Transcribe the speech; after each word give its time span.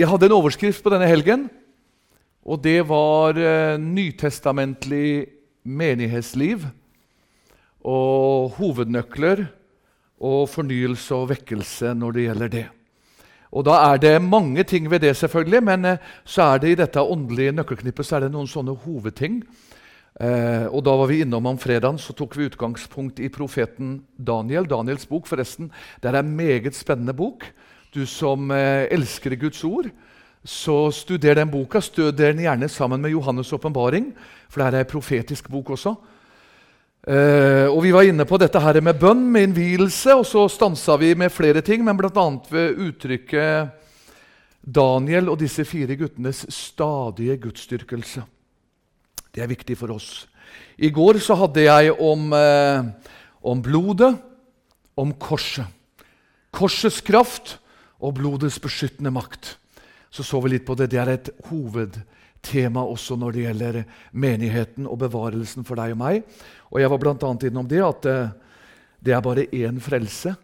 Jeg 0.00 0.08
hadde 0.08 0.30
en 0.30 0.32
overskrift 0.32 0.80
på 0.80 0.88
denne 0.94 1.04
helgen, 1.04 1.42
og 2.40 2.62
det 2.64 2.78
var 2.88 3.36
eh, 3.36 3.74
nytestamentlig 3.76 5.26
menighetsliv 5.68 6.62
og 7.84 8.54
hovednøkler 8.56 9.42
og 10.24 10.48
fornyelse 10.48 11.18
og 11.18 11.28
vekkelse 11.34 11.92
når 12.00 12.16
det 12.16 12.24
gjelder 12.24 12.52
det. 12.54 12.64
Og 13.52 13.66
Da 13.68 13.76
er 13.90 14.00
det 14.00 14.14
mange 14.24 14.64
ting 14.64 14.88
ved 14.88 15.04
det, 15.04 15.12
selvfølgelig, 15.20 15.62
men 15.68 15.84
eh, 15.84 15.98
så 16.24 16.54
er 16.54 16.64
det 16.64 16.70
i 16.72 16.80
dette 16.80 17.04
åndelige 17.04 17.52
nøkkelknippet 17.60 18.06
så 18.06 18.16
er 18.16 18.24
det 18.24 18.32
noen 18.32 18.48
sånne 18.48 18.72
hovedting. 18.72 19.42
Eh, 20.16 20.64
og 20.64 20.80
Da 20.86 20.96
var 20.96 21.12
vi 21.12 21.20
innom 21.26 21.44
om 21.44 21.60
fredagen, 21.60 22.00
så 22.00 22.16
tok 22.16 22.38
vi 22.38 22.48
utgangspunkt 22.48 23.20
i 23.20 23.28
profeten 23.28 23.98
Daniel. 24.16 24.64
Daniels 24.64 25.04
bok, 25.04 25.28
forresten. 25.28 25.68
Det 26.00 26.08
er 26.08 26.22
en 26.22 26.36
meget 26.40 26.72
spennende 26.72 27.12
bok. 27.12 27.52
Du 27.90 28.04
som 28.06 28.50
eh, 28.54 28.86
elsker 28.94 29.34
Guds 29.34 29.64
ord, 29.66 29.88
så 30.46 30.90
studer 30.94 31.40
den 31.40 31.50
boka. 31.50 31.82
Studer 31.82 32.30
den 32.30 32.44
gjerne 32.44 32.68
sammen 32.70 33.02
med 33.02 33.12
Johannes' 33.12 33.52
åpenbaring, 33.54 34.12
for 34.48 34.62
det 34.62 34.70
er 34.70 34.84
en 34.84 34.92
profetisk 34.92 35.50
bok 35.50 35.74
også. 35.76 35.96
Uh, 37.00 37.72
og 37.72 37.78
Vi 37.80 37.94
var 37.94 38.04
inne 38.04 38.26
på 38.28 38.36
dette 38.36 38.60
her 38.60 38.76
med 38.84 38.98
bønn, 39.00 39.22
med 39.32 39.46
innvielse, 39.48 40.12
og 40.12 40.26
så 40.28 40.44
stansa 40.52 40.98
vi 41.00 41.14
med 41.16 41.32
flere 41.32 41.62
ting, 41.64 41.80
men 41.84 41.96
bl.a. 41.96 42.24
ved 42.50 42.76
uttrykket 42.76 43.70
Daniel 44.60 45.30
og 45.32 45.38
disse 45.40 45.64
fire 45.64 45.96
guttenes 45.96 46.44
stadige 46.52 47.38
gudsdyrkelse. 47.40 48.22
Det 49.32 49.42
er 49.42 49.48
viktig 49.48 49.78
for 49.80 49.94
oss. 49.94 50.26
I 50.76 50.90
går 50.92 51.22
så 51.24 51.38
hadde 51.40 51.64
jeg 51.64 51.94
om, 51.96 52.32
eh, 52.36 52.84
om 53.42 53.62
blodet, 53.62 54.12
om 54.96 55.14
korset. 55.14 55.64
Korsets 56.52 57.00
kraft 57.00 57.59
og 58.00 58.16
blodets 58.18 58.58
beskyttende 58.62 59.12
makt. 59.14 59.56
Så 60.10 60.24
så 60.26 60.40
vi 60.42 60.54
litt 60.54 60.66
på 60.66 60.74
det. 60.74 60.90
Det 60.90 60.98
er 61.00 61.12
et 61.12 61.30
hovedtema 61.48 62.82
også 62.82 63.16
når 63.16 63.32
det 63.32 63.44
gjelder 63.44 63.82
menigheten 64.12 64.88
og 64.90 64.98
bevarelsen 65.04 65.66
for 65.66 65.78
deg 65.78 65.94
og 65.94 66.00
meg. 66.02 66.24
Og 66.70 66.80
Jeg 66.80 66.90
var 66.90 66.98
bl.a. 66.98 67.34
innom 67.46 67.68
det 67.68 67.82
at 67.84 68.08
eh, 68.10 68.32
det 69.00 69.14
er 69.14 69.22
bare 69.24 69.46
én 69.52 69.80
frelse, 69.80 70.34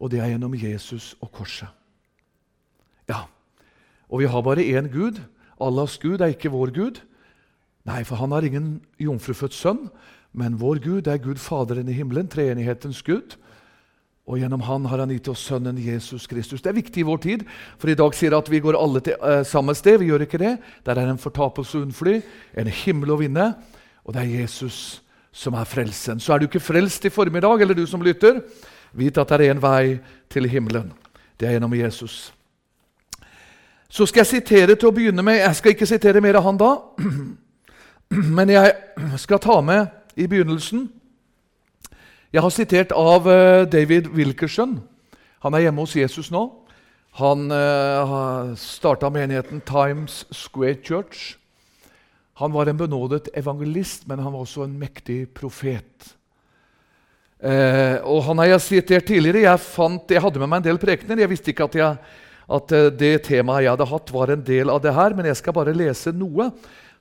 og 0.00 0.10
det 0.10 0.20
er 0.20 0.32
gjennom 0.32 0.54
Jesus 0.54 1.14
og 1.20 1.30
korset. 1.32 1.68
Ja, 3.08 3.26
Og 4.10 4.20
vi 4.20 4.26
har 4.26 4.42
bare 4.42 4.66
én 4.66 4.90
Gud. 4.90 5.20
Allahs 5.60 5.98
Gud 5.98 6.20
er 6.20 6.32
ikke 6.34 6.50
vår 6.50 6.72
Gud. 6.74 7.00
Nei, 7.86 8.02
for 8.04 8.16
han 8.16 8.32
har 8.32 8.42
ingen 8.42 8.80
jomfrufødt 8.98 9.54
sønn, 9.54 9.88
men 10.32 10.58
vår 10.60 10.82
Gud 10.82 11.06
er 11.06 11.22
Gud 11.22 11.38
Faderen 11.38 11.88
i 11.88 11.94
himmelen, 11.96 12.28
treenighetens 12.28 13.02
Gud. 13.02 13.36
Og 14.30 14.38
gjennom 14.38 14.62
han 14.62 14.84
har 14.86 15.02
han 15.02 15.10
gitt 15.10 15.28
oss 15.32 15.42
sønnen 15.48 15.78
Jesus 15.82 16.28
Kristus. 16.30 16.62
Det 16.62 16.70
er 16.70 16.78
viktig 16.78 17.02
i 17.02 17.06
vår 17.08 17.18
tid, 17.24 17.44
for 17.82 17.90
i 17.90 17.96
dag 17.98 18.14
sier 18.14 18.36
at 18.36 18.50
vi 18.50 18.60
går 18.62 18.78
alle 18.78 19.02
til 19.02 19.18
uh, 19.18 19.40
samme 19.46 19.74
sted. 19.74 19.98
Vi 19.98 20.10
gjør 20.12 20.22
ikke 20.22 20.38
det. 20.38 20.52
Der 20.86 20.98
er 21.00 21.10
en 21.10 21.18
fortapelse 21.18 21.80
unnfly, 21.82 22.20
en 22.54 22.70
himmel 22.70 23.10
å 23.10 23.18
vinne, 23.18 23.48
og 24.06 24.14
det 24.14 24.22
er 24.22 24.42
Jesus 24.44 25.00
som 25.34 25.56
er 25.58 25.66
frelsen. 25.66 26.22
Så 26.22 26.34
er 26.34 26.38
du 26.38 26.46
ikke 26.46 26.62
frelst 26.62 27.04
i 27.06 27.10
formiddag, 27.10 27.62
eller 27.62 27.74
du 27.74 27.82
som 27.90 28.02
lytter, 28.06 28.38
vit 28.94 29.18
at 29.18 29.34
det 29.34 29.48
er 29.48 29.56
en 29.56 29.62
vei 29.62 29.98
til 30.30 30.46
himmelen. 30.50 30.92
Det 31.34 31.48
er 31.48 31.56
gjennom 31.56 31.74
Jesus. 31.74 32.30
Så 33.90 34.06
skal 34.06 34.22
jeg 34.22 34.30
sitere 34.30 34.78
til 34.78 34.90
å 34.90 34.94
begynne 34.94 35.26
med. 35.26 35.40
Jeg 35.40 35.58
skal 35.58 35.74
ikke 35.74 35.90
sitere 35.90 36.22
mer 36.22 36.38
av 36.38 36.46
han 36.46 36.58
da. 36.60 36.70
Men 38.38 38.54
jeg 38.54 38.74
skal 39.18 39.42
ta 39.42 39.58
med 39.62 39.90
i 40.14 40.30
begynnelsen 40.30 40.86
Jeg 42.30 42.44
har 42.44 42.52
sitert 42.54 42.92
av 42.94 43.24
eh, 43.26 43.64
David 43.66 44.12
Wilkerson. 44.14 44.76
Han 45.42 45.54
er 45.56 45.64
hjemme 45.64 45.82
hos 45.82 45.96
Jesus 45.98 46.28
nå. 46.30 46.44
Han 47.18 47.50
uh, 47.50 48.52
starta 48.54 49.08
menigheten 49.10 49.58
Times 49.66 50.20
Square 50.30 50.78
Church. 50.78 51.32
Han 52.38 52.54
var 52.54 52.70
en 52.70 52.78
benådet 52.78 53.32
evangelist, 53.34 54.06
men 54.06 54.22
han 54.22 54.30
var 54.30 54.44
også 54.44 54.62
en 54.62 54.78
mektig 54.78 55.24
profet. 55.34 56.12
Eh, 57.42 57.98
og 58.06 58.22
Han 58.28 58.38
har 58.38 58.54
jeg 58.54 58.66
sitert 58.68 59.10
tidligere. 59.10 59.48
Jeg, 59.48 59.66
fant, 59.66 60.06
jeg 60.06 60.22
hadde 60.22 60.38
med 60.38 60.52
meg 60.52 60.62
en 60.62 60.68
del 60.70 60.80
prekener. 60.80 61.24
Jeg 61.24 61.32
visste 61.32 61.50
ikke 61.50 61.66
at, 61.66 61.78
jeg, 61.82 62.18
at, 62.46 62.74
eh, 62.78 62.90
det 62.94 63.14
temaet 63.26 63.66
jeg 63.66 63.74
hadde 63.74 63.90
hatt, 63.90 64.12
var 64.14 64.30
en 64.30 64.44
del 64.46 64.70
av 64.70 64.78
det 64.84 64.94
her, 64.94 65.16
men 65.18 65.26
jeg 65.32 65.40
skal 65.40 65.56
bare 65.56 65.74
lese 65.74 66.14
noe 66.14 66.52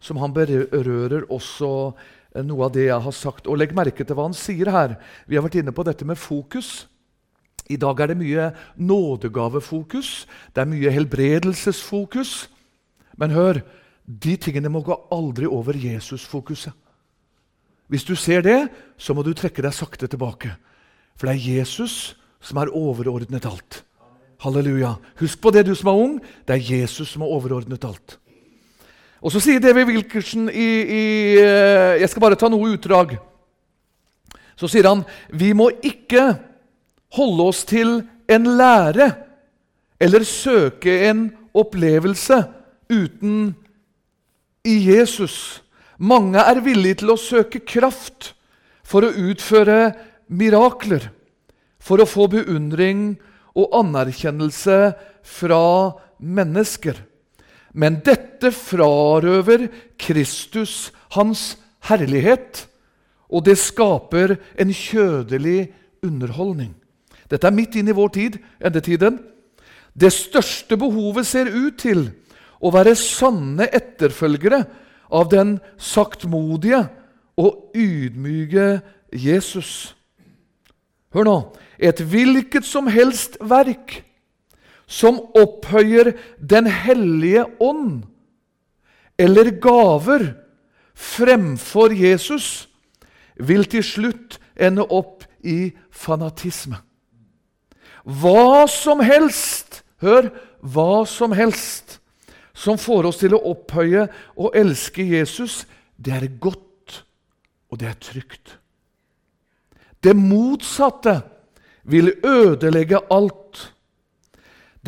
som 0.02 0.18
han 0.24 0.34
berører 0.34 1.28
også 1.30 1.72
eh, 1.92 2.08
noe 2.46 2.68
av 2.68 2.74
det 2.76 2.88
jeg 2.88 3.06
har 3.06 3.16
sagt. 3.16 3.48
Og 3.50 3.58
Legg 3.58 3.74
merke 3.78 4.06
til 4.06 4.18
hva 4.18 4.28
han 4.28 4.38
sier 4.38 4.70
her. 4.72 4.96
Vi 5.26 5.38
har 5.38 5.46
vært 5.46 5.60
inne 5.62 5.74
på 5.76 5.86
dette 5.88 6.06
med 6.08 6.20
fokus. 6.20 6.88
I 7.70 7.78
dag 7.78 8.00
er 8.02 8.10
det 8.10 8.18
mye 8.18 8.48
nådegavefokus, 8.82 10.26
det 10.56 10.62
er 10.62 10.70
mye 10.72 10.90
helbredelsesfokus. 10.90 12.50
Men 13.18 13.36
hør, 13.36 13.62
de 14.10 14.34
tingene 14.42 14.72
må 14.74 14.82
gå 14.82 14.96
aldri 15.14 15.46
over 15.46 15.78
Jesus-fokuset. 15.78 16.74
Hvis 17.90 18.06
du 18.06 18.16
ser 18.18 18.42
det, 18.46 18.58
så 18.98 19.14
må 19.14 19.22
du 19.26 19.36
trekke 19.38 19.62
deg 19.66 19.74
sakte 19.74 20.10
tilbake. 20.10 20.56
For 21.18 21.30
det 21.30 21.36
er 21.38 21.60
Jesus 21.60 22.16
som 22.42 22.58
er 22.62 22.74
overordnet 22.74 23.46
alt. 23.46 23.84
Halleluja. 24.42 24.96
Husk 25.20 25.42
på 25.42 25.52
det, 25.54 25.66
du 25.68 25.76
som 25.76 25.92
er 25.92 26.02
ung. 26.02 26.18
Det 26.48 26.56
er 26.56 26.74
Jesus 26.74 27.12
som 27.12 27.26
har 27.26 27.34
overordnet 27.34 27.86
alt. 27.86 28.18
Og 29.20 29.34
Så 29.34 29.42
sier 29.44 29.60
David 29.60 29.90
Wilkerson 29.90 30.48
i, 30.50 30.70
i, 30.84 31.06
eh, 31.40 32.00
Jeg 32.00 32.10
skal 32.10 32.24
bare 32.24 32.40
ta 32.40 32.48
noe 32.50 32.72
utdrag. 32.72 33.18
Så 34.56 34.68
sier 34.68 34.88
han 34.88 35.04
vi 35.32 35.52
må 35.54 35.70
ikke 35.84 36.38
holde 37.16 37.48
oss 37.52 37.64
til 37.68 38.02
en 38.30 38.48
lære 38.60 39.10
eller 40.00 40.24
søke 40.24 40.94
en 41.10 41.30
opplevelse 41.58 42.44
uten 42.90 43.56
i 44.68 44.76
Jesus. 44.92 45.62
Mange 46.00 46.40
er 46.40 46.62
villige 46.64 47.02
til 47.02 47.12
å 47.12 47.20
søke 47.20 47.60
kraft 47.60 48.34
for 48.88 49.04
å 49.04 49.12
utføre 49.12 49.92
mirakler, 50.32 51.10
for 51.80 52.00
å 52.00 52.08
få 52.08 52.30
beundring 52.32 53.18
og 53.58 53.76
anerkjennelse 53.82 54.80
fra 55.26 55.66
mennesker. 56.20 57.09
Men 57.74 58.00
dette 58.06 58.52
frarøver 58.56 59.68
Kristus 60.00 60.92
hans 61.16 61.58
herlighet, 61.90 62.66
og 63.30 63.46
det 63.46 63.58
skaper 63.62 64.38
en 64.58 64.74
kjødelig 64.74 65.70
underholdning. 66.06 66.74
Dette 67.30 67.46
er 67.46 67.54
midt 67.54 67.78
inn 67.78 67.92
i 67.92 67.96
vår 67.96 68.10
tid, 68.16 68.40
endetiden. 68.58 69.20
Det 69.94 70.10
største 70.14 70.78
behovet 70.80 71.28
ser 71.30 71.52
ut 71.52 71.78
til 71.82 72.08
å 72.60 72.72
være 72.74 72.96
sanne 72.98 73.70
etterfølgere 73.70 74.64
av 75.14 75.30
den 75.32 75.58
saktmodige 75.78 76.84
og 77.40 77.72
ydmyke 77.78 78.80
Jesus. 79.14 79.94
Hør 81.14 81.26
nå. 81.26 81.38
Et 81.80 82.02
hvilket 82.02 82.68
som 82.68 82.90
helst 82.92 83.38
verk 83.40 84.02
som 84.90 85.20
opphøyer 85.38 86.16
Den 86.42 86.66
hellige 86.66 87.46
ånd 87.62 88.08
eller 89.20 89.52
gaver 89.62 90.34
fremfor 90.96 91.92
Jesus, 91.92 92.68
vil 93.36 93.66
til 93.68 93.84
slutt 93.84 94.38
ende 94.60 94.84
opp 94.84 95.26
i 95.44 95.72
fanatisme. 95.92 96.80
Hva 98.04 98.66
som 98.72 99.04
helst, 99.04 99.82
hør, 100.00 100.32
hva 100.64 101.06
som 101.08 101.36
helst 101.36 102.00
som 102.56 102.80
får 102.80 103.10
oss 103.12 103.20
til 103.22 103.36
å 103.36 103.44
opphøye 103.54 104.08
og 104.40 104.56
elske 104.58 105.04
Jesus, 105.08 105.66
det 105.96 106.16
er 106.16 106.28
godt, 106.40 107.04
og 107.72 107.80
det 107.80 107.92
er 107.92 108.00
trygt. 108.00 108.56
Det 110.04 110.16
motsatte 110.16 111.20
vil 111.84 112.12
ødelegge 112.24 113.04
alt. 113.12 113.39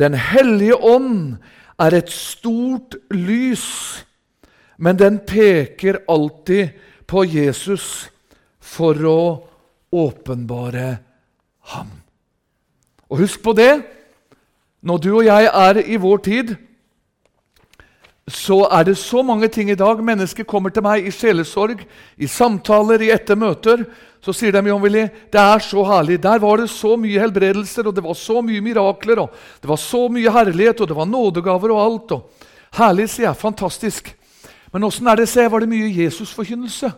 Den 0.02 0.16
hellige 0.18 0.74
ånd 0.74 1.36
er 1.78 1.94
et 1.94 2.10
stort 2.10 2.96
lys, 3.14 4.02
men 4.82 4.98
den 4.98 5.20
peker 5.22 6.00
alltid 6.10 6.74
på 7.06 7.22
Jesus 7.28 8.08
for 8.58 8.98
å 9.06 9.22
åpenbare 9.92 10.88
ham. 11.74 11.90
Og 13.12 13.22
husk 13.22 13.42
på 13.44 13.54
det 13.54 13.72
når 14.82 15.02
du 15.04 15.10
og 15.12 15.26
jeg 15.28 15.46
er 15.46 15.78
i 15.84 16.00
vår 16.00 16.22
tid 16.26 16.54
så 18.32 18.62
er 18.72 18.86
det 18.88 18.96
så 18.96 19.22
mange 19.22 19.48
ting 19.52 19.70
i 19.70 19.76
dag. 19.78 20.00
Mennesker 20.04 20.46
kommer 20.48 20.72
til 20.72 20.84
meg 20.84 21.04
i 21.04 21.12
sjelesorg, 21.12 21.82
i 22.16 22.28
samtaler, 22.30 23.02
i 23.04 23.10
etter 23.12 23.36
møter. 23.36 23.84
Så 24.22 24.32
sier 24.36 24.54
de 24.54 24.62
John 24.70 24.82
Willy, 24.82 25.04
det 25.32 25.40
er 25.40 25.62
så 25.64 25.82
herlig. 25.84 26.20
Der 26.22 26.40
var 26.40 26.62
det 26.62 26.70
så 26.70 26.94
mye 26.96 27.20
helbredelser, 27.20 27.88
og 27.90 27.96
det 27.96 28.04
var 28.04 28.16
så 28.16 28.40
mye 28.44 28.62
mirakler, 28.64 29.20
og 29.24 29.36
det 29.60 29.68
var 29.68 29.80
så 29.82 30.06
mye 30.12 30.32
herlighet, 30.32 30.80
og 30.80 30.88
det 30.88 30.96
var 30.96 31.10
nådegaver 31.10 31.74
og 31.74 31.82
alt. 31.84 32.16
Og 32.16 32.50
herlig, 32.78 33.08
sier 33.10 33.28
jeg. 33.28 33.40
Fantastisk. 33.40 34.12
Men 34.72 34.88
åssen 34.88 35.10
er 35.10 35.20
det, 35.20 35.28
sier 35.28 35.48
jeg, 35.48 35.52
var 35.52 35.64
det 35.64 35.72
mye 35.72 35.90
Jesusforkynnelse? 35.92 36.92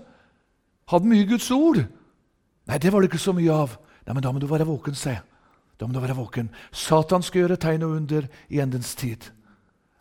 Hadde 0.93 1.11
mye 1.11 1.27
Guds 1.27 1.51
ord? 1.51 1.81
Nei, 2.69 2.79
det 2.79 2.93
var 2.93 3.03
det 3.03 3.11
ikke 3.11 3.25
så 3.25 3.35
mye 3.37 3.63
av. 3.65 3.79
Nei, 4.05 4.15
men 4.15 4.23
da 4.23 4.33
må 4.33 4.43
du 4.43 4.47
være 4.51 4.69
våken, 4.69 4.95
sier 4.99 5.19
jeg. 5.19 5.25
Da 5.81 5.89
må 5.89 5.97
du 5.97 6.05
være 6.05 6.15
våken. 6.15 6.53
Satan 6.71 7.25
skal 7.25 7.45
gjøre 7.45 7.59
tegn 7.59 7.83
og 7.83 7.97
under 7.97 8.29
i 8.53 8.61
endens 8.63 8.95
tid. 8.95 9.27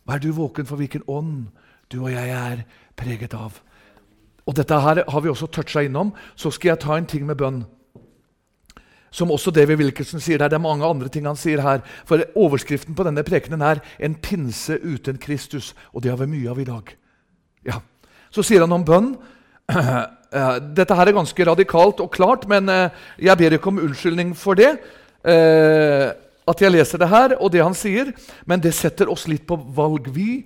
Vær 0.07 0.19
du 0.19 0.31
våken 0.35 0.67
for 0.67 0.79
hvilken 0.79 1.05
ånd 1.07 1.47
du 1.91 2.01
og 2.03 2.11
jeg 2.11 2.29
er 2.29 2.63
preget 3.00 3.33
av. 3.38 3.59
Og 4.44 4.55
Dette 4.57 4.79
her 4.79 5.03
har 5.07 5.23
vi 5.23 5.31
også 5.31 5.47
toucha 5.47 5.83
innom. 5.85 6.11
Så 6.35 6.51
skal 6.51 6.73
jeg 6.73 6.83
ta 6.83 6.97
en 6.97 7.07
ting 7.07 7.25
med 7.27 7.39
bønn. 7.39 7.63
Som 9.13 9.31
også 9.31 9.53
David 9.53 9.77
Wilkinson 9.79 10.19
sier 10.23 10.41
der. 10.41 10.50
Det 10.51 10.57
er 10.57 10.65
mange 10.65 10.88
andre 10.88 11.07
ting 11.07 11.27
han 11.29 11.39
sier 11.39 11.61
her. 11.61 11.83
For 12.09 12.23
Overskriften 12.35 12.95
på 12.97 13.05
denne 13.07 13.23
prekenen 13.23 13.61
er 13.61 13.79
'En 14.00 14.15
pinse 14.15 14.79
uten 14.83 15.17
Kristus'. 15.17 15.73
Og 15.94 16.03
det 16.03 16.11
har 16.11 16.17
vi 16.17 16.25
mye 16.25 16.49
av 16.49 16.59
i 16.59 16.63
dag. 16.63 16.95
Ja. 17.65 17.79
Så 18.31 18.44
sier 18.44 18.59
han 18.59 18.71
om 18.71 18.85
bønn. 18.85 19.17
Dette 20.75 20.95
her 20.95 21.07
er 21.07 21.13
ganske 21.13 21.45
radikalt 21.45 21.99
og 21.99 22.11
klart, 22.11 22.47
men 22.49 22.69
eh, 22.69 22.89
jeg 23.19 23.38
ber 23.38 23.51
ikke 23.51 23.67
om 23.67 23.77
unnskyldning 23.77 24.35
for 24.38 24.53
det. 24.53 24.79
At 26.50 26.62
jeg 26.62 26.74
leser 26.74 27.00
det 27.00 27.12
her, 27.12 27.38
og 27.40 27.54
det 27.54 27.63
han 27.63 27.75
sier, 27.78 28.12
men 28.45 28.62
det 28.63 28.74
setter 28.75 29.12
oss 29.12 29.28
litt 29.31 29.45
på 29.48 29.56
valg. 29.75 30.10
Vi, 30.12 30.44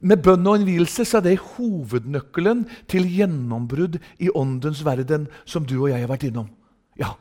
med 0.00 0.22
bønn 0.22 0.46
og 0.46 0.60
innvielse 0.60 1.06
så 1.06 1.18
er 1.18 1.28
det 1.28 1.38
hovednøkkelen 1.56 2.64
til 2.90 3.06
gjennombrudd 3.06 4.00
i 4.22 4.30
åndens 4.34 4.84
verden, 4.86 5.28
som 5.46 5.66
du 5.66 5.76
og 5.80 5.92
jeg 5.92 6.02
har 6.02 6.10
vært 6.10 6.28
innom. 6.30 6.50
Ja. 6.98 7.14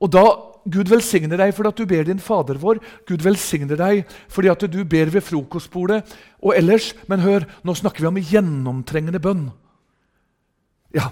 Og 0.00 0.12
da 0.12 0.26
Gud 0.66 0.90
velsigner 0.90 1.38
deg 1.38 1.52
fordi 1.54 1.70
at 1.70 1.78
du 1.78 1.88
ber 1.88 2.06
din 2.08 2.22
Fader 2.22 2.58
vår. 2.60 2.80
Gud 3.08 3.22
velsigner 3.24 3.78
deg 3.78 4.16
fordi 4.32 4.50
at 4.52 4.64
du 4.68 4.80
ber 4.84 5.12
ved 5.14 5.24
frokostbordet 5.24 6.02
og 6.42 6.56
ellers. 6.56 6.90
Men 7.10 7.22
hør, 7.24 7.46
nå 7.64 7.76
snakker 7.78 8.04
vi 8.04 8.10
om 8.10 8.20
gjennomtrengende 8.32 9.22
bønn. 9.22 9.46
Ja. 10.96 11.08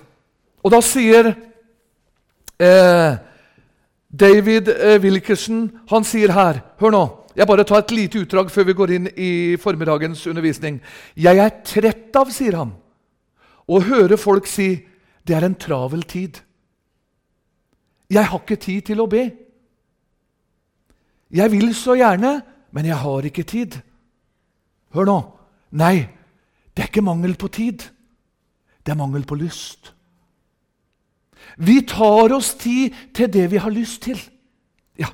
Og 0.65 0.73
da 0.73 0.81
sier 0.85 1.31
eh, 2.59 3.17
David 4.15 4.69
eh, 4.69 5.01
Wilkerson 5.03 5.67
han 5.91 6.05
sier 6.07 6.35
her 6.35 6.61
Hør 6.79 6.95
nå. 6.95 7.05
Jeg 7.35 7.49
bare 7.51 7.65
tar 7.67 7.83
et 7.83 7.91
lite 7.91 8.21
utdrag 8.23 8.51
før 8.53 8.69
vi 8.69 8.77
går 8.79 8.91
inn 8.95 9.07
i 9.19 9.31
formiddagens 9.59 10.21
undervisning. 10.31 10.77
Jeg 11.19 11.41
er 11.43 11.57
trett 11.67 12.15
av, 12.15 12.29
sier 12.31 12.55
han, 12.61 12.71
å 13.67 13.81
høre 13.83 14.15
folk 14.21 14.47
si 14.47 14.69
det 15.27 15.35
er 15.35 15.47
en 15.49 15.57
travel 15.59 16.05
tid. 16.07 16.39
Jeg 18.13 18.31
har 18.31 18.39
ikke 18.39 18.61
tid 18.61 18.87
til 18.93 19.03
å 19.03 19.09
be. 19.11 19.25
Jeg 21.35 21.51
vil 21.51 21.75
så 21.75 21.97
gjerne, 21.99 22.37
men 22.71 22.87
jeg 22.87 23.01
har 23.03 23.27
ikke 23.27 23.47
tid. 23.51 23.81
Hør 24.95 25.11
nå. 25.11 25.19
Nei, 25.75 26.07
det 26.71 26.85
er 26.85 26.93
ikke 26.93 27.03
mangel 27.03 27.35
på 27.41 27.51
tid. 27.51 27.83
Det 28.85 28.95
er 28.95 29.01
mangel 29.01 29.27
på 29.27 29.41
lyst. 29.41 29.94
Vi 31.57 31.81
tar 31.87 32.33
oss 32.35 32.55
tid 32.59 32.95
til 33.15 33.31
det 33.33 33.51
vi 33.53 33.61
har 33.63 33.71
lyst 33.71 34.03
til. 34.03 34.21
Ja. 34.99 35.11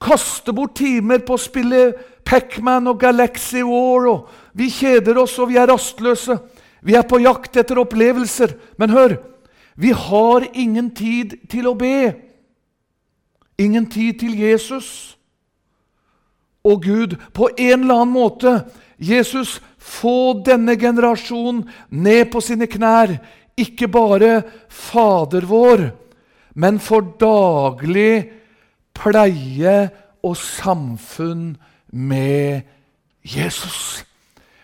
Kaste 0.00 0.52
bort 0.52 0.76
timer 0.76 1.22
på 1.24 1.36
å 1.36 1.40
spille 1.40 1.92
Pacman 2.24 2.90
og 2.90 3.00
Galaxy 3.00 3.62
War. 3.66 4.08
og 4.08 4.28
Vi 4.52 4.70
kjeder 4.70 5.18
oss, 5.22 5.38
og 5.38 5.48
vi 5.48 5.56
er 5.56 5.70
rastløse. 5.70 6.38
Vi 6.82 6.94
er 6.98 7.06
på 7.06 7.20
jakt 7.22 7.56
etter 7.56 7.78
opplevelser. 7.78 8.56
Men 8.78 8.90
hør, 8.90 9.16
vi 9.76 9.90
har 9.90 10.46
ingen 10.54 10.90
tid 10.94 11.38
til 11.50 11.70
å 11.70 11.74
be. 11.78 12.12
Ingen 13.58 13.86
tid 13.90 14.20
til 14.20 14.38
Jesus. 14.38 15.16
Og 16.64 16.82
Gud, 16.82 17.16
på 17.34 17.50
en 17.58 17.82
eller 17.82 18.02
annen 18.02 18.14
måte 18.14 18.54
Jesus, 18.98 19.60
få 19.78 20.42
denne 20.46 20.76
generasjonen 20.78 21.64
ned 21.90 22.30
på 22.30 22.40
sine 22.40 22.68
knær 22.70 23.16
ikke 23.58 23.88
bare 23.92 24.42
Fader 24.68 25.46
vår, 25.48 25.90
men 26.54 26.78
for 26.80 27.04
daglig 27.20 28.30
pleie 28.96 29.76
og 30.22 30.36
samfunn 30.36 31.52
med 31.92 32.62
Jesus. 33.22 34.02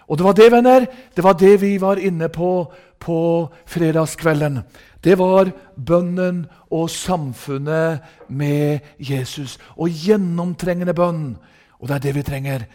Og 0.08 0.18
det 0.18 0.24
var 0.24 0.36
det, 0.36 0.52
venner, 0.52 0.86
det 1.16 1.24
var 1.24 1.36
det 1.36 1.56
vi 1.60 1.76
var 1.80 2.00
inne 2.00 2.30
på 2.32 2.68
på 2.98 3.48
fredagskvelden. 3.68 4.62
Det 5.04 5.14
var 5.18 5.52
bønnen 5.76 6.46
og 6.74 6.88
samfunnet 6.90 8.02
med 8.26 8.80
Jesus. 8.98 9.58
Og 9.76 9.92
gjennomtrengende 9.92 10.94
bønn. 10.96 11.36
Og 11.78 11.88
det 11.88 11.98
er 11.98 12.04
det 12.08 12.14
vi 12.16 12.26
trenger. 12.26 12.66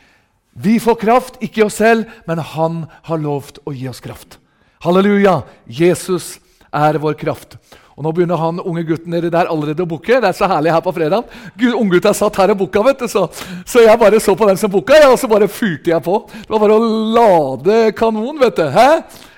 Vi 0.53 0.77
får 0.79 0.99
kraft, 1.01 1.41
ikke 1.41 1.65
oss 1.65 1.81
selv, 1.81 2.05
men 2.27 2.39
han 2.39 2.85
har 3.09 3.19
lovt 3.19 3.59
å 3.67 3.73
gi 3.75 3.89
oss 3.89 3.99
kraft. 4.03 4.39
Halleluja! 4.83 5.37
Jesus 5.63 6.41
er 6.67 6.97
vår 6.99 7.13
kraft. 7.15 7.55
Og 7.95 8.03
Nå 8.03 8.11
begynner 8.11 8.39
han 8.41 8.57
unge 8.59 8.81
gutten 8.83 9.13
nedi 9.13 9.29
der 9.31 9.47
allerede 9.47 9.85
å 9.85 9.87
bukke. 9.87 10.17
Det 10.19 10.27
er 10.27 10.35
så 10.35 10.49
herlig 10.51 10.73
her 10.73 10.81
på 10.83 10.91
fredag. 10.91 11.29
Unggutta 11.71 12.11
satt 12.17 12.35
her 12.41 12.51
og 12.51 12.65
bukka, 12.65 12.81
vet 12.89 13.03
du, 13.05 13.07
så, 13.07 13.29
så, 13.63 13.79
jeg 13.85 13.99
bare 14.01 14.19
så 14.19 14.35
på 14.35 14.49
den 14.49 14.59
som 14.59 14.71
bukka, 14.73 14.97
og 15.07 15.15
så 15.21 15.29
bare 15.31 15.47
fyrte 15.47 15.93
jeg 15.93 16.03
på. 16.03 16.17
Det 16.33 16.51
var 16.51 16.63
bare 16.65 16.75
å 16.75 16.89
lade 17.15 17.77
kanon, 17.95 18.41
vet 18.41 18.59
du. 18.59 18.65
Hæ? 18.73 18.89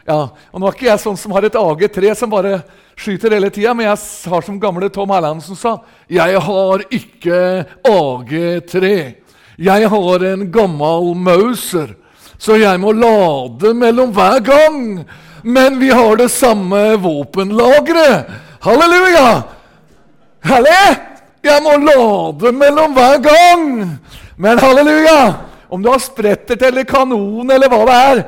Ja, 0.08 0.18
og 0.50 0.64
Nå 0.64 0.70
er 0.70 0.80
ikke 0.80 0.88
jeg 0.88 1.04
sånn 1.04 1.20
som 1.20 1.36
har 1.38 1.46
et 1.46 1.60
AG3 1.62 2.16
som 2.18 2.34
bare 2.34 2.64
skyter 2.98 3.38
hele 3.38 3.52
tida, 3.54 3.76
men 3.78 3.86
jeg 3.86 4.32
har 4.32 4.48
som 4.48 4.58
gamle 4.62 4.90
Tom 4.90 5.14
Erlandsen 5.14 5.60
sa, 5.60 5.78
'Jeg 6.10 6.42
har 6.42 6.86
ikke 6.90 7.66
AG3. 7.86 8.82
Jeg 9.62 9.90
har 9.94 10.26
en 10.26 10.52
gammel 10.52 11.14
Mauser, 11.14 11.94
så 12.46 12.60
jeg 12.62 12.80
må 12.82 12.94
lade 12.94 13.74
mellom 13.74 14.14
hver 14.16 14.44
gang.' 14.46 15.06
men 15.46 15.80
vi 15.80 15.92
har 15.92 16.16
det 16.18 16.30
samme 16.30 16.96
våpenlageret. 16.98 18.26
Halleluja! 18.66 19.44
Herlig! 20.42 20.96
Jeg 21.46 21.62
må 21.62 21.76
lade 21.78 22.52
mellom 22.52 22.96
hver 22.98 23.20
gang. 23.22 23.68
Men 24.42 24.58
halleluja! 24.60 25.36
Om 25.70 25.84
du 25.84 25.92
har 25.92 26.02
sprettert 26.02 26.66
eller 26.66 26.88
kanon 26.90 27.52
eller 27.52 27.70
hva 27.70 27.84
det 27.86 28.00
er 28.00 28.24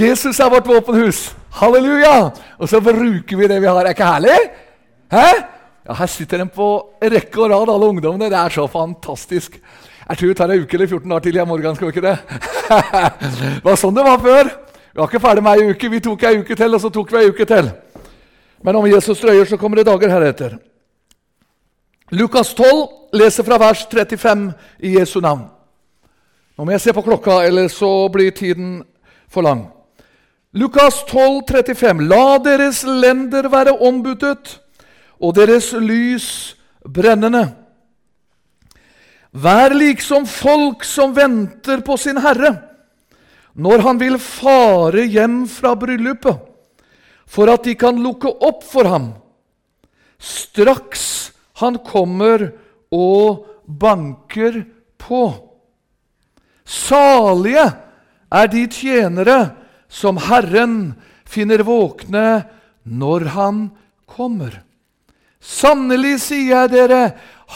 Jesus 0.00 0.36
er 0.36 0.52
vårt 0.52 0.68
våpenhus. 0.68 1.30
Halleluja! 1.62 2.28
Og 2.60 2.68
så 2.68 2.82
bruker 2.84 3.40
vi 3.40 3.48
det 3.48 3.56
vi 3.56 3.70
har. 3.70 3.80
Er 3.80 3.96
ikke 3.96 4.12
herlig? 4.12 4.36
Hæ? 5.10 5.26
Ja, 5.88 5.96
Her 5.96 6.12
sitter 6.12 6.44
de 6.44 6.50
på 6.52 6.68
rekke 7.00 7.40
og 7.40 7.54
rad, 7.54 7.72
alle 7.72 7.88
ungdommene. 7.88 8.28
Det 8.28 8.36
er 8.36 8.52
så 8.52 8.68
fantastisk. 8.68 9.56
Jeg 10.08 10.18
tror 10.18 10.28
vi 10.28 10.34
tar 10.34 10.50
en 10.50 10.62
uke 10.64 10.76
eller 10.76 10.86
14 10.86 11.10
dager 11.10 11.20
til 11.26 11.36
ja, 11.36 11.44
morgen. 11.44 11.76
skal 11.76 11.86
vi 11.86 11.92
ikke 11.94 12.08
det? 12.08 12.18
det 13.60 13.64
var 13.64 13.76
sånn 13.76 13.94
det 13.94 14.04
var 14.06 14.18
før. 14.18 14.50
Vi 14.90 14.98
var 14.98 15.10
ikke 15.10 15.22
ferdig 15.22 15.44
med 15.44 15.60
ei 15.60 15.70
uke. 15.74 15.90
Vi 15.90 16.00
tok 16.00 16.24
ei 16.26 16.40
uke 16.40 16.56
til, 16.56 16.74
og 16.74 16.80
så 16.82 16.90
tok 16.90 17.12
vi 17.12 17.20
ei 17.20 17.30
uke 17.30 17.46
til. 17.46 17.70
Men 18.62 18.76
om 18.76 18.88
Jesus 18.90 19.20
drøyer, 19.20 19.44
så 19.46 19.56
kommer 19.56 19.80
det 19.80 19.86
dager 19.86 20.12
heretter. 20.12 20.58
Lukas 22.10 22.54
12 22.54 23.16
leser 23.20 23.46
fra 23.46 23.58
vers 23.60 23.84
35 23.86 24.52
i 24.82 24.96
Jesu 24.98 25.20
navn. 25.20 25.46
Nå 26.58 26.64
må 26.64 26.74
jeg 26.74 26.82
se 26.82 26.92
på 26.92 27.04
klokka, 27.06 27.40
eller 27.46 27.68
så 27.72 28.08
blir 28.12 28.34
tiden 28.34 28.80
for 29.30 29.46
lang. 29.46 29.68
Lukas 30.52 31.04
12, 31.06 31.44
35. 31.46 32.02
La 32.10 32.38
deres 32.42 32.82
lender 32.84 33.48
være 33.48 33.78
ombudet, 33.78 34.58
og 35.20 35.36
deres 35.38 35.70
lys 35.72 36.56
brennende. 36.82 37.59
Vær 39.30 39.74
liksom 39.76 40.26
folk 40.26 40.84
som 40.86 41.14
venter 41.14 41.84
på 41.86 41.96
sin 42.00 42.18
Herre 42.20 42.56
når 43.60 43.82
han 43.82 43.98
vil 43.98 44.14
fare 44.22 45.02
hjem 45.10 45.42
fra 45.50 45.72
bryllupet, 45.76 46.38
for 47.26 47.50
at 47.50 47.66
de 47.66 47.74
kan 47.78 47.98
lukke 47.98 48.30
opp 48.46 48.62
for 48.66 48.86
ham 48.88 49.10
straks 50.20 51.32
han 51.60 51.78
kommer 51.84 52.50
og 52.92 53.46
banker 53.64 54.62
på. 55.00 55.24
Salige 56.64 57.66
er 58.30 58.50
de 58.52 58.64
tjenere 58.70 59.38
som 59.90 60.20
Herren 60.28 60.94
finner 61.26 61.64
våkne 61.66 62.44
når 62.84 63.30
han 63.34 63.62
kommer. 64.06 64.60
Sannelig, 65.40 66.18
sier 66.20 66.52
jeg 66.52 66.72
dere, 66.74 67.02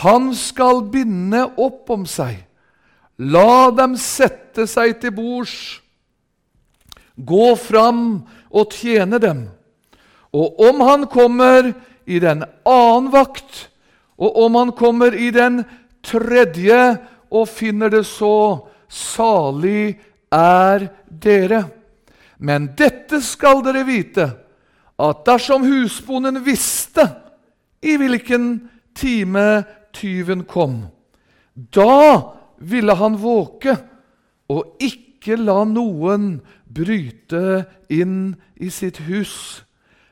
han 0.03 0.33
skal 0.35 0.83
binde 0.91 1.45
opp 1.61 1.91
om 1.95 2.03
seg. 2.09 2.41
La 3.23 3.71
dem 3.71 3.95
sette 4.01 4.67
seg 4.67 4.97
til 5.03 5.15
bords 5.15 5.81
Gå 7.15 7.53
fram 7.55 8.25
og 8.51 8.73
tjene 8.75 9.21
dem. 9.23 9.45
Og 10.35 10.59
om 10.67 10.81
han 10.83 11.07
kommer 11.07 11.71
i 12.11 12.19
den 12.19 12.43
annen 12.67 13.13
vakt, 13.13 13.69
og 14.19 14.41
om 14.47 14.59
han 14.59 14.73
kommer 14.75 15.15
i 15.15 15.31
den 15.35 15.63
tredje 16.03 16.81
og 17.31 17.47
finner 17.51 17.93
det 17.95 18.03
så, 18.09 18.67
salig 18.91 19.95
er 20.35 20.89
dere. 21.07 21.63
Men 22.43 22.73
dette 22.75 23.23
skal 23.23 23.63
dere 23.63 23.87
vite, 23.87 24.27
at 24.99 25.25
dersom 25.27 25.65
husbonden 25.67 26.43
visste 26.43 27.07
i 27.83 27.95
hvilken 27.99 28.57
time 28.95 29.47
tyven 29.95 30.45
kom, 30.51 30.87
da 31.55 32.35
ville 32.59 32.95
han 32.99 33.19
våke 33.21 33.77
og 34.53 34.83
ikke 34.83 35.39
la 35.41 35.63
noen 35.69 36.39
bryte 36.75 37.65
inn 37.93 38.35
i 38.61 38.71
sitt 38.75 39.01
hus. 39.09 39.65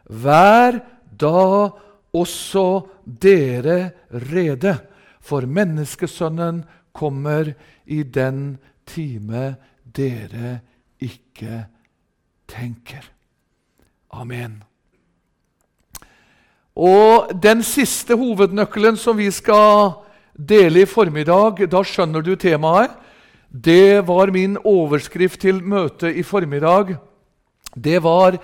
Vær 0.06 0.80
da 1.18 1.72
også 2.12 2.66
dere 3.04 3.92
rede, 4.30 4.76
for 5.22 5.46
menneskesønnen 5.46 6.64
kommer 6.92 7.52
i 7.86 8.02
den 8.02 8.58
time 8.88 9.54
dere 9.94 10.58
ikke 11.02 11.62
tenker. 12.50 13.06
Amen. 14.12 14.62
Og 16.76 17.32
den 17.42 17.62
siste 17.62 18.16
hovednøkkelen 18.16 18.96
som 18.96 19.18
vi 19.18 19.30
skal 19.30 19.98
dele 20.36 20.82
i 20.82 20.88
formiddag, 20.88 21.60
da 21.68 21.82
skjønner 21.84 22.24
du 22.24 22.34
temaet. 22.36 22.90
Det 23.52 24.06
var 24.08 24.32
min 24.32 24.56
overskrift 24.64 25.42
til 25.44 25.60
møtet 25.60 26.16
i 26.16 26.22
formiddag. 26.24 26.96
Det 27.76 28.02
var 28.02 28.38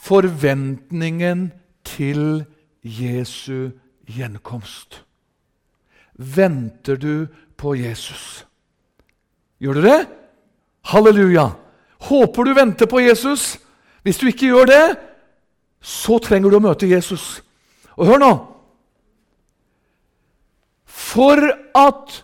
forventningen 0.00 1.50
til 1.84 2.44
Jesu 2.82 3.70
gjenkomst. 4.08 5.02
Venter 6.16 6.96
du 6.96 7.26
på 7.56 7.74
Jesus? 7.76 8.46
Gjør 9.60 9.76
du 9.76 9.82
det? 9.84 10.00
Halleluja! 10.88 11.50
Håper 12.00 12.44
du 12.44 12.54
venter 12.56 12.86
på 12.88 13.00
Jesus. 13.00 13.58
Hvis 14.02 14.18
du 14.18 14.26
ikke 14.26 14.48
gjør 14.48 14.64
det, 14.64 14.84
så 15.80 16.16
trenger 16.18 16.50
du 16.50 16.56
å 16.56 16.64
møte 16.64 16.88
Jesus. 16.88 17.42
Og 18.00 18.08
hør 18.08 18.22
nå 18.22 18.30
For 20.88 21.42
at 21.76 22.20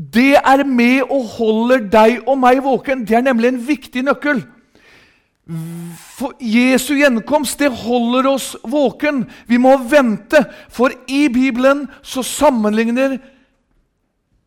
det 0.00 0.38
er 0.38 0.64
med 0.64 1.10
og 1.12 1.26
holder 1.36 1.82
deg 1.92 2.22
og 2.24 2.38
meg 2.40 2.62
våken, 2.64 3.02
det 3.04 3.18
er 3.18 3.26
nemlig 3.26 3.50
en 3.50 3.60
viktig 3.66 4.00
nøkkel. 4.06 4.38
For 6.16 6.32
Jesu 6.40 6.94
gjenkomst 6.96 7.60
det 7.60 7.68
holder 7.82 8.30
oss 8.30 8.54
våken. 8.64 9.26
Vi 9.44 9.58
må 9.60 9.74
vente, 9.90 10.40
for 10.72 10.94
i 11.04 11.26
Bibelen 11.28 11.84
så 12.00 12.24
sammenligner 12.24 13.18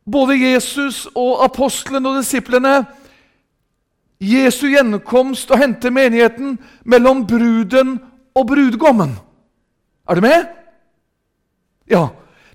både 0.09 0.39
Jesus 0.39 1.03
og 1.13 1.43
apostlene 1.45 2.09
og 2.09 2.23
disiplene 2.23 2.73
Jesu 4.23 4.69
gjenkomst 4.71 5.51
og 5.51 5.61
hente 5.61 5.91
menigheten 5.93 6.57
mellom 6.87 7.27
bruden 7.27 7.97
og 8.33 8.47
brudgommen. 8.47 9.17
Er 10.09 10.15
du 10.15 10.21
med? 10.25 10.62
Ja. 11.93 12.07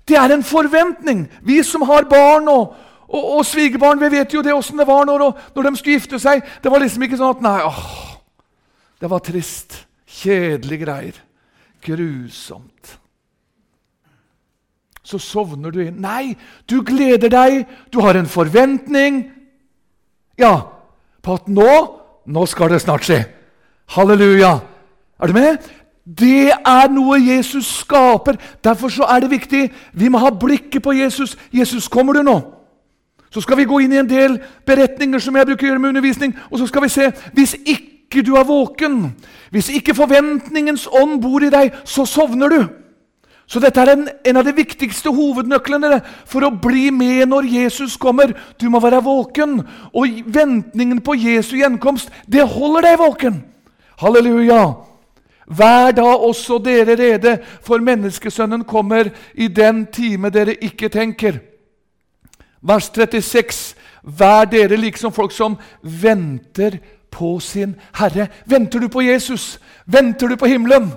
Det 0.07 0.17
er 0.17 0.33
en 0.33 0.43
forventning. 0.43 1.27
Vi 1.45 1.61
som 1.63 1.85
har 1.87 2.07
barn 2.09 2.47
og, 2.49 2.73
og, 3.07 3.23
og 3.37 3.43
svigerbarn, 3.45 4.01
vi 4.01 4.11
vet 4.17 4.33
jo 4.33 4.41
det 4.45 4.55
åssen 4.55 4.79
det 4.81 4.87
var 4.89 5.05
når, 5.05 5.25
når, 5.55 5.67
de 5.69 5.79
skulle 5.79 5.97
gifte 5.99 6.19
seg. 6.21 6.41
Det 6.63 6.71
var 6.71 6.81
liksom 6.83 7.05
ikke 7.05 7.19
sånn 7.19 7.35
at 7.37 7.43
Nei, 7.45 7.59
åh, 7.67 7.83
det 8.99 9.11
var 9.11 9.23
trist. 9.25 9.83
Kjedelige 10.19 10.83
greier. 10.83 11.19
Grusomt. 11.85 12.95
Så 15.05 15.19
sovner 15.21 15.71
du 15.73 15.79
inn. 15.85 16.01
Nei, 16.01 16.35
du 16.69 16.81
gleder 16.85 17.31
deg. 17.33 17.63
Du 17.93 18.01
har 18.03 18.17
en 18.17 18.29
forventning. 18.29 19.23
Ja, 20.39 20.53
på 21.21 21.37
at 21.39 21.47
nå, 21.51 21.69
nå 22.29 22.45
skal 22.49 22.73
det 22.73 22.81
snart 22.83 23.07
skje. 23.07 23.21
Halleluja. 23.95 24.57
Er 25.19 25.31
du 25.31 25.35
med? 25.35 25.69
Det 26.17 26.49
er 26.49 26.89
noe 26.89 27.19
Jesus 27.21 27.67
skaper. 27.83 28.39
Derfor 28.63 28.89
så 28.89 29.05
er 29.05 29.19
det 29.19 29.31
viktig. 29.31 29.67
Vi 29.93 30.09
må 30.09 30.17
ha 30.17 30.31
blikket 30.33 30.81
på 30.83 30.95
Jesus. 30.97 31.37
Jesus, 31.53 31.87
kommer 31.87 32.13
du 32.13 32.23
nå? 32.23 32.39
Så 33.29 33.41
skal 33.41 33.59
vi 33.59 33.67
gå 33.69 33.79
inn 33.83 33.93
i 33.93 34.01
en 34.01 34.09
del 34.09 34.39
beretninger 34.65 35.21
som 35.21 35.37
jeg 35.37 35.45
bruker 35.45 35.67
å 35.67 35.69
gjøre 35.69 35.83
med 35.83 35.93
undervisning. 35.93 36.33
Og 36.49 36.59
så 36.59 36.67
skal 36.69 36.87
vi 36.87 36.89
se 36.89 37.11
hvis 37.37 37.53
ikke 37.61 38.23
du 38.25 38.33
er 38.39 38.47
våken, 38.47 39.11
hvis 39.53 39.69
ikke 39.69 39.93
forventningens 39.93 40.87
ånd 40.89 41.19
bor 41.21 41.45
i 41.45 41.51
deg, 41.53 41.77
så 41.85 42.07
sovner 42.09 42.49
du. 42.49 42.59
Så 43.49 43.61
dette 43.61 43.81
er 43.81 43.93
en, 43.93 44.03
en, 44.25 44.37
av 44.37 44.45
de 44.45 44.53
viktigste 44.53 45.13
hovednøklene 45.13 46.01
for 46.29 46.45
å 46.45 46.51
bli 46.53 46.89
med 46.93 47.29
når 47.29 47.47
Jesus 47.49 47.97
kommer. 48.01 48.33
Du 48.61 48.69
må 48.69 48.81
være 48.81 49.01
våken, 49.05 49.59
og 49.93 50.21
ventningen 50.25 51.01
på 51.05 51.17
Jesu 51.17 51.55
gjenkomst, 51.57 52.13
det 52.29 52.45
holder 52.49 52.89
deg 52.89 53.01
våken. 53.01 53.41
Halleluja! 54.01 54.88
Vær 55.49 55.91
da 55.97 56.05
også 56.13 56.59
dere 56.61 56.95
rede, 56.99 57.37
for 57.65 57.81
menneskesønnen 57.81 58.63
kommer 58.69 59.09
i 59.33 59.47
den 59.47 59.87
time 59.93 60.29
dere 60.29 60.53
ikke 60.53 60.89
tenker. 60.89 61.39
Vers 62.61 62.91
36. 62.95 63.75
Vær 64.03 64.45
dere 64.45 64.77
liksom 64.77 65.13
folk 65.13 65.33
som 65.33 65.57
venter 65.81 66.77
på 67.11 67.39
sin 67.39 67.75
Herre. 67.97 68.27
Venter 68.45 68.79
du 68.79 68.87
på 68.87 69.01
Jesus? 69.01 69.59
Venter 69.85 70.27
du 70.27 70.35
på 70.35 70.45
himmelen? 70.45 70.91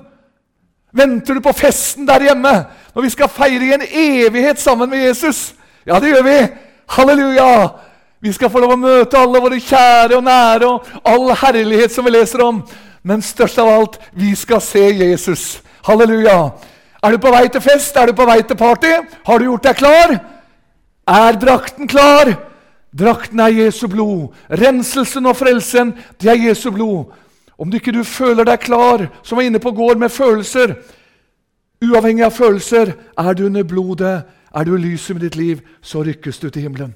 Venter 0.92 1.34
du 1.34 1.40
på 1.40 1.54
festen 1.56 2.06
der 2.06 2.28
hjemme 2.28 2.52
når 2.92 3.02
vi 3.02 3.10
skal 3.10 3.32
feire 3.32 3.64
i 3.64 3.72
en 3.72 3.86
evighet 3.88 4.60
sammen 4.60 4.90
med 4.90 5.06
Jesus? 5.06 5.54
Ja, 5.86 6.00
det 6.00 6.12
gjør 6.12 6.22
vi! 6.22 6.36
Halleluja! 6.92 7.68
Vi 8.22 8.32
skal 8.32 8.50
få 8.52 8.60
lov 8.62 8.76
å 8.76 8.78
møte 8.78 9.18
alle 9.18 9.40
våre 9.42 9.58
kjære 9.58 10.14
og 10.14 10.22
nære 10.22 10.68
og 10.68 10.90
all 11.08 11.32
herlighet 11.40 11.90
som 11.90 12.06
vi 12.06 12.12
leser 12.14 12.44
om. 12.44 12.60
Men 13.02 13.22
størst 13.22 13.58
av 13.58 13.68
alt, 13.68 13.98
vi 14.12 14.34
skal 14.38 14.60
se 14.62 14.82
Jesus. 14.90 15.62
Halleluja! 15.86 16.52
Er 17.02 17.10
du 17.10 17.18
på 17.18 17.32
vei 17.34 17.48
til 17.50 17.62
fest? 17.64 17.96
Er 17.98 18.06
du 18.06 18.14
på 18.14 18.26
vei 18.28 18.38
til 18.46 18.56
party? 18.56 18.92
Har 19.26 19.38
du 19.38 19.48
gjort 19.48 19.66
deg 19.66 19.76
klar? 19.80 20.14
Er 21.10 21.38
drakten 21.40 21.90
klar? 21.90 22.30
Drakten 22.94 23.40
er 23.42 23.56
Jesu 23.56 23.88
blod. 23.90 24.30
Renselsen 24.48 25.26
og 25.26 25.36
frelsen, 25.36 25.96
det 26.22 26.30
er 26.30 26.42
Jesu 26.46 26.70
blod. 26.70 27.10
Om 27.58 27.70
du 27.70 27.78
ikke 27.80 27.94
du 27.94 28.04
føler 28.06 28.46
deg 28.46 28.62
klar, 28.62 29.08
som 29.22 29.38
var 29.38 29.48
inne 29.48 29.62
på 29.62 29.74
gård 29.74 29.98
med 29.98 30.10
følelser 30.14 30.76
Uavhengig 31.82 32.22
av 32.22 32.30
følelser, 32.30 32.92
er 33.18 33.34
du 33.34 33.46
under 33.48 33.64
blodet, 33.66 34.22
er 34.54 34.64
du 34.64 34.76
i 34.76 34.80
lyset 34.80 35.16
med 35.16 35.24
ditt 35.24 35.36
liv, 35.36 35.62
så 35.82 36.04
rykkes 36.06 36.38
du 36.38 36.48
til 36.50 36.62
himmelen. 36.62 36.92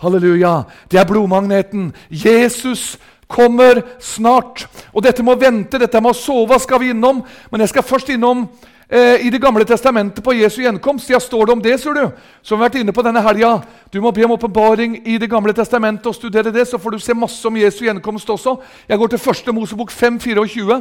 Halleluja! 0.00 0.62
Det 0.90 1.00
er 1.00 1.08
blodmagneten. 1.08 1.90
Jesus 2.10 2.94
kommer 3.30 3.82
snart. 4.02 4.66
Og 4.92 5.04
dette 5.04 5.22
med 5.22 5.36
å 5.36 5.40
vente, 5.40 5.78
dette 5.78 6.02
med 6.02 6.12
å 6.12 6.18
sove, 6.18 6.58
skal 6.60 6.82
vi 6.82 6.90
innom. 6.94 7.22
Men 7.50 7.64
jeg 7.64 7.72
skal 7.72 7.86
først 7.86 8.10
innom 8.12 8.42
eh, 8.88 9.26
i 9.26 9.30
Det 9.30 9.40
gamle 9.40 9.64
testamentet 9.64 10.24
på 10.24 10.34
Jesu 10.34 10.60
gjenkomst. 10.64 11.10
Ja, 11.10 11.20
står 11.22 11.46
det 11.46 11.52
om 11.52 11.62
det, 11.62 11.76
ser 11.80 11.94
du? 11.94 12.04
Som 12.42 12.58
vi 12.58 12.64
har 12.64 12.70
vært 12.70 12.80
inne 12.82 12.94
på 12.96 13.04
denne 13.06 13.22
helga. 13.24 13.60
Du 13.92 14.00
må 14.02 14.12
be 14.12 14.24
om 14.26 14.34
åpenbaring 14.34 15.00
i 15.04 15.18
Det 15.18 15.30
gamle 15.30 15.54
testamentet 15.54 16.06
og 16.10 16.16
studere 16.18 16.52
det, 16.52 16.66
så 16.68 16.78
får 16.78 16.96
du 16.96 16.98
se 16.98 17.14
masse 17.14 17.46
om 17.46 17.56
Jesu 17.56 17.84
gjenkomst 17.86 18.30
også. 18.30 18.58
Jeg 18.88 18.98
går 18.98 19.14
til 19.14 19.22
første 19.22 19.54
Mosebok 19.54 19.94
5.24. 19.94 20.80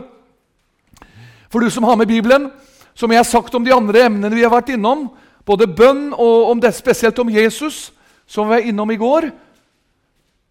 For 1.49 1.59
du 1.59 1.69
som 1.69 1.83
har 1.83 1.97
med 1.97 2.07
Bibelen, 2.07 2.51
som 2.93 3.11
jeg 3.11 3.19
har 3.19 3.29
sagt 3.29 3.55
om 3.55 3.65
de 3.65 3.73
andre 3.73 4.05
emnene 4.05 4.35
vi 4.35 4.43
har 4.43 4.53
vært 4.53 4.73
innom, 4.75 5.07
både 5.45 5.67
bønn 5.67 6.11
og 6.13 6.51
om 6.51 6.59
det, 6.61 6.75
spesielt 6.77 7.19
om 7.19 7.29
Jesus, 7.29 7.89
som 8.29 8.45
vi 8.45 8.57
var 8.57 8.67
innom 8.69 8.91
i 8.91 8.99
går, 9.01 9.31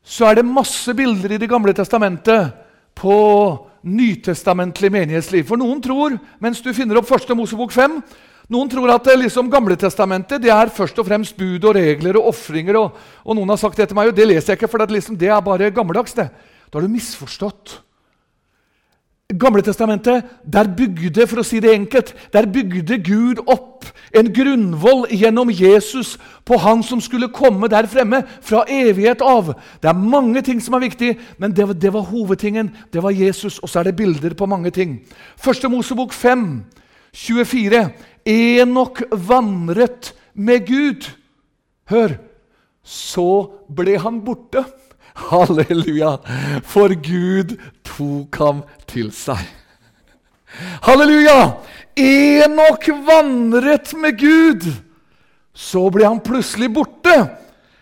så 0.08 0.30
er 0.30 0.38
det 0.38 0.48
masse 0.48 0.94
bilder 0.96 1.34
i 1.36 1.40
Det 1.40 1.50
gamle 1.50 1.74
testamentet 1.76 2.54
på 2.96 3.18
nytestamentlig 3.84 4.90
menighetsliv. 4.90 5.44
For 5.46 5.60
noen 5.60 5.82
tror, 5.84 6.16
mens 6.40 6.62
du 6.64 6.72
finner 6.74 6.98
opp 6.98 7.10
første 7.10 7.36
Mosebok 7.36 7.74
5 7.74 8.00
noen 8.48 8.70
tror 8.72 8.88
at 8.94 9.04
det 9.04 9.18
liksom 9.20 9.50
Gamletestamentet 9.52 10.40
det 10.40 10.52
er 10.52 10.70
først 10.72 10.96
og 11.00 11.04
fremst 11.04 11.36
bud 11.36 11.66
og 11.68 11.76
regler 11.76 12.16
og 12.16 12.30
ofringer. 12.30 12.78
Og, 12.80 12.94
og, 13.24 13.34
noen 13.36 13.52
har 13.52 13.60
sagt 13.60 13.76
det 13.76 13.90
til 13.90 13.98
meg, 13.98 14.08
og 14.08 14.16
det 14.16 14.24
leser 14.24 14.54
jeg 14.54 14.60
ikke, 14.60 14.70
for 14.72 14.80
det, 14.80 14.94
liksom, 14.96 15.18
det 15.20 15.28
er 15.28 15.44
bare 15.44 15.68
gammeldags. 15.74 16.16
det. 16.16 16.30
Da 16.68 16.78
har 16.78 16.86
du 16.86 16.94
misforstått. 16.94 17.76
Gamletestamentet, 19.28 20.24
der 20.52 20.70
bygde 20.72 21.26
for 21.28 21.42
å 21.42 21.44
si 21.44 21.58
det 21.60 21.74
enkelt, 21.76 22.14
der 22.32 22.46
bygde 22.48 22.96
Gud 23.04 23.42
opp 23.44 23.84
en 24.16 24.30
grunnvoll 24.32 25.02
gjennom 25.12 25.50
Jesus 25.52 26.14
på 26.48 26.56
Han 26.56 26.80
som 26.80 27.02
skulle 27.04 27.28
komme 27.28 27.68
der 27.68 27.84
fremme 27.92 28.22
fra 28.40 28.62
evighet 28.64 29.20
av. 29.20 29.50
Det 29.82 29.90
er 29.90 30.00
mange 30.00 30.40
ting 30.46 30.62
som 30.64 30.78
er 30.78 30.86
viktig, 30.86 31.10
men 31.36 31.52
det, 31.52 31.66
det 31.76 31.92
var 31.92 32.08
hovedtingen. 32.08 32.72
Det 32.88 33.04
var 33.04 33.12
Jesus, 33.12 33.58
og 33.58 33.68
så 33.68 33.82
er 33.82 33.90
det 33.90 33.98
bilder 34.00 34.32
på 34.32 34.48
mange 34.48 34.72
ting. 34.72 34.96
Første 35.36 35.68
Mosebok 35.68 36.16
5, 36.16 36.64
24. 37.12 37.84
Enok 38.24 39.04
vandret 39.12 40.14
med 40.32 40.64
Gud. 40.72 41.12
Hør! 41.92 42.16
Så 42.80 43.28
ble 43.68 43.98
han 44.00 44.22
borte. 44.24 44.64
Halleluja! 45.28 46.16
For 46.64 46.94
Gud 46.94 47.56
tok 47.86 48.38
ham 48.40 48.62
til 48.88 49.10
seg. 49.14 49.42
Halleluja! 50.86 51.58
Enok 51.98 52.88
vandret 53.06 53.94
med 53.98 54.18
Gud. 54.20 54.68
Så 55.54 55.88
ble 55.90 56.06
han 56.06 56.22
plutselig 56.24 56.70
borte 56.74 57.18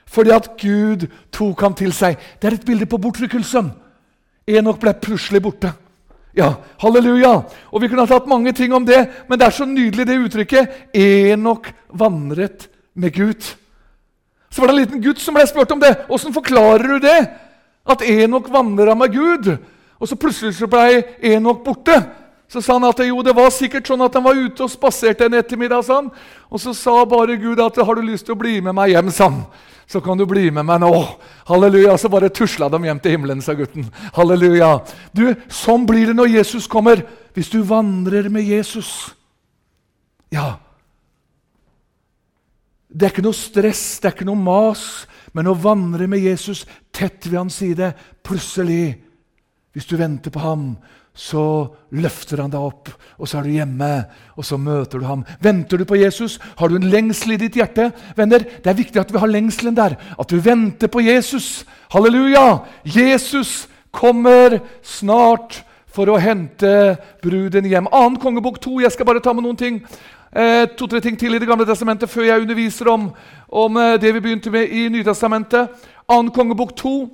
fordi 0.06 0.30
at 0.32 0.46
Gud 0.56 1.02
tok 1.34 1.60
ham 1.60 1.74
til 1.76 1.90
seg. 1.92 2.14
Det 2.40 2.48
er 2.48 2.54
et 2.56 2.64
bilde 2.64 2.86
på 2.88 2.98
bortrykkelsen. 3.02 3.72
Enok 4.48 4.78
ble 4.80 4.94
plutselig 5.02 5.42
borte. 5.44 5.72
Ja, 6.36 6.52
halleluja! 6.80 7.32
Og 7.72 7.82
Vi 7.82 7.88
kunne 7.88 8.04
ha 8.04 8.08
tatt 8.08 8.28
mange 8.30 8.52
ting 8.56 8.72
om 8.76 8.84
det, 8.86 9.02
men 9.28 9.38
det 9.40 9.48
er 9.48 9.56
så 9.56 9.66
nydelig 9.68 10.06
det 10.08 10.18
uttrykket. 10.20 10.74
Enok 10.94 11.72
vandret 11.88 12.68
med 12.94 13.12
Gud. 13.16 13.50
Så 14.56 14.62
var 14.62 14.70
det 14.70 14.72
en 14.72 14.80
liten 14.80 15.00
gutt 15.04 15.18
som 15.20 15.36
ble 15.36 15.42
spurt 15.44 15.72
om 15.75 15.80
det. 15.82 15.90
Åssen 16.08 16.32
forklarer 16.32 16.94
du 16.94 17.02
det? 17.04 17.18
At 17.84 18.00
Enok 18.00 18.46
vandra 18.48 18.94
med 18.96 19.12
Gud, 19.12 19.50
og 20.00 20.08
så 20.08 20.16
plutselig 20.16 20.54
så 20.56 20.68
ble 20.70 21.02
Enok 21.20 21.60
borte. 21.66 21.98
Så 22.48 22.62
sa 22.64 22.78
han 22.78 22.86
at 22.88 23.02
jo, 23.04 23.18
det 23.26 23.34
var 23.36 23.52
sikkert 23.52 23.90
sånn 23.90 24.00
at 24.06 24.16
han 24.16 24.25
var 24.25 24.38
ute 24.38 24.64
og 24.64 24.72
spaserte 24.72 25.26
en 25.26 25.36
ettermiddag. 25.36 25.84
Sånn. 25.84 26.08
Og 26.48 26.62
så 26.62 26.72
sa 26.72 27.04
bare 27.04 27.36
Gud 27.36 27.60
at 27.60 27.76
'har 27.76 27.94
du 27.94 28.00
lyst 28.00 28.25
til 28.25 28.32
å 28.34 28.38
bli 28.38 28.62
med 28.62 28.72
meg 28.75 28.94
hjem', 28.94 29.12
sånn. 29.12 29.44
Så 29.86 30.00
kan 30.00 30.16
du 30.16 30.25
bli 30.25 30.50
med 30.50 30.64
meg 30.64 30.80
nå. 30.80 31.04
Halleluja. 31.46 31.98
Så 31.98 32.08
bare 32.08 32.30
tusla 32.30 32.70
de 32.70 32.78
hjem 32.78 33.00
til 33.00 33.10
himmelen, 33.10 33.42
sa 33.42 33.52
gutten. 33.52 33.90
Halleluja. 34.14 34.80
Du, 35.12 35.34
Sånn 35.48 35.86
blir 35.86 36.06
det 36.06 36.16
når 36.16 36.28
Jesus 36.28 36.66
kommer. 36.66 37.04
Hvis 37.34 37.50
du 37.50 37.62
vandrer 37.62 38.30
med 38.30 38.42
Jesus. 38.42 39.10
Ja. 40.32 40.56
Det 42.96 43.04
er 43.04 43.12
ikke 43.12 43.26
noe 43.26 43.36
stress, 43.36 43.98
det 44.00 44.08
er 44.08 44.14
ikke 44.16 44.28
noe 44.28 44.40
mas, 44.40 45.04
men 45.36 45.50
å 45.50 45.58
vandre 45.60 46.06
med 46.08 46.22
Jesus 46.24 46.64
tett 46.94 47.26
ved 47.28 47.42
hans 47.42 47.58
side 47.60 47.90
Plutselig, 48.24 48.96
hvis 49.76 49.88
du 49.90 49.98
venter 50.00 50.32
på 50.32 50.40
ham, 50.40 50.70
så 51.16 51.42
løfter 51.96 52.40
han 52.42 52.52
deg 52.52 52.64
opp, 52.64 52.90
og 53.20 53.28
så 53.28 53.38
er 53.38 53.46
du 53.46 53.54
hjemme, 53.54 53.90
og 54.36 54.44
så 54.44 54.58
møter 54.60 55.00
du 55.00 55.06
ham. 55.08 55.22
Venter 55.40 55.80
du 55.80 55.86
på 55.88 55.96
Jesus? 56.00 56.38
Har 56.58 56.68
du 56.68 56.76
en 56.76 56.88
lengsel 56.92 57.36
i 57.36 57.38
ditt 57.40 57.56
hjerte? 57.56 57.90
Venner, 58.16 58.40
Det 58.44 58.66
er 58.66 58.80
viktig 58.80 59.00
at 59.00 59.12
vi 59.12 59.20
har 59.20 59.30
lengselen 59.30 59.76
der, 59.76 59.96
at 59.96 60.28
du 60.28 60.40
venter 60.40 60.88
på 60.88 61.04
Jesus. 61.04 61.64
Halleluja! 61.92 62.64
Jesus 62.84 63.68
kommer 63.92 64.60
snart 64.82 65.62
for 65.96 66.10
å 66.12 66.20
hente 66.20 66.96
bruden 67.24 67.64
hjem. 67.64 67.88
Annen 67.88 68.20
kongebok 68.20 68.60
2. 68.60 68.82
Jeg 68.84 68.92
skal 68.92 69.08
bare 69.08 69.22
ta 69.24 69.32
med 69.32 69.46
noen 69.46 69.56
ting. 69.56 69.80
Eh, 70.36 70.68
To-tre 70.76 71.00
ting 71.00 71.16
til 71.16 71.32
i 71.34 71.38
Det 71.38 71.48
gamle 71.48 71.64
testamentet 71.64 72.10
før 72.12 72.26
jeg 72.26 72.42
underviser 72.42 72.88
om, 72.92 73.06
om 73.48 73.76
eh, 73.80 73.94
det 73.96 74.10
vi 74.14 74.20
begynte 74.20 74.50
med 74.52 74.68
i 74.68 74.88
Nytestamentet. 74.92 75.70
Annen 76.08 76.28
kongebok 76.30 76.74
2. 76.76 77.08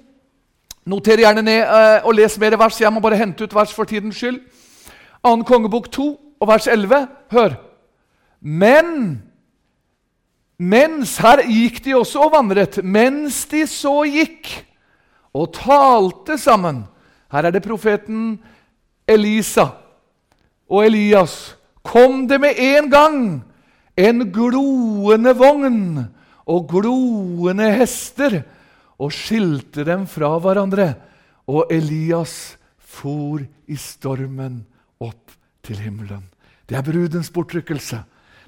Noter 0.91 1.23
gjerne 1.23 1.45
ned 1.47 1.61
eh, 1.63 2.03
og 2.03 2.17
les 2.19 2.35
mer 2.43 2.57
vers. 2.59 2.81
Jeg 2.81 2.91
må 2.91 3.01
bare 3.01 3.21
hente 3.21 3.45
ut 3.45 3.55
vers 3.55 3.71
for 3.71 3.87
tidens 3.87 4.19
skyld. 4.19 4.41
2. 5.23 5.37
kongebok 5.47 5.87
2 5.95 6.09
og 6.41 6.51
vers 6.51 6.67
11. 6.67 7.07
Hør. 7.31 7.55
Men 8.41 9.23
mens 10.59 11.15
her 11.23 11.47
gikk 11.47 11.79
de 11.85 11.95
også 11.95 12.27
og 12.27 12.35
vandret, 12.35 12.83
mens 12.83 13.45
de 13.47 13.63
så 13.71 14.01
gikk 14.03 14.51
og 15.33 15.53
talte 15.55 16.39
sammen 16.39 16.89
Her 17.33 17.47
er 17.47 17.55
det 17.55 17.63
profeten 17.63 18.41
Elisa 19.09 19.71
og 20.69 20.87
Elias. 20.87 21.62
Kom 21.83 22.27
det 22.31 22.39
med 22.41 22.59
en 22.59 22.91
gang 22.91 23.19
en 23.99 24.25
gloende 24.33 25.35
vogn 25.37 26.05
og 26.49 26.69
gloende 26.71 27.69
hester 27.77 28.41
og 29.03 29.13
skilte 29.15 29.85
dem 29.87 30.07
fra 30.11 30.35
hverandre. 30.43 30.95
Og 31.51 31.73
Elias 31.75 32.57
for 32.79 33.43
i 33.43 33.77
stormen 33.79 34.63
opp 35.03 35.35
til 35.67 35.81
himmelen. 35.83 36.23
Det 36.69 36.79
er 36.79 36.87
brudens 36.87 37.31
bortrykkelse. 37.35 38.03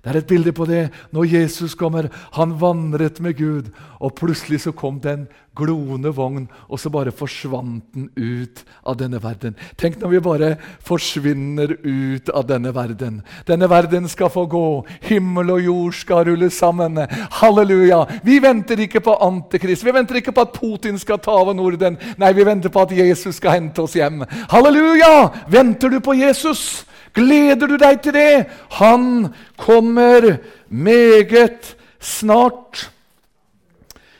Det 0.04 0.10
er 0.12 0.18
et 0.20 0.28
bilde 0.28 0.52
på 0.52 0.66
det 0.68 0.82
når 1.16 1.30
Jesus 1.32 1.72
kommer. 1.74 2.10
Han 2.36 2.58
vandret 2.60 3.22
med 3.24 3.38
Gud, 3.38 3.70
og 4.04 4.12
plutselig 4.18 4.60
så 4.60 4.72
kom 4.76 4.98
det 5.00 5.12
en 5.14 5.24
gloende 5.56 6.10
vogn, 6.12 6.44
og 6.68 6.80
så 6.80 6.90
bare 6.92 7.14
forsvant 7.14 7.86
den 7.94 8.10
ut 8.18 8.60
av 8.84 8.98
denne 9.00 9.20
verden. 9.22 9.56
Tenk 9.80 9.96
når 10.02 10.12
vi 10.12 10.20
bare 10.26 10.50
forsvinner 10.84 11.76
ut 11.80 12.28
av 12.28 12.44
denne 12.50 12.74
verden. 12.76 13.22
Denne 13.48 13.70
verden 13.70 14.08
skal 14.12 14.32
få 14.34 14.44
gå. 14.50 14.84
Himmel 15.08 15.54
og 15.56 15.64
jord 15.64 15.96
skal 15.96 16.28
rulle 16.28 16.50
sammen. 16.52 17.00
Halleluja! 17.40 18.04
Vi 18.26 18.42
venter 18.44 18.84
ikke 18.84 19.00
på 19.08 19.16
Antikrist. 19.24 19.86
Vi 19.86 19.94
venter 19.94 20.20
ikke 20.20 20.36
på 20.36 20.44
at 20.44 20.56
Putin 20.58 21.00
skal 21.00 21.22
ta 21.24 21.32
over 21.40 21.56
Norden. 21.56 21.96
Nei, 22.20 22.34
vi 22.36 22.44
venter 22.44 22.68
på 22.68 22.84
at 22.84 22.92
Jesus 22.92 23.40
skal 23.40 23.56
hente 23.56 23.88
oss 23.88 23.96
hjem. 23.96 24.26
Halleluja! 24.52 25.30
Venter 25.48 25.96
du 25.96 26.02
på 26.04 26.18
Jesus? 26.18 26.84
Gleder 27.14 27.70
du 27.70 27.76
deg 27.78 28.00
til 28.02 28.16
det? 28.16 28.46
Han 28.80 29.28
kommer 29.56 30.36
meget 30.68 31.76
snart. 32.00 32.90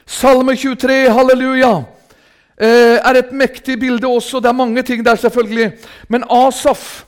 Salme 0.07 0.55
23, 0.57 1.11
halleluja, 1.11 1.73
eh, 2.61 3.01
er 3.03 3.19
et 3.19 3.33
mektig 3.33 3.81
bilde 3.81 4.07
også. 4.07 4.41
Det 4.41 4.49
er 4.49 4.53
mange 4.53 4.83
ting 4.83 5.05
der, 5.05 5.17
selvfølgelig. 5.17 5.73
Men 6.09 6.25
Asaf 6.31 7.04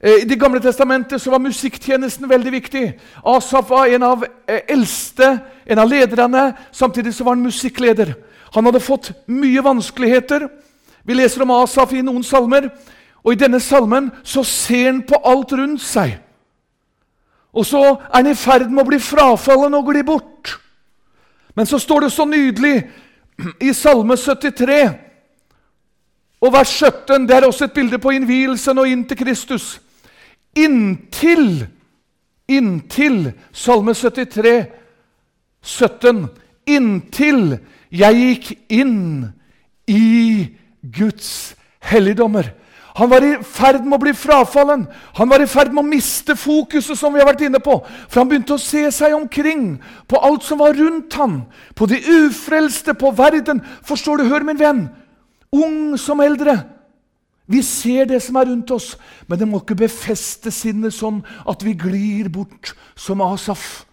eh, 0.00 0.22
I 0.22 0.24
Det 0.24 0.40
gamle 0.40 0.60
testamentet 0.60 1.20
så 1.20 1.30
var 1.30 1.38
musikktjenesten 1.38 2.28
veldig 2.28 2.52
viktig. 2.52 3.00
Asaf 3.24 3.70
var 3.70 3.86
en 3.86 4.02
av 4.02 4.26
eh, 4.48 4.60
eldste, 4.68 5.38
en 5.66 5.78
av 5.78 5.88
lederne. 5.88 6.52
Samtidig 6.72 7.14
så 7.14 7.24
var 7.24 7.34
han 7.34 7.42
musikkleder. 7.42 8.14
Han 8.54 8.64
hadde 8.64 8.80
fått 8.80 9.12
mye 9.26 9.62
vanskeligheter. 9.64 10.48
Vi 11.04 11.14
leser 11.14 11.42
om 11.42 11.50
Asaf 11.50 11.92
i 11.92 12.02
noen 12.02 12.22
salmer. 12.22 12.68
Og 13.22 13.32
i 13.32 13.38
denne 13.38 13.60
salmen 13.62 14.10
så 14.26 14.42
ser 14.46 14.88
han 14.90 15.02
på 15.06 15.20
alt 15.24 15.52
rundt 15.54 15.82
seg. 15.82 16.16
Og 17.52 17.66
så 17.68 17.82
er 17.84 18.16
han 18.16 18.30
i 18.32 18.38
ferd 18.38 18.70
med 18.70 18.82
å 18.84 18.88
bli 18.88 18.98
frafallen 19.02 19.76
og 19.76 19.90
gli 19.92 20.02
bort. 20.06 20.56
Men 21.54 21.68
så 21.68 21.78
står 21.78 22.06
det 22.06 22.12
så 22.14 22.24
nydelig 22.26 22.76
i 23.60 23.72
Salme 23.76 24.16
73 24.16 24.82
og 26.42 26.52
vers 26.52 26.70
17 26.74 27.26
Det 27.28 27.36
er 27.36 27.46
også 27.46 27.68
et 27.68 27.74
bilde 27.76 27.98
på 28.02 28.10
innvielsen 28.16 28.78
og 28.78 28.88
inn 28.88 29.04
til 29.06 29.20
Kristus. 29.20 29.66
Inntil, 30.58 31.66
inntil 32.48 33.32
Salme 33.52 33.94
73, 33.94 34.66
17 35.62 36.24
Inntil 36.72 37.58
jeg 37.92 38.16
gikk 38.16 38.50
inn 38.72 38.98
i 39.90 40.48
Guds 40.80 41.54
helligdommer. 41.84 42.48
Han 42.98 43.08
var 43.08 43.24
i 43.24 43.36
ferd 43.40 43.86
med 43.86 43.96
å 43.96 44.02
bli 44.02 44.12
frafallen. 44.16 44.84
Han 45.16 45.30
var 45.32 45.40
i 45.40 45.48
ferd 45.48 45.72
med 45.72 45.80
å 45.80 45.88
miste 45.88 46.36
fokuset, 46.36 46.98
som 46.98 47.14
vi 47.14 47.22
har 47.22 47.30
vært 47.30 47.46
inne 47.46 47.60
på. 47.62 47.78
For 48.08 48.20
han 48.20 48.28
begynte 48.28 48.58
å 48.58 48.60
se 48.60 48.84
seg 48.92 49.16
omkring 49.16 49.78
på 50.10 50.20
alt 50.20 50.44
som 50.44 50.60
var 50.60 50.76
rundt 50.76 51.16
ham. 51.16 51.42
På 51.78 51.88
de 51.88 51.96
ufrelste, 51.96 52.92
på 52.98 53.14
verden. 53.16 53.62
Forstår 53.88 54.20
du? 54.20 54.28
Hør, 54.28 54.44
min 54.44 54.60
venn. 54.60 54.84
Ung 55.56 55.96
som 56.00 56.20
eldre. 56.20 56.58
Vi 57.48 57.62
ser 57.64 58.06
det 58.12 58.20
som 58.24 58.36
er 58.38 58.48
rundt 58.52 58.70
oss, 58.72 58.94
men 59.26 59.40
det 59.40 59.48
må 59.48 59.60
ikke 59.60 59.82
befeste 59.82 60.52
sinnet 60.54 60.94
sånn 60.94 61.20
at 61.48 61.64
vi 61.64 61.74
glir 61.76 62.30
bort 62.32 62.74
som 62.96 63.24
Asaf. 63.24 63.84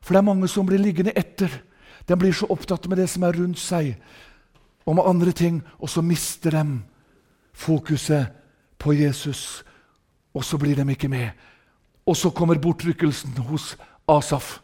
For 0.00 0.14
det 0.14 0.22
er 0.22 0.30
mange 0.30 0.48
som 0.50 0.66
blir 0.66 0.80
liggende 0.80 1.14
etter. 1.18 1.50
De 2.06 2.16
blir 2.18 2.34
så 2.34 2.48
opptatt 2.50 2.86
med 2.88 3.02
det 3.02 3.08
som 3.10 3.26
er 3.26 3.36
rundt 3.36 3.60
seg, 3.60 3.96
og 4.86 4.96
med 4.96 5.08
andre 5.10 5.34
ting, 5.34 5.60
og 5.82 5.90
så 5.90 6.02
mister 6.02 6.54
de 6.54 6.64
fokuset 7.56 8.28
på 8.78 8.92
Jesus, 8.92 9.64
og 10.36 10.44
så 10.44 10.58
blir 10.60 10.76
de 10.76 10.84
ikke 10.92 11.08
med. 11.08 11.30
Og 12.06 12.16
så 12.16 12.30
kommer 12.30 12.60
bortrykkelsen 12.60 13.38
hos 13.48 13.74
Asaf. 14.08 14.58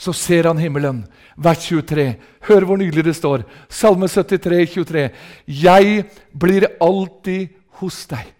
Så 0.00 0.14
ser 0.16 0.46
han 0.48 0.58
himmelen. 0.58 1.02
Vers 1.36 1.66
23. 1.66 2.14
Hør 2.48 2.64
hvor 2.64 2.78
nydelig 2.80 3.04
det 3.04 3.16
står. 3.18 3.42
Salme 3.68 4.08
73, 4.08 4.70
23. 4.72 5.10
Jeg 5.46 6.04
blir 6.32 6.70
alltid 6.80 7.50
hos 7.82 8.06
deg. 8.08 8.30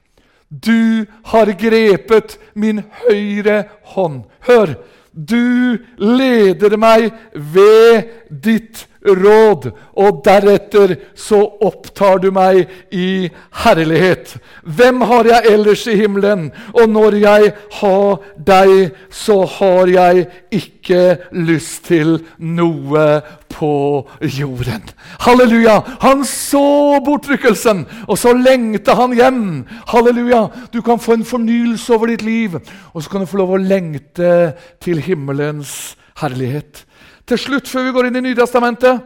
Du 0.48 1.05
har 1.31 1.53
grepet 1.59 2.38
min 2.55 2.81
høyre 3.05 3.64
hånd. 3.92 4.24
Hør! 4.48 4.79
Du 5.11 5.76
leder 5.98 6.76
meg 6.79 7.11
ved 7.35 8.09
ditt 8.31 8.87
råd, 9.07 9.71
og 9.97 10.21
deretter 10.25 10.97
så 11.17 11.41
opptar 11.65 12.21
du 12.21 12.31
meg 12.35 12.69
i 12.93 13.31
herlighet. 13.63 14.37
Hvem 14.63 15.01
har 15.09 15.29
jeg 15.31 15.53
ellers 15.55 15.87
i 15.89 15.97
himmelen? 15.97 16.51
Og 16.75 16.89
når 16.91 17.17
jeg 17.23 17.53
har 17.81 18.21
deg, 18.37 18.91
så 19.11 19.43
har 19.59 19.91
jeg 19.91 20.27
ikke 20.53 21.05
lyst 21.33 21.87
til 21.89 22.19
noe 22.39 23.07
på 23.51 23.73
jorden. 24.21 24.85
Halleluja! 25.25 25.81
Han 26.05 26.25
så 26.29 27.01
bortrykkelsen, 27.05 27.87
og 28.09 28.19
så 28.21 28.35
lengta 28.37 28.95
han 29.01 29.17
hjem. 29.17 29.43
Halleluja! 29.91 30.47
Du 30.73 30.83
kan 30.87 31.01
få 31.01 31.19
en 31.19 31.27
fornyelse 31.27 31.95
over 31.97 32.13
ditt 32.13 32.27
liv, 32.27 32.61
og 32.93 33.03
så 33.03 33.11
kan 33.11 33.25
du 33.25 33.31
få 33.31 33.41
lov 33.43 33.57
å 33.57 33.65
lengte 33.65 34.53
til 34.85 35.03
himmelens 35.05 35.97
herlighet. 36.21 36.85
Til 37.31 37.38
slutt, 37.38 37.69
før 37.71 37.85
vi 37.87 37.93
går 37.95 38.09
inn 38.09 38.19
i 38.19 38.25
Nytestamentet 38.25 39.05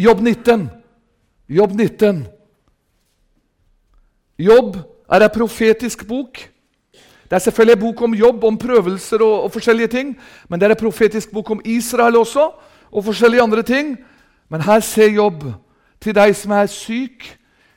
Jobb 0.00 0.22
19. 0.22 0.62
Jobb 1.52 1.74
19. 1.76 2.22
Jobb 4.40 4.78
er 5.12 5.26
en 5.26 5.34
profetisk 5.34 6.06
bok. 6.08 6.40
Det 7.28 7.36
er 7.36 7.44
selvfølgelig 7.44 7.76
en 7.76 7.82
bok 7.82 8.02
om 8.08 8.16
jobb, 8.16 8.48
om 8.48 8.56
prøvelser 8.56 9.20
og, 9.20 9.44
og, 9.44 9.52
forskjellige 9.52 9.92
ting. 9.92 10.16
Men 10.48 10.60
det 10.60 10.70
er 10.70 10.76
en 10.76 10.82
profetisk 10.86 11.36
bok 11.36 11.52
om 11.52 11.60
Israel 11.68 12.16
også, 12.16 12.48
og 12.88 13.04
forskjellige 13.04 13.44
andre 13.44 13.62
ting. 13.62 13.98
Men 14.48 14.64
her 14.64 14.80
ser 14.80 15.12
Jobb 15.12 15.44
til 16.00 16.16
deg 16.16 16.32
som 16.36 16.56
er 16.56 16.72
syk, 16.72 17.28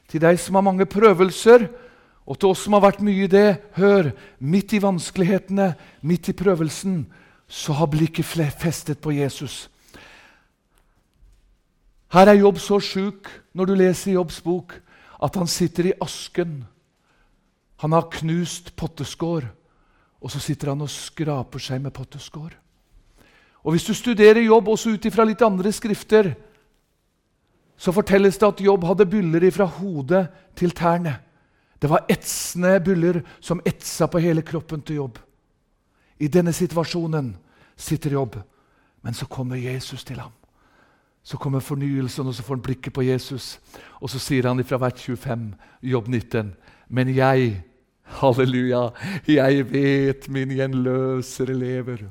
til 0.08 0.24
deg 0.24 0.40
som 0.40 0.56
har 0.56 0.64
mange 0.64 0.88
prøvelser, 0.88 1.68
og 2.24 2.40
til 2.40 2.54
oss 2.54 2.64
som 2.64 2.78
har 2.78 2.88
vært 2.88 3.04
mye 3.04 3.28
i 3.28 3.32
det. 3.32 3.58
Hør, 3.76 4.14
midt 4.40 4.74
i 4.74 4.84
vanskelighetene, 4.84 5.74
midt 6.08 6.32
i 6.32 6.40
prøvelsen, 6.40 7.02
så 7.50 7.74
har 7.74 7.90
blikket 7.90 8.26
festet 8.26 9.02
på 9.02 9.12
Jesus. 9.12 9.70
Her 12.14 12.30
er 12.30 12.40
Jobb 12.40 12.60
så 12.62 12.78
sjuk 12.82 13.28
når 13.58 13.66
du 13.66 13.74
leser 13.78 14.14
Jobbs 14.14 14.40
bok, 14.46 14.76
at 15.20 15.36
han 15.36 15.50
sitter 15.50 15.90
i 15.90 15.98
asken 16.02 16.64
Han 17.80 17.92
har 17.96 18.10
knust 18.12 18.74
potteskår, 18.76 19.46
og 20.20 20.32
så 20.32 20.40
sitter 20.40 20.74
han 20.74 20.82
og 20.84 20.90
skraper 20.92 21.62
seg 21.64 21.80
med 21.82 21.94
potteskår. 21.96 22.52
Og 23.64 23.72
Hvis 23.72 23.86
du 23.88 23.94
studerer 23.94 24.42
Jobb 24.42 24.68
også 24.68 24.92
ut 24.92 25.06
ifra 25.06 25.24
litt 25.24 25.42
andre 25.42 25.72
skrifter, 25.72 26.34
så 27.80 27.92
fortelles 27.96 28.38
det 28.38 28.48
at 28.48 28.62
Jobb 28.62 28.84
hadde 28.84 29.08
byller 29.08 29.48
fra 29.52 29.64
hodet 29.80 30.26
til 30.56 30.76
tærne. 30.76 31.16
Det 31.80 31.90
var 31.90 32.04
etsende 32.12 32.76
byller 32.84 33.22
som 33.40 33.62
etsa 33.64 34.10
på 34.12 34.20
hele 34.20 34.44
kroppen 34.44 34.82
til 34.82 35.00
Jobb. 35.00 35.20
I 36.20 36.28
denne 36.28 36.54
situasjonen 36.54 37.34
sitter 37.80 38.18
Jobb, 38.18 38.36
men 39.02 39.16
så 39.16 39.26
kommer 39.26 39.60
Jesus 39.60 40.04
til 40.04 40.20
ham. 40.20 40.34
Så 41.24 41.38
kommer 41.38 41.64
fornyelsen, 41.64 42.28
og 42.28 42.36
så 42.36 42.44
får 42.44 42.58
han 42.58 42.64
blikket 42.64 42.94
på 42.94 43.06
Jesus. 43.08 43.60
Og 44.00 44.10
så 44.12 44.20
sier 44.20 44.48
han 44.48 44.64
fra 44.64 44.80
hvert 44.82 45.00
25, 45.00 45.54
Jobb 45.82 46.08
19, 46.08 46.54
men 46.90 47.12
jeg, 47.16 47.62
halleluja, 48.20 48.90
jeg 49.28 49.68
vet 49.72 50.30
min 50.32 50.56
gjenløsere 50.58 51.56
lever. 51.56 52.08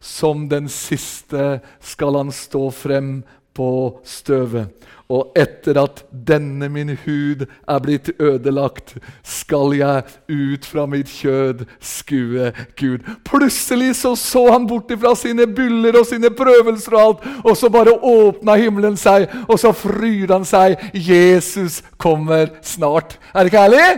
Som 0.00 0.48
den 0.48 0.68
siste 0.72 1.60
skal 1.84 2.16
han 2.16 2.32
stå 2.32 2.70
frem 2.72 3.20
på 3.54 4.00
støvet. 4.04 4.68
Og 5.10 5.32
etter 5.34 5.74
at 5.80 6.04
denne 6.28 6.68
min 6.70 6.92
hud 7.02 7.42
er 7.42 7.80
blitt 7.82 8.12
ødelagt, 8.22 8.94
skal 9.26 9.74
jeg 9.74 10.04
ut 10.30 10.68
fra 10.70 10.84
mitt 10.86 11.10
kjød 11.10 11.64
skue 11.82 12.52
Gud. 12.78 13.08
Plutselig 13.26 13.96
så, 13.98 14.14
så 14.14 14.44
han 14.52 14.68
bort 14.70 14.92
fra 15.00 15.16
sine 15.18 15.48
byller 15.50 15.98
og 15.98 16.06
sine 16.06 16.30
prøvelser 16.30 16.94
og 16.94 17.02
alt, 17.02 17.26
og 17.42 17.56
så 17.58 17.72
bare 17.74 17.96
åpna 17.96 18.54
himmelen 18.60 18.96
seg, 19.00 19.26
og 19.48 19.58
så 19.58 19.74
fryr 19.74 20.30
han 20.30 20.46
seg. 20.46 20.78
Jesus 20.94 21.82
kommer 21.98 22.54
snart. 22.62 23.18
Er 23.34 23.42
det 23.42 23.52
ikke 23.52 23.66
herlig? 23.66 23.90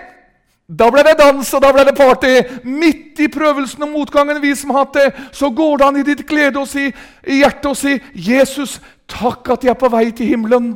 Da 0.73 0.87
ble 0.89 1.03
det 1.05 1.19
dans, 1.19 1.49
og 1.53 1.61
da 1.61 1.71
ble 1.75 1.83
det 1.85 1.95
party. 1.99 2.31
Midt 2.65 3.21
i 3.21 3.29
prøvelsen 3.33 3.83
og 3.85 3.91
motgangen 3.93 4.41
vi 4.41 4.55
som 4.57 4.73
hatt 4.73 4.95
det, 4.97 5.09
så 5.35 5.51
går 5.53 5.81
det 5.81 5.89
an 5.89 5.99
i 6.01 6.05
ditt 6.07 6.23
glede 6.29 6.63
og 6.63 6.71
si, 6.71 6.87
i 7.29 7.41
hjertet 7.43 7.69
og 7.69 7.77
si, 7.77 7.99
'Jesus, 8.15 8.81
takk 9.11 9.55
at 9.55 9.65
jeg 9.65 9.75
er 9.75 9.81
på 9.81 9.93
vei 9.93 10.11
til 10.11 10.33
himmelen.' 10.35 10.73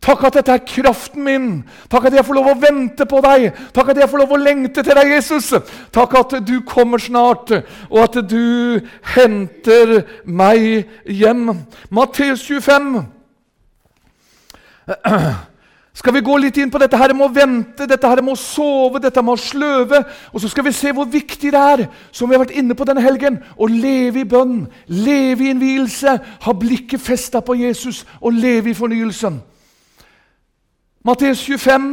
Takk 0.00 0.22
at 0.24 0.36
dette 0.38 0.52
er 0.56 0.62
kraften 0.64 1.24
min. 1.26 1.48
Takk 1.92 2.06
at 2.08 2.14
jeg 2.16 2.24
får 2.24 2.38
lov 2.38 2.46
å 2.48 2.56
vente 2.56 3.04
på 3.04 3.20
deg. 3.20 3.50
Takk 3.76 3.90
at 3.92 3.98
jeg 4.00 4.08
får 4.08 4.22
lov 4.22 4.32
å 4.32 4.40
lengte 4.40 4.80
til 4.80 4.96
deg, 4.96 5.10
Jesus. 5.12 5.50
Takk 5.92 6.16
at 6.16 6.32
du 6.48 6.54
kommer 6.64 7.02
snart, 7.02 7.52
og 7.90 8.00
at 8.06 8.16
du 8.30 8.80
henter 9.12 10.08
meg 10.24 10.88
hjem. 11.04 11.52
Matteus 11.92 12.46
25. 12.48 13.04
Skal 15.94 16.14
vi 16.14 16.22
gå 16.22 16.36
litt 16.38 16.56
inn 16.60 16.70
på 16.70 16.78
dette 16.78 16.96
her 16.96 17.12
med 17.16 17.26
å 17.26 17.34
vente, 17.34 17.86
dette 17.88 18.08
her 18.08 18.22
med 18.22 18.36
å 18.36 18.38
sove, 18.38 19.00
dette 19.02 19.22
med 19.26 19.34
å 19.34 19.42
sløve? 19.42 20.04
Og 20.30 20.42
så 20.42 20.50
skal 20.52 20.64
vi 20.68 20.72
se 20.74 20.92
hvor 20.94 21.08
viktig 21.10 21.50
det 21.50 21.60
er, 21.60 21.82
som 22.14 22.30
vi 22.30 22.36
har 22.36 22.44
vært 22.44 22.54
inne 22.56 22.76
på 22.78 22.86
denne 22.86 23.02
helgen, 23.02 23.40
å 23.58 23.66
leve 23.66 24.22
i 24.22 24.28
bønn, 24.28 24.68
leve 24.86 25.48
i 25.48 25.50
innvielse, 25.50 26.14
ha 26.46 26.54
blikket 26.54 27.02
festa 27.02 27.42
på 27.42 27.58
Jesus 27.58 28.04
og 28.20 28.38
leve 28.38 28.70
i 28.70 28.76
fornyelsen. 28.78 29.40
Matteus 31.04 31.42
25 31.48 31.90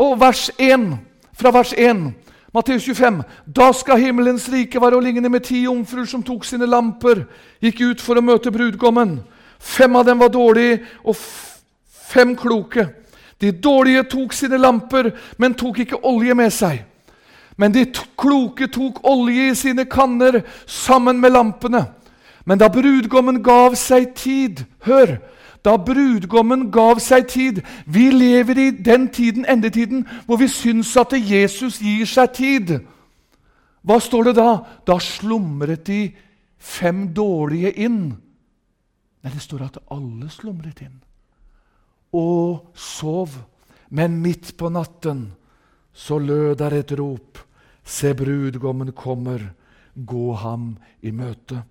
og 0.00 0.16
vers 0.20 0.48
1, 0.56 0.88
fra 1.36 1.52
vers 1.52 1.74
1. 1.76 2.06
Matteus 2.54 2.84
25. 2.88 3.20
Da 3.46 3.68
skal 3.76 4.00
himmelens 4.00 4.48
rike 4.50 4.80
være 4.82 4.98
å 4.98 5.04
ligne 5.04 5.28
med 5.30 5.44
ti 5.46 5.62
jomfruer 5.66 6.08
som 6.08 6.24
tok 6.26 6.48
sine 6.48 6.66
lamper, 6.66 7.26
gikk 7.62 7.84
ut 7.84 8.02
for 8.02 8.18
å 8.18 8.24
møte 8.24 8.50
brudgommen. 8.54 9.18
Fem 9.60 9.96
av 9.96 10.06
dem 10.08 10.18
var 10.18 10.32
dårlige, 10.32 10.80
og 11.04 11.18
fem 12.10 12.34
kloke. 12.36 12.88
De 13.40 13.52
dårlige 13.52 14.04
tok 14.12 14.34
sine 14.36 14.58
lamper, 14.60 15.10
men 15.38 15.54
tok 15.54 15.80
ikke 15.84 16.02
olje 16.04 16.34
med 16.36 16.52
seg. 16.52 16.82
Men 17.56 17.72
de 17.72 17.86
kloke 18.18 18.68
tok 18.72 19.02
olje 19.08 19.50
i 19.50 19.56
sine 19.56 19.86
kanner 19.88 20.42
sammen 20.66 21.20
med 21.20 21.32
lampene. 21.32 21.86
Men 22.44 22.60
da 22.60 22.70
brudgommen 22.72 23.42
gav 23.44 23.76
seg 23.78 24.14
tid 24.16 24.64
Hør! 24.86 25.18
da 25.60 25.74
brudgommen 25.76 26.70
gav 26.72 27.02
seg 27.04 27.26
tid. 27.28 27.58
Vi 27.84 28.06
lever 28.10 28.58
i 28.58 28.70
den 28.70 29.10
tiden, 29.12 29.44
endetiden, 29.44 30.06
hvor 30.24 30.40
vi 30.40 30.48
syns 30.48 30.94
at 30.96 31.12
Jesus 31.12 31.82
gir 31.84 32.08
seg 32.08 32.32
tid. 32.32 32.72
Hva 33.84 33.98
står 34.00 34.30
det 34.30 34.34
da? 34.40 34.54
Da 34.88 34.96
slumret 35.04 35.84
de 35.84 36.00
fem 36.56 37.10
dårlige 37.12 37.74
inn. 37.76 38.00
Nei, 39.20 39.34
det 39.36 39.44
står 39.44 39.66
at 39.68 39.78
alle 39.92 40.32
slumret 40.32 40.80
inn 40.80 40.96
og 42.16 42.72
sov. 42.74 43.36
Men 43.88 44.20
midt 44.22 44.56
på 44.56 44.70
natten 44.70 45.30
så 45.92 46.18
lød 46.18 46.58
der 46.60 46.80
et 46.80 46.92
rop. 46.98 47.38
Se, 47.84 48.14
brudgommen 48.14 48.92
kommer 48.92 49.50
gå 49.94 50.32
ham 50.38 50.76
i 51.00 51.10
møte. 51.12 51.62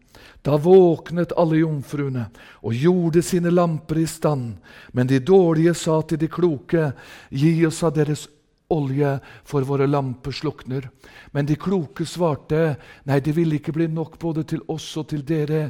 Da 0.43 0.57
våknet 0.59 1.33
alle 1.39 1.61
jomfruene 1.61 2.25
og 2.65 2.75
gjorde 2.75 3.23
sine 3.23 3.51
lamper 3.53 4.01
i 4.01 4.07
stand. 4.07 4.57
Men 4.91 5.07
de 5.07 5.21
dårlige 5.23 5.73
sa 5.77 6.01
til 6.03 6.19
de 6.19 6.27
kloke, 6.31 6.91
gi 7.29 7.53
oss 7.67 7.81
av 7.83 7.95
deres 7.95 8.27
olje, 8.69 9.15
for 9.43 9.65
våre 9.65 9.87
lamper 9.89 10.35
slukner. 10.35 10.89
Men 11.33 11.47
de 11.49 11.57
kloke 11.57 12.05
svarte, 12.05 12.77
nei, 13.09 13.19
det 13.19 13.33
vil 13.37 13.55
ikke 13.57 13.73
bli 13.73 13.87
nok 13.89 14.19
både 14.21 14.45
til 14.45 14.61
oss 14.69 14.91
og 14.99 15.09
til 15.13 15.23
dere. 15.25 15.69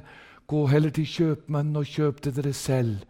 Gå 0.49 0.65
heller 0.67 0.91
til 0.91 1.07
kjøpmannen 1.07 1.79
og 1.79 1.87
kjøp 1.87 2.23
til 2.25 2.35
dere 2.35 2.53
selv. 2.57 3.05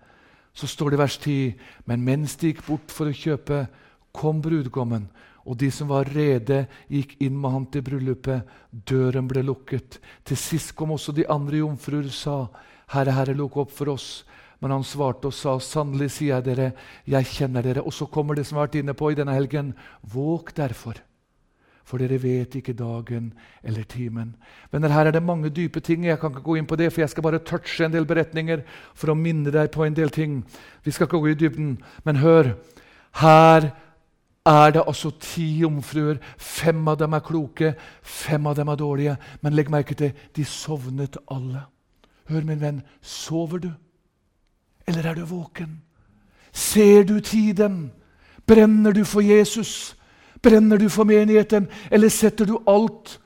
Så 0.53 0.67
står 0.67 0.91
det 0.91 0.99
i 0.99 1.01
vers 1.03 1.17
10.: 1.17 1.55
Men 1.85 2.03
mens 2.03 2.35
de 2.35 2.51
gikk 2.51 2.65
bort 2.67 2.91
for 2.91 3.09
å 3.09 3.15
kjøpe, 3.15 3.67
kom 4.11 4.41
brudgommen, 4.41 5.09
og 5.45 5.57
de 5.57 5.69
som 5.71 5.89
var 5.89 6.09
rede, 6.13 6.67
gikk 6.89 7.15
inn 7.23 7.37
med 7.39 7.51
han 7.51 7.65
til 7.71 7.85
bryllupet. 7.85 8.45
Døren 8.69 9.27
ble 9.29 9.43
lukket. 9.45 9.99
Til 10.25 10.37
sist 10.37 10.75
kom 10.75 10.91
også 10.93 11.15
de 11.15 11.27
andre 11.29 11.61
jomfruer 11.63 12.09
og 12.09 12.13
sa, 12.15 12.35
Herre, 12.93 13.13
Herre, 13.13 13.37
lukk 13.37 13.57
opp 13.57 13.71
for 13.73 13.93
oss. 13.93 14.23
Men 14.59 14.73
han 14.75 14.83
svarte 14.83 15.29
og 15.29 15.35
sa, 15.35 15.55
Sannelig 15.63 16.11
sier 16.17 16.35
jeg 16.35 16.47
dere, 16.49 16.71
jeg 17.07 17.29
kjenner 17.31 17.65
dere. 17.65 17.85
Og 17.85 17.95
så 17.95 18.09
kommer 18.11 18.35
det 18.35 18.45
som 18.45 18.57
vi 18.57 18.61
har 18.61 18.67
vært 18.67 18.81
inne 18.81 18.95
på 18.97 19.11
i 19.11 19.17
denne 19.17 19.35
helgen. 19.35 19.71
Våg 20.03 20.51
derfor, 20.57 20.99
for 21.89 21.97
dere 21.97 22.19
vet 22.21 22.53
ikke 22.59 22.75
dagen 22.77 23.31
eller 23.65 23.83
timen. 23.89 24.35
Venner, 24.71 24.91
her 24.93 25.09
er 25.09 25.15
det 25.15 25.23
mange 25.25 25.49
dype 25.49 25.81
ting. 25.81 26.05
Jeg 26.05 26.19
kan 26.21 26.29
ikke 26.29 26.45
gå 26.45 26.59
inn 26.59 26.67
på 26.69 26.77
det, 26.77 26.91
for 26.93 27.01
jeg 27.01 27.09
skal 27.09 27.25
bare 27.25 27.41
touche 27.41 27.85
en 27.85 27.93
del 27.95 28.05
beretninger 28.05 28.61
for 28.93 29.09
å 29.09 29.17
minne 29.17 29.49
deg 29.49 29.71
på 29.73 29.87
en 29.87 29.97
del 29.97 30.13
ting. 30.13 30.43
Vi 30.85 30.93
skal 30.93 31.09
ikke 31.09 31.17
gå 31.23 31.31
i 31.31 31.39
dybden, 31.39 31.79
men 32.05 32.21
hør. 32.21 32.53
Her 33.17 33.71
er 34.45 34.77
det 34.77 34.85
altså 34.85 35.09
ti 35.17 35.47
jomfruer. 35.63 36.21
Fem 36.37 36.87
av 36.87 37.01
dem 37.01 37.17
er 37.17 37.25
kloke, 37.25 37.73
fem 38.05 38.45
av 38.45 38.61
dem 38.61 38.69
er 38.69 38.81
dårlige. 38.85 39.17
Men 39.41 39.57
legg 39.57 39.73
merke 39.73 39.97
til 39.97 40.13
de 40.37 40.45
sovnet 40.45 41.17
alle. 41.25 41.65
Hør, 42.29 42.45
min 42.45 42.61
venn, 42.61 42.83
sover 43.01 43.65
du? 43.65 43.71
Eller 44.85 45.09
er 45.09 45.17
du 45.17 45.25
våken? 45.25 45.79
Ser 46.53 47.03
du 47.09 47.17
tiden? 47.19 47.89
Brenner 48.45 48.93
du 48.93 49.03
for 49.05 49.25
Jesus? 49.25 49.95
Brenner 50.41 50.77
du 50.77 50.89
for 50.89 51.07
menigheten? 51.07 51.67
Eller 51.91 52.09
setter 52.09 52.45
du 52.45 52.57
alt 52.67 53.17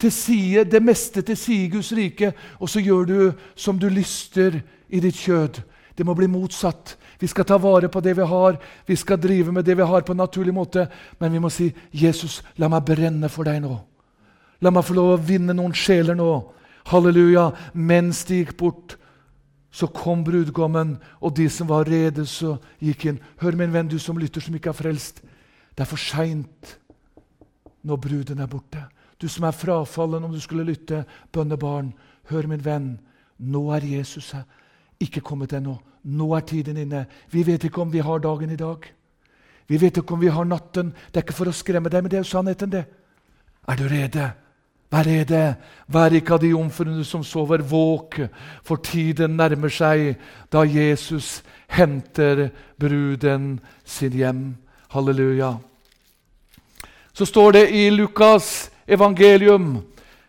til 0.00 0.12
side, 0.12 0.64
det 0.64 0.82
meste 0.82 1.22
til 1.22 1.36
side 1.36 1.64
i 1.64 1.70
Guds 1.70 1.92
rike, 1.92 2.32
og 2.58 2.68
så 2.68 2.80
gjør 2.80 3.04
du 3.04 3.32
som 3.54 3.78
du 3.78 3.88
lyster 3.88 4.60
i 4.88 5.00
ditt 5.00 5.16
kjød? 5.16 5.60
Det 5.94 6.06
må 6.06 6.14
bli 6.14 6.26
motsatt. 6.26 6.96
Vi 7.20 7.28
skal 7.30 7.46
ta 7.46 7.56
vare 7.56 7.88
på 7.88 8.00
det 8.02 8.16
vi 8.16 8.26
har, 8.26 8.56
vi 8.86 8.96
skal 8.96 9.20
drive 9.20 9.52
med 9.52 9.64
det 9.64 9.76
vi 9.78 9.86
har, 9.86 10.02
på 10.02 10.12
en 10.12 10.22
naturlig 10.24 10.54
måte. 10.54 10.88
Men 11.20 11.32
vi 11.32 11.38
må 11.38 11.50
si, 11.50 11.72
'Jesus, 11.92 12.42
la 12.56 12.68
meg 12.68 12.84
brenne 12.84 13.28
for 13.28 13.44
deg 13.44 13.62
nå.' 13.62 13.78
La 14.60 14.70
meg 14.70 14.84
få 14.84 14.94
lov 14.94 15.12
å 15.14 15.22
vinne 15.22 15.54
noen 15.54 15.74
sjeler 15.74 16.14
nå. 16.14 16.52
Halleluja. 16.86 17.52
Mens 17.74 18.24
de 18.24 18.42
gikk 18.42 18.56
bort, 18.56 18.96
så 19.70 19.86
kom 19.86 20.24
brudgommen, 20.24 20.98
og 21.20 21.36
de 21.36 21.48
som 21.50 21.68
var 21.68 21.84
rede, 21.84 22.26
så 22.26 22.58
gikk 22.80 23.04
inn. 23.04 23.20
Hør, 23.42 23.56
min 23.58 23.72
venn, 23.72 23.88
du 23.88 23.98
som 23.98 24.18
lytter, 24.18 24.40
som 24.40 24.54
ikke 24.54 24.70
er 24.70 24.78
frelst. 24.78 25.20
Det 25.74 25.84
er 25.84 25.90
for 25.90 26.00
seint 26.00 26.78
når 27.82 27.96
bruden 27.96 28.40
er 28.40 28.50
borte. 28.50 28.84
Du 29.20 29.28
som 29.28 29.44
er 29.44 29.56
frafallen, 29.56 30.24
om 30.24 30.32
du 30.32 30.40
skulle 30.40 30.64
lytte, 30.64 31.04
bønnebarn. 31.32 31.92
Hør, 32.30 32.46
min 32.48 32.64
venn, 32.64 32.98
nå 33.38 33.68
er 33.74 33.84
Jesus 33.84 34.32
her 34.32 34.44
ikke 35.04 35.20
kommet 35.24 35.52
ennå. 35.52 35.78
Nå 36.04 36.28
er 36.36 36.44
tiden 36.46 36.76
inne. 36.76 37.04
Vi 37.32 37.42
vet 37.46 37.64
ikke 37.64 37.82
om 37.82 37.92
vi 37.92 38.02
har 38.04 38.18
dagen 38.18 38.50
i 38.50 38.60
dag. 38.60 38.86
Vi 39.68 39.80
vet 39.80 39.96
ikke 39.96 40.14
om 40.14 40.20
vi 40.20 40.32
har 40.32 40.44
natten. 40.44 40.92
Det 41.10 41.20
er 41.20 41.26
ikke 41.26 41.36
for 41.36 41.50
å 41.50 41.56
skremme 41.56 41.90
deg, 41.90 42.02
men 42.04 42.12
det 42.12 42.18
er 42.18 42.24
jo 42.24 42.32
sannheten, 42.32 42.72
det. 42.72 42.84
Er 43.68 43.80
du 43.80 43.86
rede? 43.88 44.32
Vær 44.92 45.08
rede. 45.08 45.44
Vær 45.88 46.14
ikke 46.14 46.36
av 46.36 46.42
de 46.42 46.52
jomfruene 46.52 47.04
som 47.08 47.24
sover. 47.24 47.64
Våk, 47.64 48.20
for 48.62 48.82
tiden 48.84 49.38
nærmer 49.40 49.72
seg 49.72 50.20
da 50.52 50.66
Jesus 50.68 51.40
henter 51.72 52.50
bruden 52.78 53.56
sin 53.84 54.12
hjem. 54.12 54.44
Halleluja. 54.94 55.56
Så 57.12 57.26
står 57.26 57.52
det 57.52 57.64
i 57.74 57.90
Lukas 57.90 58.70
evangelium 58.86 59.82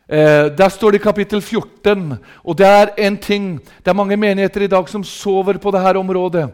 Eh, 0.08 0.52
der 0.54 0.70
står 0.70 0.92
det 0.92 1.00
i 1.00 1.04
kapittel 1.04 1.42
14, 1.42 2.18
og 2.46 2.58
det 2.58 2.66
er 2.66 2.92
en 3.08 3.18
ting 3.18 3.58
Det 3.58 3.90
er 3.90 3.98
mange 3.98 4.18
menigheter 4.18 4.62
i 4.62 4.68
dag 4.68 4.90
som 4.90 5.04
sover 5.04 5.58
på 5.58 5.72
dette 5.72 5.98
området. 5.98 6.52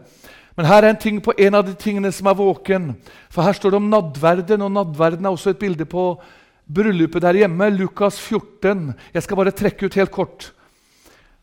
Men 0.56 0.66
her 0.66 0.82
er 0.82 0.88
en 0.88 0.96
ting 0.96 1.20
på 1.20 1.34
en 1.38 1.54
av 1.54 1.66
de 1.66 1.74
tingene 1.74 2.12
som 2.12 2.26
er 2.26 2.34
våken. 2.34 2.96
For 3.30 3.42
her 3.42 3.52
står 3.52 3.70
det 3.70 3.76
om 3.76 3.90
nadverden, 3.90 4.62
og 4.62 4.72
nadverden 4.72 5.24
er 5.24 5.30
også 5.30 5.50
et 5.50 5.58
bilde 5.58 5.84
på 5.84 6.22
bryllupet 6.64 7.22
der 7.22 7.34
hjemme. 7.34 7.70
Lukas 7.70 8.20
14. 8.20 8.94
Jeg 9.14 9.22
skal 9.22 9.36
bare 9.36 9.50
trekke 9.50 9.86
ut 9.86 9.94
helt 9.94 10.10
kort. 10.10 10.52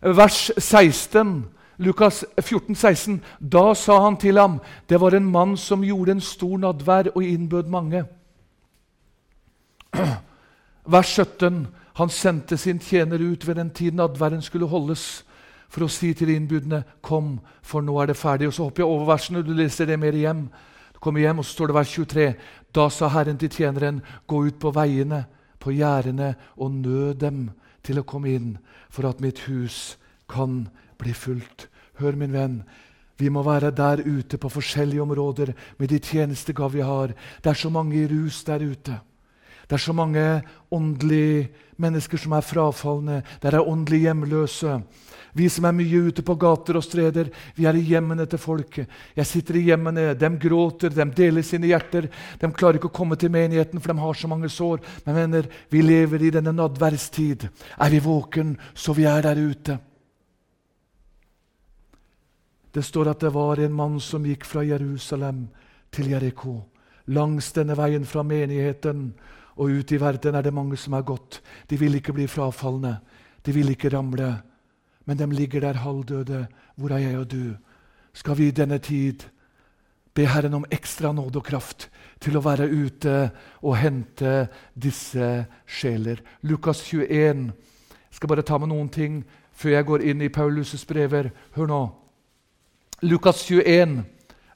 Vers 0.02 0.52
16. 0.58 1.46
Lukas 1.80 2.26
14, 2.42 2.76
16. 2.76 3.22
Da 3.40 3.74
sa 3.74 4.02
han 4.04 4.18
til 4.18 4.38
ham, 4.38 4.60
det 4.90 5.00
var 5.00 5.16
en 5.16 5.32
mann 5.32 5.58
som 5.58 5.84
gjorde 5.84 6.12
en 6.12 6.22
stor 6.22 6.58
nadvær 6.58 7.14
og 7.16 7.24
innbød 7.24 7.70
mange. 7.72 8.04
Vers 10.94 11.08
17. 11.16 11.68
Han 11.94 12.10
sendte 12.10 12.58
sin 12.58 12.80
tjener 12.80 13.20
ut 13.32 13.48
ved 13.48 13.56
den 13.56 13.70
tid 13.70 13.92
nadværen 13.92 14.42
skulle 14.42 14.68
holdes, 14.68 15.24
for 15.70 15.86
å 15.86 15.92
si 15.92 16.14
til 16.14 16.30
innbudene, 16.30 16.84
'Kom, 17.02 17.40
for 17.62 17.82
nå 17.82 18.00
er 18.02 18.06
det 18.06 18.18
ferdig.' 18.18 18.48
Og 18.48 18.54
Så 18.54 18.64
hopper 18.64 18.84
jeg 18.84 18.88
over 18.88 19.06
versene, 19.06 19.44
du 19.44 19.54
leser 19.54 19.86
det 19.86 20.00
mer 20.00 20.12
hjem. 20.12 20.50
Du 20.94 21.00
kommer 21.00 21.20
hjem, 21.20 21.40
og 21.40 21.46
så 21.46 21.52
står 21.52 21.68
det 21.68 21.76
vers 21.76 21.92
23. 21.92 22.36
Da 22.76 22.90
sa 22.90 23.08
Herren 23.08 23.38
til 23.38 23.50
tjeneren, 23.50 24.02
'Gå 24.28 24.46
ut 24.46 24.60
på 24.60 24.72
veiene, 24.72 25.26
på 25.60 25.72
gjerdene, 25.72 26.36
og 26.58 26.72
nød 26.72 27.14
dem 27.20 27.52
til 27.84 28.00
å 28.00 28.04
komme 28.04 28.30
inn, 28.36 28.58
for 28.90 29.10
at 29.10 29.22
mitt 29.22 29.40
hus 29.40 29.98
kan 30.30 30.70
bli 31.00 31.16
fullt.' 31.16 31.68
Hør, 32.00 32.16
min 32.16 32.32
venn. 32.32 32.64
Vi 33.20 33.28
må 33.28 33.44
være 33.44 33.74
der 33.76 34.00
ute 34.08 34.38
på 34.40 34.50
forskjellige 34.50 35.02
områder 35.04 35.52
med 35.78 35.90
de 35.92 36.00
tjenestegav 36.00 36.72
vi 36.72 36.80
har. 36.80 37.12
Det 37.44 37.50
er 37.52 37.60
så 37.60 37.70
mange 37.70 37.98
i 38.00 38.08
rus 38.08 38.44
der 38.48 38.64
ute. 38.64 39.00
Det 39.68 39.76
er 39.76 39.84
så 39.84 39.94
mange 39.94 40.42
åndelige 40.72 41.50
mennesker 41.78 42.18
som 42.18 42.32
er 42.32 42.42
frafalne. 42.42 43.22
Det 43.42 43.54
er 43.54 43.68
åndelige 43.68 44.08
hjemløse. 44.08 44.80
Vi 45.34 45.50
som 45.50 45.68
er 45.70 45.76
mye 45.78 46.00
ute 46.08 46.24
på 46.26 46.36
gater 46.42 46.80
og 46.80 46.84
streder, 46.84 47.28
vi 47.56 47.68
er 47.70 47.78
i 47.78 47.84
hjemmene 47.86 48.26
til 48.26 48.42
folket. 48.42 48.88
Jeg 49.16 49.28
sitter 49.30 49.60
i 49.60 49.66
hjemmene, 49.68 50.14
De 50.14 50.30
gråter, 50.42 50.90
de 50.90 51.06
deler 51.16 51.46
sine 51.46 51.68
hjerter. 51.68 52.10
De 52.40 52.52
klarer 52.52 52.80
ikke 52.80 52.90
å 52.90 52.98
komme 52.98 53.16
til 53.16 53.30
menigheten, 53.30 53.80
for 53.80 53.94
de 53.94 54.00
har 54.00 54.14
så 54.14 54.28
mange 54.28 54.50
sår. 54.50 54.80
Men 55.06 55.16
venner, 55.16 55.46
vi 55.70 55.82
lever 55.82 56.24
i 56.24 56.32
denne 56.32 56.52
nadværstid. 56.56 57.48
Er 57.78 57.90
vi 57.90 58.00
våken, 58.00 58.58
så 58.74 58.94
vi 58.94 59.06
er 59.06 59.22
der 59.22 59.38
ute. 59.38 59.78
Det 62.74 62.84
står 62.86 63.10
at 63.10 63.20
det 63.20 63.34
var 63.34 63.60
en 63.60 63.74
mann 63.74 64.00
som 64.00 64.26
gikk 64.26 64.46
fra 64.46 64.64
Jerusalem 64.64 65.48
til 65.92 66.12
Jeriko. 66.12 66.60
Langs 67.10 67.52
denne 67.56 67.78
veien 67.78 68.06
fra 68.06 68.22
menigheten 68.24 69.14
og 69.60 69.74
ut 69.74 69.92
i 69.92 70.00
verden 70.00 70.36
er 70.38 70.46
det 70.46 70.54
mange 70.54 70.78
som 70.78 70.94
har 70.94 71.08
gått. 71.08 71.42
De 71.68 71.78
vil 71.78 71.98
ikke 71.98 72.14
bli 72.14 72.28
frafalne. 72.30 73.00
De 73.44 73.52
vil 73.56 73.74
ikke 73.74 73.90
ramle. 73.90 74.30
Men 75.06 75.18
de 75.18 75.26
ligger 75.26 75.66
der 75.66 75.82
halvdøde. 75.82 76.48
Hvor 76.76 76.94
er 76.94 76.98
jeg 76.98 77.18
og 77.18 77.32
du? 77.32 77.56
Skal 78.14 78.38
vi 78.38 78.48
i 78.48 78.56
denne 78.56 78.78
tid 78.78 79.26
be 80.14 80.26
Herren 80.26 80.54
om 80.54 80.66
ekstra 80.72 81.12
nåde 81.12 81.40
og 81.42 81.46
kraft 81.46 81.90
til 82.22 82.38
å 82.38 82.44
være 82.44 82.70
ute 82.70 83.30
og 83.62 83.78
hente 83.78 84.48
disse 84.76 85.46
sjeler? 85.66 86.22
Lukas 86.42 86.84
21. 86.86 87.50
Jeg 87.50 88.16
skal 88.16 88.30
bare 88.30 88.46
ta 88.46 88.58
med 88.58 88.70
noen 88.70 88.90
ting 88.90 89.24
før 89.54 89.76
jeg 89.76 89.86
går 89.86 90.06
inn 90.12 90.22
i 90.22 90.32
Paulus' 90.32 90.86
brever. 90.88 91.32
Hør 91.58 91.68
nå. 91.68 91.82
Lukas 93.02 93.44
21, 93.52 94.04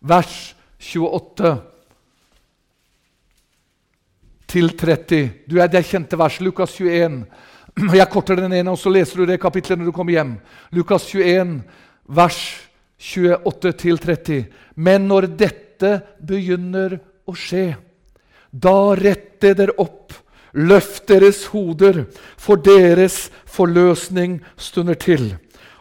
vers 0.01 0.55
28 0.79 1.53
til 4.47 4.69
30. 4.77 5.29
Du 5.47 5.57
er 5.61 5.71
det 5.71 5.85
kjente 5.87 6.19
vers, 6.19 6.39
Lukas 6.43 6.75
21. 6.79 7.23
Jeg 7.99 8.09
korter 8.11 8.37
den 8.37 8.53
ene, 8.53 8.73
og 8.73 8.79
så 8.79 8.91
leser 8.91 9.21
du 9.21 9.29
det 9.29 9.39
kapitlet 9.41 9.79
når 9.79 9.89
du 9.89 9.95
kommer 9.95 10.17
hjem. 10.17 10.35
Lukas 10.75 11.07
21, 11.09 11.61
vers 12.05 12.41
28 12.99 13.73
til 13.79 13.97
30. 13.97 14.43
Men 14.75 15.07
når 15.07 15.31
dette 15.39 15.95
begynner 16.19 16.99
å 17.25 17.35
skje, 17.37 17.73
da 18.51 18.93
retter 18.99 19.55
dere 19.57 19.77
opp, 19.81 20.13
løft 20.53 21.07
deres 21.09 21.47
hoder, 21.49 22.03
for 22.37 22.61
deres 22.61 23.31
forløsning 23.49 24.37
stunder 24.59 24.99
til. 24.99 25.31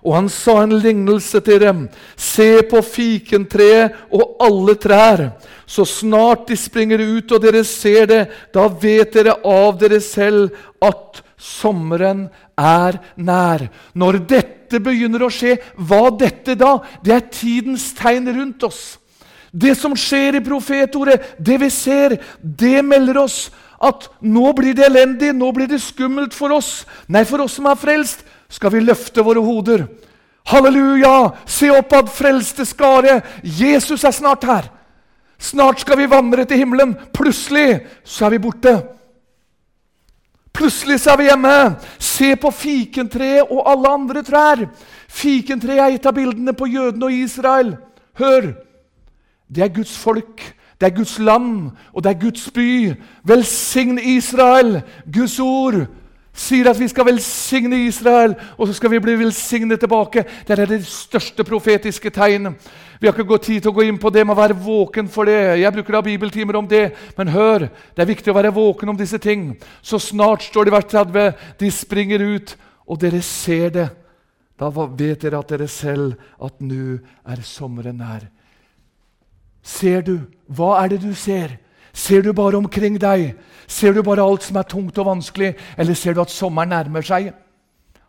Og 0.02 0.16
han 0.16 0.28
sa 0.32 0.56
en 0.64 0.74
lignelse 0.82 1.40
til 1.46 1.60
dem. 1.62 1.82
Se 2.18 2.62
på 2.66 2.82
fikentreet 2.82 4.08
og 4.10 4.36
alle 4.42 4.74
trær. 4.80 5.28
Så 5.66 5.86
snart 5.88 6.48
de 6.50 6.58
springer 6.58 7.00
ut 7.00 7.30
og 7.32 7.42
dere 7.42 7.62
ser 7.64 8.08
det, 8.10 8.22
da 8.52 8.66
vet 8.66 9.14
dere 9.14 9.38
av 9.46 9.78
dere 9.80 10.00
selv 10.02 10.50
at 10.82 11.22
sommeren 11.38 12.26
er 12.58 12.98
nær. 13.16 13.68
Når 13.94 14.20
dette 14.26 14.82
begynner 14.82 15.22
å 15.26 15.30
skje, 15.32 15.56
hva 15.78 16.10
dette 16.10 16.58
da? 16.58 16.76
Det 17.02 17.14
er 17.14 17.30
tidens 17.32 17.92
tegn 17.98 18.26
rundt 18.34 18.66
oss. 18.66 18.82
Det 19.52 19.74
som 19.76 19.94
skjer 19.98 20.38
i 20.38 20.44
profetordet, 20.44 21.36
det 21.38 21.58
vi 21.60 21.68
ser, 21.70 22.16
det 22.40 22.80
melder 22.84 23.20
oss 23.22 23.50
at 23.82 24.06
nå 24.22 24.52
blir 24.56 24.76
det 24.78 24.86
elendig, 24.86 25.32
nå 25.34 25.50
blir 25.54 25.68
det 25.68 25.82
skummelt 25.82 26.34
for 26.34 26.54
oss. 26.54 26.84
Nei, 27.10 27.24
for 27.28 27.42
oss 27.44 27.58
som 27.58 27.66
er 27.68 27.78
frelst, 27.78 28.22
skal 28.52 28.74
vi 28.74 28.84
løfte 28.84 29.24
våre 29.24 29.42
hoder. 29.42 29.86
Halleluja! 30.52 31.32
Se 31.46 31.70
oppad, 31.72 32.10
frelste 32.12 32.66
skare! 32.68 33.20
Jesus 33.42 34.04
er 34.04 34.14
snart 34.14 34.44
her. 34.44 34.70
Snart 35.42 35.82
skal 35.82 35.98
vi 35.98 36.10
vandre 36.10 36.44
til 36.46 36.60
himmelen. 36.62 36.94
Plutselig 37.14 37.82
så 38.04 38.26
er 38.26 38.36
vi 38.36 38.42
borte. 38.42 38.74
Plutselig 40.52 41.00
så 41.00 41.14
er 41.14 41.22
vi 41.22 41.28
hjemme. 41.30 41.54
Se 41.98 42.34
på 42.36 42.50
fikentreet 42.54 43.48
og 43.48 43.64
alle 43.72 43.94
andre 43.96 44.24
trær. 44.26 44.66
Fikentreet 45.08 45.80
er 45.80 45.96
et 45.96 46.06
av 46.06 46.14
bildene 46.16 46.54
på 46.54 46.68
jødene 46.70 47.08
og 47.08 47.22
Israel. 47.24 47.76
Hør! 48.20 48.52
Det 49.48 49.64
er 49.64 49.72
Guds 49.74 49.96
folk. 49.98 50.44
Det 50.80 50.88
er 50.90 50.96
Guds 50.96 51.18
land, 51.22 51.70
og 51.94 52.02
det 52.02 52.10
er 52.10 52.20
Guds 52.20 52.48
by. 52.50 52.94
Velsign 53.24 53.98
Israel, 53.98 54.80
Guds 55.14 55.38
ord 55.38 55.84
sier 56.32 56.68
at 56.70 56.78
vi 56.80 56.88
skal 56.88 57.06
velsigne 57.06 57.82
Israel, 57.86 58.34
og 58.56 58.68
så 58.68 58.76
skal 58.76 58.90
vi 58.94 59.00
bli 59.04 59.18
velsignet 59.20 59.80
tilbake. 59.80 60.24
Det 60.48 60.56
er 60.56 60.64
det 60.66 60.80
største 60.88 61.44
profetiske 61.44 62.10
tegn. 62.10 62.54
Vi 63.00 63.08
har 63.08 63.16
ikke 63.16 63.28
gått 63.28 63.48
tid 63.50 63.62
til 63.62 63.72
å 63.72 63.76
gå 63.76 63.84
inn 63.84 63.98
på 64.00 64.10
det, 64.14 64.24
men 64.26 64.38
være 64.38 64.56
våken 64.56 65.08
for 65.12 65.28
det. 65.28 65.58
Jeg 65.60 65.74
bruker 65.74 65.98
da 65.98 66.04
bibeltimer 66.06 66.56
om 66.60 66.68
det, 66.70 66.92
men 67.18 67.32
hør, 67.34 67.66
det 67.68 68.04
er 68.04 68.10
viktig 68.12 68.32
å 68.32 68.36
være 68.36 68.54
våken 68.54 68.94
om 68.94 68.98
disse 68.98 69.18
ting. 69.18 69.56
Så 69.82 70.00
snart 70.00 70.46
står 70.46 70.68
det 70.68 70.72
i 70.72 70.76
vers 70.76 70.86
30, 70.92 71.48
de 71.60 71.72
springer 71.74 72.22
ut, 72.22 72.54
og 72.86 73.00
dere 73.02 73.22
ser 73.26 73.74
det. 73.74 73.88
Da 74.58 74.70
vet 74.70 75.24
dere 75.24 75.40
at 75.42 75.50
dere 75.50 75.66
selv 75.68 76.14
at 76.38 76.62
nå 76.62 77.00
er 77.26 77.42
sommeren 77.42 77.98
nær. 77.98 78.28
Ser 79.62 80.02
du? 80.06 80.16
Hva 80.46 80.76
er 80.82 80.94
det 80.94 81.02
du 81.02 81.12
ser? 81.18 81.58
Ser 81.92 82.22
du 82.22 82.32
bare 82.32 82.56
omkring 82.56 82.98
deg? 83.00 83.34
Ser 83.68 83.92
du 83.92 84.02
bare 84.02 84.24
alt 84.24 84.42
som 84.42 84.56
er 84.56 84.68
tungt 84.68 84.98
og 84.98 85.06
vanskelig, 85.06 85.54
eller 85.78 85.94
ser 85.94 86.14
du 86.14 86.22
at 86.22 86.32
sommeren 86.32 86.72
nærmer 86.72 87.04
seg? 87.04 87.32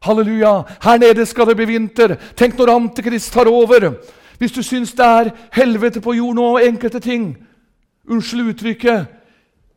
Halleluja! 0.04 0.64
Her 0.84 1.00
nede 1.00 1.26
skal 1.26 1.48
det 1.48 1.56
bli 1.60 1.66
vinter. 1.66 2.18
Tenk 2.36 2.58
når 2.58 2.74
Antikrist 2.74 3.34
tar 3.34 3.48
over. 3.48 3.94
Hvis 4.40 4.52
du 4.52 4.64
syns 4.64 4.92
det 4.98 5.06
er 5.06 5.32
helvete 5.56 6.02
på 6.04 6.16
jord 6.18 6.36
nå, 6.36 6.48
enkelte 6.60 7.00
ting 7.00 7.34
Unnskyld 8.04 8.50
uttrykket. 8.52 9.06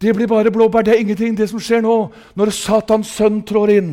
Det 0.02 0.14
blir 0.14 0.26
bare 0.26 0.50
blåbær. 0.50 0.82
Det 0.82 0.94
er 0.94 0.98
ingenting, 0.98 1.36
det 1.38 1.46
som 1.50 1.60
skjer 1.62 1.84
nå, 1.84 2.08
når 2.34 2.50
Satans 2.50 3.12
sønn 3.14 3.44
trår 3.46 3.70
inn. 3.76 3.92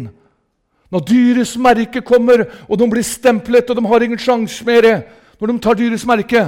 Når 0.90 1.06
dyrets 1.06 1.54
merke 1.58 2.02
kommer, 2.02 2.48
og 2.68 2.80
de 2.80 2.88
blir 2.90 3.06
stemplet, 3.06 3.70
og 3.70 3.78
de 3.78 3.86
har 3.86 4.04
ingen 4.04 4.20
sjanse 4.20 4.66
mer 4.66 4.88
når 5.40 5.52
de 5.52 5.60
tar 5.60 5.78
dyrets 5.78 6.06
merke. 6.06 6.48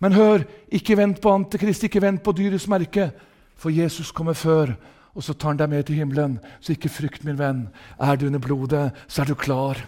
Men 0.00 0.14
hør, 0.14 0.44
ikke 0.70 0.96
vent 0.96 1.20
på 1.20 1.32
Antikrist, 1.34 1.84
ikke 1.84 2.02
vent 2.02 2.22
på 2.22 2.32
dyrets 2.36 2.68
merke. 2.70 3.10
For 3.58 3.74
Jesus 3.74 4.12
kommer 4.14 4.36
før, 4.38 4.76
og 5.14 5.24
så 5.24 5.34
tar 5.34 5.50
han 5.52 5.58
deg 5.58 5.70
med 5.72 5.86
til 5.86 5.98
himmelen. 5.98 6.38
Så 6.60 6.76
ikke 6.76 6.92
frykt, 6.92 7.24
min 7.26 7.38
venn. 7.38 7.66
Er 7.98 8.16
du 8.16 8.28
under 8.28 8.42
blodet, 8.42 8.90
så 9.08 9.22
er 9.22 9.30
du 9.30 9.34
klar. 9.34 9.80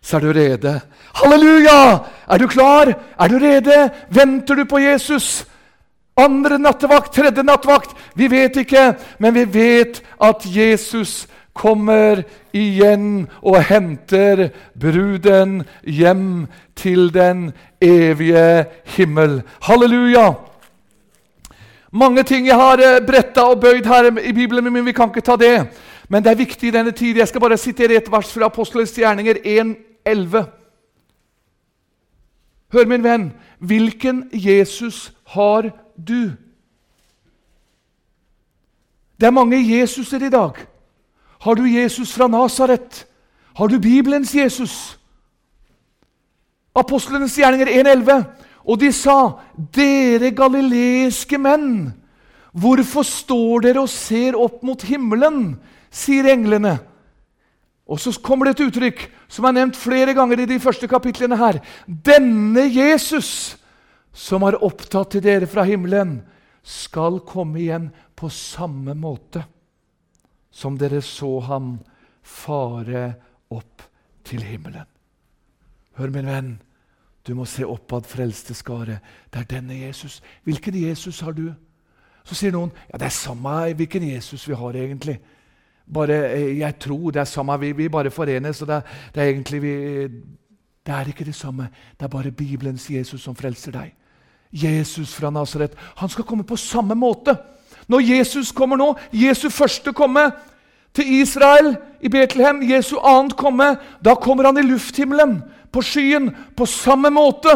Så 0.00 0.16
er 0.16 0.20
du 0.20 0.32
rede. 0.32 0.80
Halleluja! 1.18 2.04
Er 2.30 2.38
du 2.38 2.46
klar? 2.46 2.92
Er 3.18 3.28
du 3.28 3.38
rede? 3.42 3.90
Venter 4.14 4.54
du 4.54 4.64
på 4.64 4.78
Jesus? 4.78 5.46
Andre 6.18 6.58
nattevakt, 6.58 7.12
tredje 7.14 7.42
nattevakt? 7.42 7.96
Vi 8.14 8.30
vet 8.30 8.56
ikke, 8.62 8.92
men 9.18 9.34
vi 9.34 9.44
vet 9.44 10.00
at 10.22 10.46
Jesus 10.46 11.26
kommer 11.58 12.22
igjen 12.54 13.26
og 13.42 13.58
henter 13.66 14.48
bruden 14.78 15.64
hjem 15.82 16.46
til 16.78 17.10
den 17.14 17.50
evige 17.80 18.66
himmel. 18.84 19.42
Halleluja! 19.62 20.32
Mange 21.92 22.22
ting 22.22 22.46
jeg 22.46 22.56
har 22.56 22.80
eh, 22.84 23.06
bretta 23.06 23.46
og 23.48 23.60
bøyd 23.60 23.86
her 23.86 24.10
i 24.20 24.32
Bibelen, 24.32 24.72
men 24.72 24.86
vi 24.86 24.92
kan 24.92 25.08
ikke 25.08 25.24
ta 25.24 25.36
det. 25.36 25.68
Men 26.08 26.24
det 26.24 26.30
er 26.30 26.40
viktig 26.40 26.68
i 26.68 26.72
denne 26.72 26.90
tid. 26.90 27.16
Jeg 27.16 27.28
skal 27.28 27.40
bare 27.40 27.56
sitere 27.56 27.96
et 27.96 28.10
vers 28.12 28.32
fra 28.32 28.44
Apostelens 28.44 28.92
gjerninger 28.92 29.40
1.11. 29.44 30.44
Hør, 32.72 32.84
min 32.84 33.04
venn. 33.04 33.32
Hvilken 33.58 34.28
Jesus 34.32 35.12
har 35.26 35.70
du? 35.96 36.32
Det 39.20 39.26
er 39.26 39.30
mange 39.30 39.78
Jesuser 39.78 40.26
i 40.26 40.30
dag. 40.30 40.52
Har 41.40 41.54
du 41.54 41.64
Jesus 41.64 42.12
fra 42.12 42.28
Nasaret? 42.28 43.06
Har 43.56 43.66
du 43.66 43.80
Bibelens 43.80 44.34
Jesus? 44.34 44.97
Apostlenes 46.78 47.36
gjerninger 47.38 47.70
1.11. 47.80 48.26
Og 48.68 48.80
de 48.80 48.92
sa, 48.92 49.38
'Dere 49.56 50.30
galileiske 50.36 51.38
menn, 51.40 51.92
hvorfor 52.52 53.06
står 53.06 53.64
dere 53.64 53.80
og 53.84 53.92
ser 53.92 54.36
opp 54.36 54.62
mot 54.62 54.82
himmelen?' 54.82 55.56
sier 55.90 56.26
englene. 56.28 56.78
Og 57.88 57.96
så 58.00 58.12
kommer 58.20 58.44
det 58.44 58.58
et 58.58 58.66
uttrykk 58.68 59.06
som 59.32 59.46
er 59.48 59.54
nevnt 59.56 59.78
flere 59.78 60.12
ganger 60.12 60.42
i 60.42 60.48
de 60.50 60.58
første 60.60 60.88
kapitlene 60.90 61.38
her. 61.40 61.62
Denne 61.86 62.66
Jesus, 62.68 63.56
som 64.12 64.44
har 64.44 64.60
opptatt 64.60 65.14
til 65.14 65.24
dere 65.24 65.48
fra 65.48 65.64
himmelen, 65.64 66.18
skal 66.60 67.22
komme 67.24 67.62
igjen 67.62 67.88
på 68.18 68.28
samme 68.28 68.92
måte 68.92 69.46
som 70.58 70.76
dere 70.78 71.00
så 71.04 71.38
ham 71.46 71.76
fare 72.26 73.12
opp 73.54 73.84
til 74.26 74.42
himmelen. 74.44 74.88
Hør, 75.98 76.10
min 76.14 76.28
venn, 76.28 76.50
du 77.28 77.34
må 77.36 77.44
se 77.44 77.66
oppad, 77.66 78.06
frelste 78.08 78.54
skare. 78.56 78.98
Det 79.28 79.42
er 79.42 79.50
denne 79.50 79.76
Jesus. 79.76 80.22
Hvilken 80.48 80.74
Jesus 80.80 81.20
har 81.20 81.36
du? 81.36 81.50
Så 82.24 82.36
sier 82.36 82.52
noen 82.52 82.72
ja, 82.88 82.98
det 82.98 83.08
er 83.08 83.14
samme 83.14 83.56
hvilken 83.76 84.08
Jesus 84.10 84.46
vi 84.48 84.56
har, 84.56 84.76
egentlig. 84.76 85.18
Bare, 85.88 86.16
eh, 86.32 86.58
Jeg 86.58 86.78
tror 86.78 87.10
det 87.10 87.20
er 87.20 87.24
samme, 87.24 87.60
vi, 87.60 87.72
vi 87.72 87.88
bare 87.88 88.10
forenes. 88.10 88.62
og 88.62 88.68
det, 88.68 88.82
det, 89.14 89.22
er 89.22 89.30
egentlig 89.30 89.62
vi, 89.62 89.74
det 90.86 90.94
er 90.94 91.08
ikke 91.08 91.24
det 91.24 91.34
samme. 91.34 91.68
Det 91.96 92.04
er 92.04 92.08
bare 92.08 92.30
Bibelens 92.30 92.90
Jesus 92.90 93.22
som 93.22 93.36
frelser 93.36 93.72
deg. 93.72 93.94
Jesus 94.52 95.14
fra 95.14 95.30
Nasaret. 95.30 95.72
Han 95.96 96.08
skal 96.08 96.24
komme 96.24 96.44
på 96.44 96.56
samme 96.56 96.94
måte. 96.94 97.36
Når 97.88 98.00
Jesus 98.00 98.52
kommer 98.52 98.76
nå, 98.76 98.94
Jesu 99.12 99.48
første 99.50 99.92
komme 99.92 100.30
til 100.94 101.20
Israel 101.20 101.76
i 102.00 102.08
Betlehem, 102.08 102.62
Jesu 102.70 102.96
annet 102.98 103.36
komme, 103.36 103.76
da 104.04 104.14
kommer 104.14 104.44
han 104.44 104.58
i 104.58 104.66
lufthimmelen, 104.66 105.42
på 105.72 105.82
skyen, 105.84 106.30
på 106.56 106.66
samme 106.66 107.10
måte. 107.12 107.52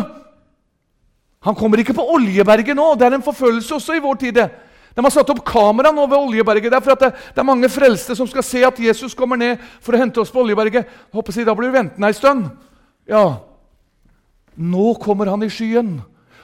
Han 1.42 1.56
kommer 1.58 1.80
ikke 1.82 1.96
på 1.96 2.04
Oljeberget 2.14 2.76
nå. 2.78 2.92
Det 2.94 3.08
er 3.08 3.16
en 3.16 3.24
forfølgelse 3.24 3.74
også 3.78 3.96
i 3.96 4.02
vår 4.02 4.20
tid. 4.20 4.42
De 4.92 5.00
har 5.02 5.14
satt 5.14 5.30
opp 5.32 5.40
kamera 5.46 5.90
nå 5.94 6.04
ved 6.06 6.18
Oljeberget. 6.18 6.70
Det 6.70 6.98
det, 7.00 7.10
det, 7.34 7.40
er 7.40 7.48
mange 7.48 7.70
frelste 7.72 8.16
som 8.16 8.28
skal 8.28 8.44
se 8.46 8.62
at 8.66 8.78
Jesus 8.78 9.16
kommer 9.18 9.40
ned 9.40 9.62
for 9.80 9.96
å 9.96 10.02
hente 10.02 10.20
oss 10.20 10.30
på 10.30 10.44
Oljeberget. 10.44 10.86
Håper 11.12 11.32
jeg, 11.34 11.46
Da 11.48 11.56
blir 11.56 11.72
vi 11.72 11.78
ventende 11.80 12.06
ei 12.06 12.16
stund. 12.16 12.50
Ja, 13.08 13.40
nå 14.54 14.94
kommer 15.00 15.32
han 15.32 15.42
i 15.42 15.50
skyen. 15.50 15.96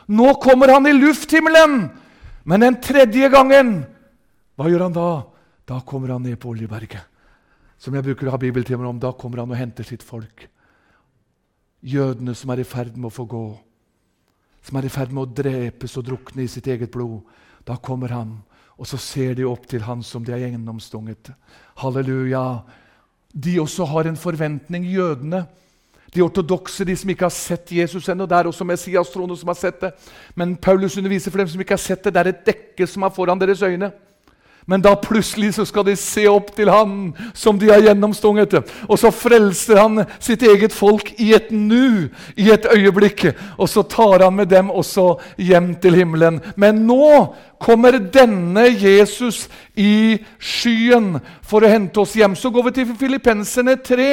Nå 0.08 0.34
kommer 0.40 0.72
han 0.72 0.88
i 0.88 0.96
lufthimmelen! 0.96 1.90
Men 2.48 2.64
den 2.64 2.78
tredje 2.80 3.28
gangen, 3.28 3.82
hva 4.56 4.70
gjør 4.70 4.86
han 4.86 4.94
da? 4.96 5.08
Da 5.68 5.82
kommer 5.84 6.14
han 6.14 6.24
ned 6.24 6.38
på 6.40 6.54
Oljeberget. 6.54 7.04
Som 7.78 7.94
jeg 7.94 8.06
bruker 8.06 8.26
å 8.26 8.32
ha 8.32 8.40
bibeltimer 8.40 8.88
om. 8.88 8.96
Da 8.98 9.12
kommer 9.12 9.42
han 9.42 9.52
og 9.52 9.60
henter 9.60 9.84
sitt 9.84 10.02
folk. 10.02 10.48
Jødene 11.82 12.34
som 12.34 12.50
er 12.50 12.62
i 12.62 12.66
ferd 12.66 12.96
med 12.96 13.10
å 13.10 13.14
få 13.14 13.26
gå. 13.28 13.44
Som 14.66 14.78
er 14.78 14.88
i 14.88 14.92
ferd 14.92 15.12
med 15.14 15.22
å 15.24 15.34
drepes 15.42 15.96
og 16.00 16.06
drukne 16.08 16.44
i 16.44 16.50
sitt 16.50 16.66
eget 16.66 16.90
blod. 16.94 17.20
Da 17.66 17.76
kommer 17.76 18.12
han, 18.14 18.38
og 18.78 18.88
så 18.88 18.98
ser 19.00 19.36
de 19.38 19.46
opp 19.46 19.66
til 19.68 19.84
han 19.86 20.02
som 20.02 20.24
de 20.24 20.32
er 20.34 20.46
gjennomstunget. 20.46 21.32
Halleluja. 21.82 22.62
De 23.34 23.58
også 23.60 23.86
har 23.90 24.08
en 24.08 24.18
forventning, 24.18 24.86
jødene. 24.88 25.44
De 26.14 26.22
ortodokse, 26.24 26.86
de 26.88 26.96
som 26.96 27.10
ikke 27.12 27.26
har 27.26 27.34
sett 27.34 27.72
Jesus 27.76 28.08
ennå. 28.08 28.26
Det 28.26 28.36
er 28.38 28.48
også 28.48 28.64
Messias-troende 28.64 29.36
som 29.36 29.50
har 29.52 29.58
sett 29.60 29.80
det. 29.82 29.92
Men 30.34 30.56
Paulus 30.56 30.96
underviser 30.96 31.30
for 31.30 31.42
dem 31.42 31.50
som 31.52 31.60
ikke 31.60 31.76
har 31.76 31.84
sett 31.84 32.06
det. 32.06 32.14
Det 32.14 32.22
er 32.22 32.30
et 32.32 32.46
dekke 32.46 32.86
som 32.88 33.04
er 33.04 33.12
foran 33.14 33.40
deres 33.40 33.62
øyne. 33.62 33.90
Men 34.68 34.82
da 34.84 34.92
plutselig 35.00 35.54
så 35.56 35.64
skal 35.64 35.86
de 35.88 35.94
se 35.96 36.26
opp 36.28 36.50
til 36.52 36.68
han 36.68 37.14
som 37.32 37.56
de 37.56 37.70
har 37.70 37.80
gjennomstunget. 37.86 38.58
Og 38.84 38.98
så 39.00 39.08
frelser 39.14 39.80
han 39.80 40.02
sitt 40.20 40.44
eget 40.44 40.74
folk 40.76 41.14
i 41.16 41.30
et 41.36 41.48
nu, 41.54 42.10
i 42.36 42.50
et 42.52 42.68
øyeblikk. 42.68 43.30
Og 43.56 43.70
så 43.72 43.80
tar 43.88 44.26
han 44.26 44.36
med 44.36 44.52
dem 44.52 44.68
også 44.68 45.14
hjem 45.40 45.72
til 45.80 45.96
himmelen. 46.02 46.42
Men 46.60 46.84
nå 46.84 47.32
kommer 47.56 47.96
denne 47.96 48.66
Jesus 48.74 49.46
i 49.72 50.18
skyen 50.36 51.16
for 51.40 51.64
å 51.64 51.72
hente 51.72 52.04
oss 52.04 52.12
hjem. 52.20 52.36
Så 52.36 52.52
går 52.52 52.68
vi 52.68 52.76
til 52.76 52.94
Filippenserne 53.00 53.78
3 53.80 54.12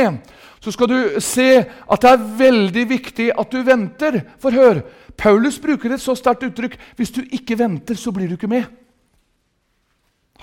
så 0.65 0.71
skal 0.73 0.89
du 0.89 1.19
se 1.21 1.49
at 1.61 2.01
det 2.01 2.09
er 2.09 2.23
veldig 2.39 2.85
viktig 2.89 3.27
at 3.37 3.51
du 3.53 3.59
venter. 3.67 4.23
For 4.41 4.55
hør, 4.55 4.79
Paulus 5.13 5.59
bruker 5.61 5.93
et 5.93 6.01
så 6.01 6.15
sterkt 6.17 6.47
uttrykk. 6.47 6.73
Hvis 6.97 7.13
du 7.13 7.21
ikke 7.21 7.59
venter, 7.59 7.93
så 7.93 8.09
blir 8.15 8.31
du 8.31 8.33
ikke 8.33 8.49
med. 8.49 8.65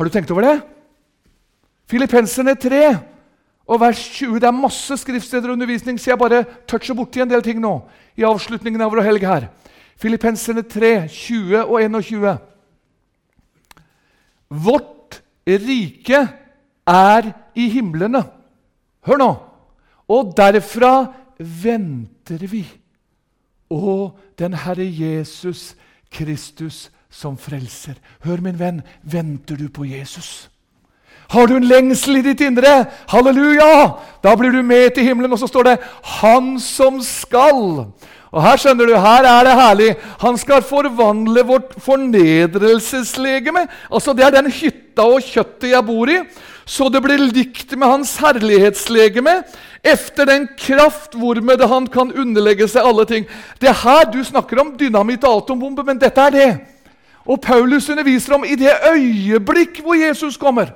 Har 0.02 0.08
du 0.08 0.14
tenkt 0.16 0.30
over 0.34 0.42
det? 0.42 0.56
Filippenserne 1.86 2.56
3 2.58 2.78
og 3.70 3.76
vers 3.78 4.00
20. 4.16 4.40
Det 4.42 4.48
er 4.48 4.56
masse 4.56 4.96
skriftsteder 4.98 5.46
og 5.46 5.52
undervisning, 5.54 6.00
så 6.00 6.10
jeg 6.10 6.18
bare 6.18 6.40
toucher 6.66 6.96
borti 6.98 7.20
en 7.22 7.30
del 7.30 7.42
ting 7.46 7.60
nå. 7.62 7.76
i 8.18 8.24
avslutningen 8.26 8.82
av 8.82 8.90
vår 8.90 9.06
helg 9.06 9.22
her. 9.22 9.46
Filippenserne 10.02 10.64
3, 10.66 11.06
20 11.06 11.62
og 11.62 11.78
21. 11.86 12.34
Vårt 14.50 15.20
rike 15.46 16.24
er 16.82 17.30
i 17.54 17.68
himlene. 17.70 18.24
Hør 19.06 19.22
nå! 19.22 19.30
Og 20.10 20.34
derfra 20.34 21.12
venter 21.38 22.42
vi. 22.50 22.64
Å, 23.70 24.10
den 24.34 24.58
Herre 24.66 24.82
Jesus 24.82 25.76
Kristus 26.10 26.88
som 27.12 27.36
frelser. 27.38 27.98
Hør, 28.24 28.40
min 28.42 28.58
venn, 28.58 28.80
venter 29.02 29.60
du 29.60 29.68
på 29.68 29.84
Jesus? 29.86 30.48
Har 31.32 31.46
du 31.48 31.56
en 31.56 31.68
lengsel 31.68 32.18
i 32.18 32.24
ditt 32.24 32.40
indre? 32.44 32.86
Halleluja! 33.12 33.92
Da 34.24 34.34
blir 34.36 34.52
du 34.52 34.62
med 34.64 34.94
til 34.96 35.06
himmelen, 35.06 35.32
og 35.32 35.38
så 35.38 35.46
står 35.46 35.62
det 35.62 35.78
'Han 36.02 36.60
som 36.60 36.98
skal'. 37.00 37.86
Og 38.32 38.42
Her 38.42 38.56
skjønner 38.56 38.86
du, 38.86 38.96
her 38.96 39.24
er 39.24 39.44
det 39.44 39.52
herlig. 39.52 39.96
Han 40.20 40.38
skal 40.38 40.62
forvandle 40.62 41.44
vårt 41.44 41.74
fornedrelseslegeme. 41.78 43.68
Altså, 43.92 44.12
Det 44.12 44.24
er 44.24 44.30
den 44.30 44.50
hytta 44.50 45.02
og 45.02 45.20
kjøttet 45.20 45.70
jeg 45.70 45.86
bor 45.86 46.08
i 46.08 46.18
så 46.64 46.88
det 46.88 47.02
blir 47.02 47.18
likt 47.18 47.74
med 47.76 47.88
hans 47.88 48.16
herlighetslegeme, 48.22 49.42
efter 49.82 50.28
den 50.28 50.48
kraft 50.58 51.16
hvormed 51.18 51.64
han 51.68 51.88
kan 51.90 52.12
underlegge 52.14 52.68
seg 52.70 52.86
alle 52.86 53.04
ting. 53.08 53.26
Det 53.60 53.68
er 53.68 53.80
her 53.82 54.04
du 54.12 54.20
snakker 54.24 54.60
om 54.62 54.76
dynamitt 54.78 55.24
og 55.26 55.42
atombombe, 55.42 55.82
men 55.84 55.98
dette 55.98 56.22
er 56.22 56.30
det. 56.30 56.50
Og 57.26 57.40
Paulus 57.40 57.88
underviser 57.88 58.34
om 58.34 58.44
i 58.44 58.54
det 58.54 58.72
øyeblikk 58.92 59.80
hvor 59.80 59.94
Jesus 59.94 60.36
kommer. 60.36 60.66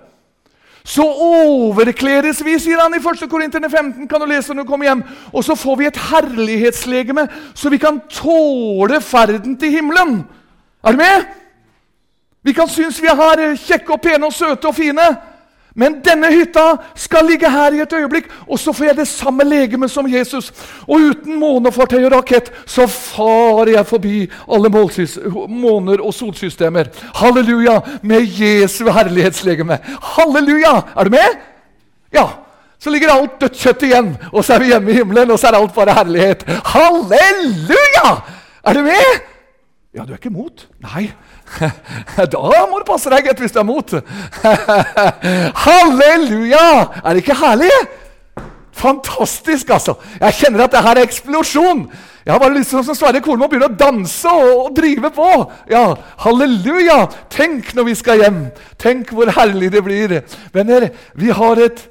Så 0.86 1.02
overkledes 1.02 2.44
vi, 2.44 2.58
sier 2.62 2.78
han 2.78 2.94
i 2.94 3.00
1. 3.02 3.24
Korinterne 3.30 3.70
15. 3.70 4.08
kan 4.08 4.22
du 4.22 4.26
lese 4.30 4.54
når 4.54 4.62
du 4.62 4.68
kommer 4.68 4.86
hjem, 4.86 5.02
Og 5.32 5.44
så 5.44 5.54
får 5.54 5.76
vi 5.76 5.86
et 5.86 5.96
herlighetslegeme, 5.96 7.28
så 7.54 7.68
vi 7.70 7.78
kan 7.78 8.00
tåle 8.10 9.00
ferden 9.00 9.56
til 9.56 9.70
himmelen. 9.70 10.24
Er 10.84 10.92
du 10.92 10.96
med? 10.96 11.24
Vi 12.42 12.52
kan 12.52 12.68
synes 12.68 13.02
vi 13.02 13.06
er 13.06 13.16
her 13.16 13.56
kjekke 13.56 13.92
og 13.92 14.00
pene 14.00 14.26
og 14.26 14.32
søte 14.32 14.66
og 14.66 14.74
fine. 14.74 15.02
Men 15.76 15.98
denne 16.04 16.30
hytta 16.32 16.78
skal 16.96 17.26
ligge 17.28 17.50
her 17.52 17.74
i 17.76 17.82
et 17.84 17.92
øyeblikk, 17.92 18.30
og 18.48 18.58
så 18.58 18.72
får 18.72 18.88
jeg 18.88 18.96
det 18.96 19.08
samme 19.10 19.44
legemet 19.44 19.92
som 19.92 20.08
Jesus. 20.08 20.48
Og 20.88 21.10
uten 21.10 21.36
månefartøy 21.40 21.98
og 22.06 22.14
rakett 22.14 22.48
så 22.64 22.86
farer 22.88 23.74
jeg 23.74 23.88
forbi 23.90 24.14
alle 24.48 24.70
måner 24.72 26.00
og 26.00 26.14
solsystemer. 26.16 26.88
Halleluja! 27.20 27.76
Med 28.02 28.24
Jesu 28.40 28.86
herlighetslegeme. 28.88 29.78
Halleluja! 30.16 30.78
Er 30.96 31.04
du 31.04 31.12
med? 31.18 31.38
Ja. 32.14 32.26
Så 32.80 32.90
ligger 32.92 33.12
alt 33.12 33.38
dødt 33.40 33.56
kjøtt 33.60 33.84
igjen, 33.84 34.10
og 34.32 34.44
så 34.44 34.56
er 34.56 34.62
vi 34.62 34.72
hjemme 34.72 34.92
i 34.92 34.96
himmelen, 34.98 35.30
og 35.32 35.38
så 35.40 35.48
er 35.50 35.56
alt 35.58 35.76
bare 35.76 35.96
herlighet. 35.96 36.44
Halleluja! 36.72 38.16
Er 38.64 38.76
du 38.76 38.84
med? 38.86 39.24
Ja, 39.96 40.04
du 40.04 40.12
er 40.12 40.20
ikke 40.20 40.32
imot? 40.32 40.68
Nei. 40.84 41.10
Da 42.32 42.64
må 42.70 42.80
du 42.80 42.88
passe 42.88 43.10
deg, 43.12 43.28
gitt, 43.28 43.40
hvis 43.44 43.54
du 43.54 43.60
er 43.62 43.68
mot. 43.68 43.94
Halleluja! 45.66 46.66
Er 47.02 47.14
det 47.14 47.22
ikke 47.24 47.38
herlig? 47.40 47.72
Fantastisk, 48.76 49.70
altså. 49.72 49.96
Jeg 50.20 50.36
kjenner 50.40 50.66
at 50.66 50.74
det 50.74 50.84
her 50.84 50.98
er 50.98 51.08
eksplosjon. 51.08 51.86
Jeg 52.26 52.34
har 52.34 52.40
bare 52.42 52.56
lyst 52.58 52.72
til 52.74 52.82
som 52.84 52.96
Sverre 52.98 53.20
Kornmo 53.22 53.46
begynne 53.46 53.68
å 53.70 53.78
danse 53.78 54.28
og, 54.28 54.48
og, 54.64 54.72
drive 54.76 55.12
på. 55.14 55.28
Ja, 55.70 55.84
Halleluja! 56.24 57.04
Tenk 57.32 57.70
når 57.76 57.86
vi 57.86 57.94
skal 57.96 58.24
hjem. 58.24 58.40
Tenk 58.82 59.12
hvor 59.14 59.30
herlig 59.36 59.70
det 59.72 59.84
blir. 59.86 60.16
Venner, 60.52 60.90
vi 61.14 61.30
har 61.30 61.62
et 61.62 61.84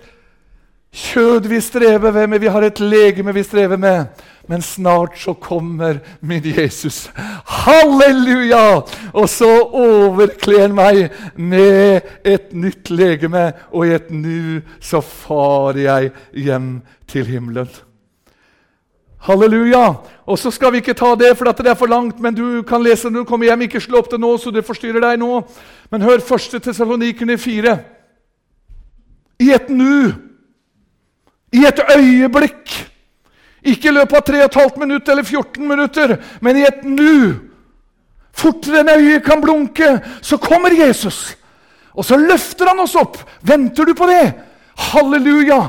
kjød 0.95 1.47
vi 1.51 1.59
strever 1.63 2.27
med, 2.27 2.39
vi 2.39 2.51
har 2.51 2.63
et 2.67 2.79
legeme 2.79 3.33
vi 3.35 3.43
strever 3.43 3.79
med. 3.79 4.21
Men 4.47 4.61
snart 4.61 5.17
så 5.17 5.33
kommer 5.33 5.99
min 6.19 6.43
Jesus. 6.43 7.09
Halleluja! 7.45 8.81
Og 9.13 9.29
så 9.29 9.49
overkler 9.73 10.61
han 10.61 10.75
meg 10.77 11.09
med 11.35 12.05
et 12.23 12.53
nytt 12.53 12.91
legeme, 12.93 13.51
og 13.73 13.87
i 13.87 13.95
et 13.97 14.11
nu 14.13 14.61
så 14.79 15.01
farer 15.01 15.81
jeg 15.81 16.13
hjem 16.45 16.69
til 17.09 17.25
himmelen. 17.25 17.71
Halleluja! 19.25 19.85
Og 20.29 20.37
så 20.37 20.53
skal 20.53 20.75
vi 20.75 20.83
ikke 20.83 20.97
ta 20.97 21.15
det, 21.17 21.33
for 21.37 21.49
det 21.49 21.71
er 21.73 21.79
for 21.79 21.89
langt, 21.89 22.19
men 22.21 22.37
du 22.37 22.61
kan 22.61 22.83
lese 22.85 23.09
når 23.09 23.25
du 23.25 23.29
kommer 23.29 23.49
hjem. 23.49 23.65
Ikke 23.65 23.81
slå 23.81 24.03
opp 24.03 24.11
det 24.11 24.21
nå, 24.21 24.35
så 24.37 24.53
det 24.53 24.65
forstyrrer 24.65 25.01
deg 25.01 25.17
nå. 25.21 25.41
Men 25.89 26.05
hør 26.05 26.21
1. 26.21 26.59
Tessalonikerne 26.61 27.37
4. 27.41 27.77
I 29.41 29.53
et 29.57 29.69
nu, 29.73 30.13
i 31.53 31.65
et 31.65 31.81
øyeblikk 31.97 32.85
Ikke 33.65 33.89
i 33.89 33.95
løpet 33.95 34.19
av 34.19 34.25
3 34.27 34.43
15 34.45 34.81
minutter 34.81 35.15
eller 35.15 35.25
14 35.25 35.67
minutter, 35.67 36.15
men 36.41 36.59
i 36.59 36.67
et 36.67 36.83
nu. 36.85 37.49
Fortere 38.35 38.83
enn 38.83 38.91
øyet 38.93 39.23
kan 39.25 39.41
blunke, 39.41 39.95
så 40.21 40.37
kommer 40.41 40.75
Jesus. 40.75 41.33
Og 41.95 42.05
så 42.05 42.19
løfter 42.19 42.69
han 42.69 42.83
oss 42.83 42.95
opp. 42.99 43.17
Venter 43.41 43.87
du 43.87 43.95
på 43.97 44.07
det? 44.11 44.23
Halleluja! 44.91 45.59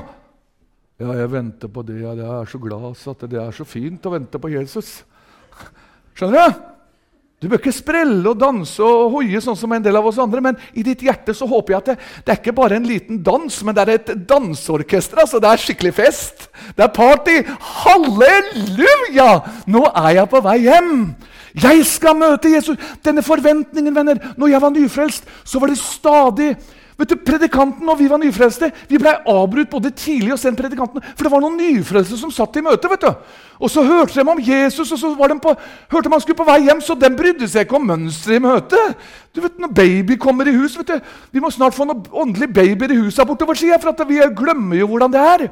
Ja, 0.97 1.12
jeg 1.12 1.28
venter 1.30 1.68
på 1.68 1.84
det. 1.86 2.01
Jeg 2.03 2.24
er 2.24 2.49
så 2.49 2.59
glad 2.59 2.88
at 3.12 3.26
det 3.30 3.40
er 3.40 3.53
så 3.55 3.66
fint 3.68 4.07
å 4.09 4.14
vente 4.14 4.40
på 4.40 4.51
Jesus. 4.51 5.05
Skjønner 6.16 6.49
du? 6.51 6.64
Du 7.37 7.51
bør 7.51 7.61
ikke 7.61 7.72
sprelle 7.74 8.30
og 8.30 8.39
danse 8.41 8.80
og 8.80 9.11
hoie 9.18 9.41
sånn 9.45 9.59
som 9.61 9.72
en 9.76 9.82
del 9.84 9.99
av 9.99 10.07
oss 10.09 10.16
andre, 10.22 10.41
men 10.41 10.57
i 10.72 10.84
ditt 10.87 11.03
hjerte 11.05 11.34
så 11.37 11.45
håper 11.51 11.74
jeg 11.74 11.82
at 11.82 11.91
det, 11.91 11.97
det 12.24 12.32
er 12.32 12.39
ikke 12.41 12.55
bare 12.57 12.78
en 12.78 12.89
liten 12.89 13.18
dans, 13.24 13.59
men 13.61 13.76
det 13.76 13.82
er 13.82 13.93
et 13.93 14.12
danseorkester. 14.30 15.20
altså 15.20 15.41
Det 15.43 15.51
er 15.51 15.61
skikkelig 15.61 15.93
fest. 15.99 16.47
Det 16.72 16.87
er 16.87 16.95
party. 16.97 17.37
Halleluja! 17.82 19.28
Nå 19.68 19.84
er 19.93 20.11
jeg 20.16 20.32
på 20.32 20.41
vei 20.49 20.57
hjem. 20.64 20.95
Jeg 21.61 21.84
skal 21.89 22.16
møte 22.16 22.55
Jesus. 22.55 22.80
Denne 23.05 23.24
forventningen, 23.24 23.95
venner. 23.97 24.32
Når 24.41 24.55
jeg 24.55 24.62
var 24.64 24.72
nyfrelst, 24.72 25.28
så 25.45 25.61
var 25.61 25.72
det 25.72 25.78
stadig 25.80 26.51
Vet 26.97 27.11
du, 27.12 27.16
Predikanten 27.20 27.88
og 27.92 27.99
vi 28.01 28.07
var 28.09 28.16
nyfrelste, 28.16 28.70
vi 28.88 28.97
ble 28.97 29.11
avbrutt 29.28 29.68
både 29.68 29.90
tidlig 29.92 30.32
og 30.32 30.38
sent. 30.40 30.57
predikanten, 30.57 31.03
For 31.16 31.24
det 31.26 31.32
var 31.32 31.42
noen 31.44 31.59
nyfrelste 31.61 32.16
som 32.16 32.30
satt 32.32 32.57
i 32.57 32.62
møte. 32.64 32.88
vet 32.88 33.01
du. 33.01 33.11
Og 33.61 33.70
Så 33.70 33.82
hørte 33.84 34.14
de 34.14 34.30
om 34.30 34.40
Jesus, 34.40 34.92
og 34.92 34.99
så 34.99 35.38
på, 35.42 35.55
hørte 35.92 36.09
man 36.09 36.20
skulle 36.20 36.36
på 36.36 36.44
vei 36.44 36.62
hjem, 36.64 36.80
så 36.80 36.94
de 36.94 37.11
brydde 37.16 37.49
seg 37.49 37.66
ikke 37.66 37.76
om 37.76 37.86
mønsteret 37.86 38.36
i 38.36 38.38
møtet. 38.38 38.97
Du 39.34 39.40
vet, 39.40 39.59
Når 39.59 39.68
baby 39.68 40.16
kommer 40.16 40.49
i 40.49 40.57
hus 40.57 40.78
vet 40.78 40.86
du, 40.86 41.01
Vi 41.32 41.40
må 41.40 41.51
snart 41.51 41.74
få 41.74 41.84
noen 41.84 42.03
åndelige 42.12 42.53
babyer 42.53 42.92
i 42.92 43.01
huset 43.05 43.26
bortover, 43.26 43.55
sier 43.55 43.72
jeg, 43.72 43.82
for 43.82 44.05
vi 44.05 44.20
glemmer 44.34 44.76
jo 44.76 44.86
hvordan 44.86 45.12
det 45.12 45.20
er. 45.20 45.51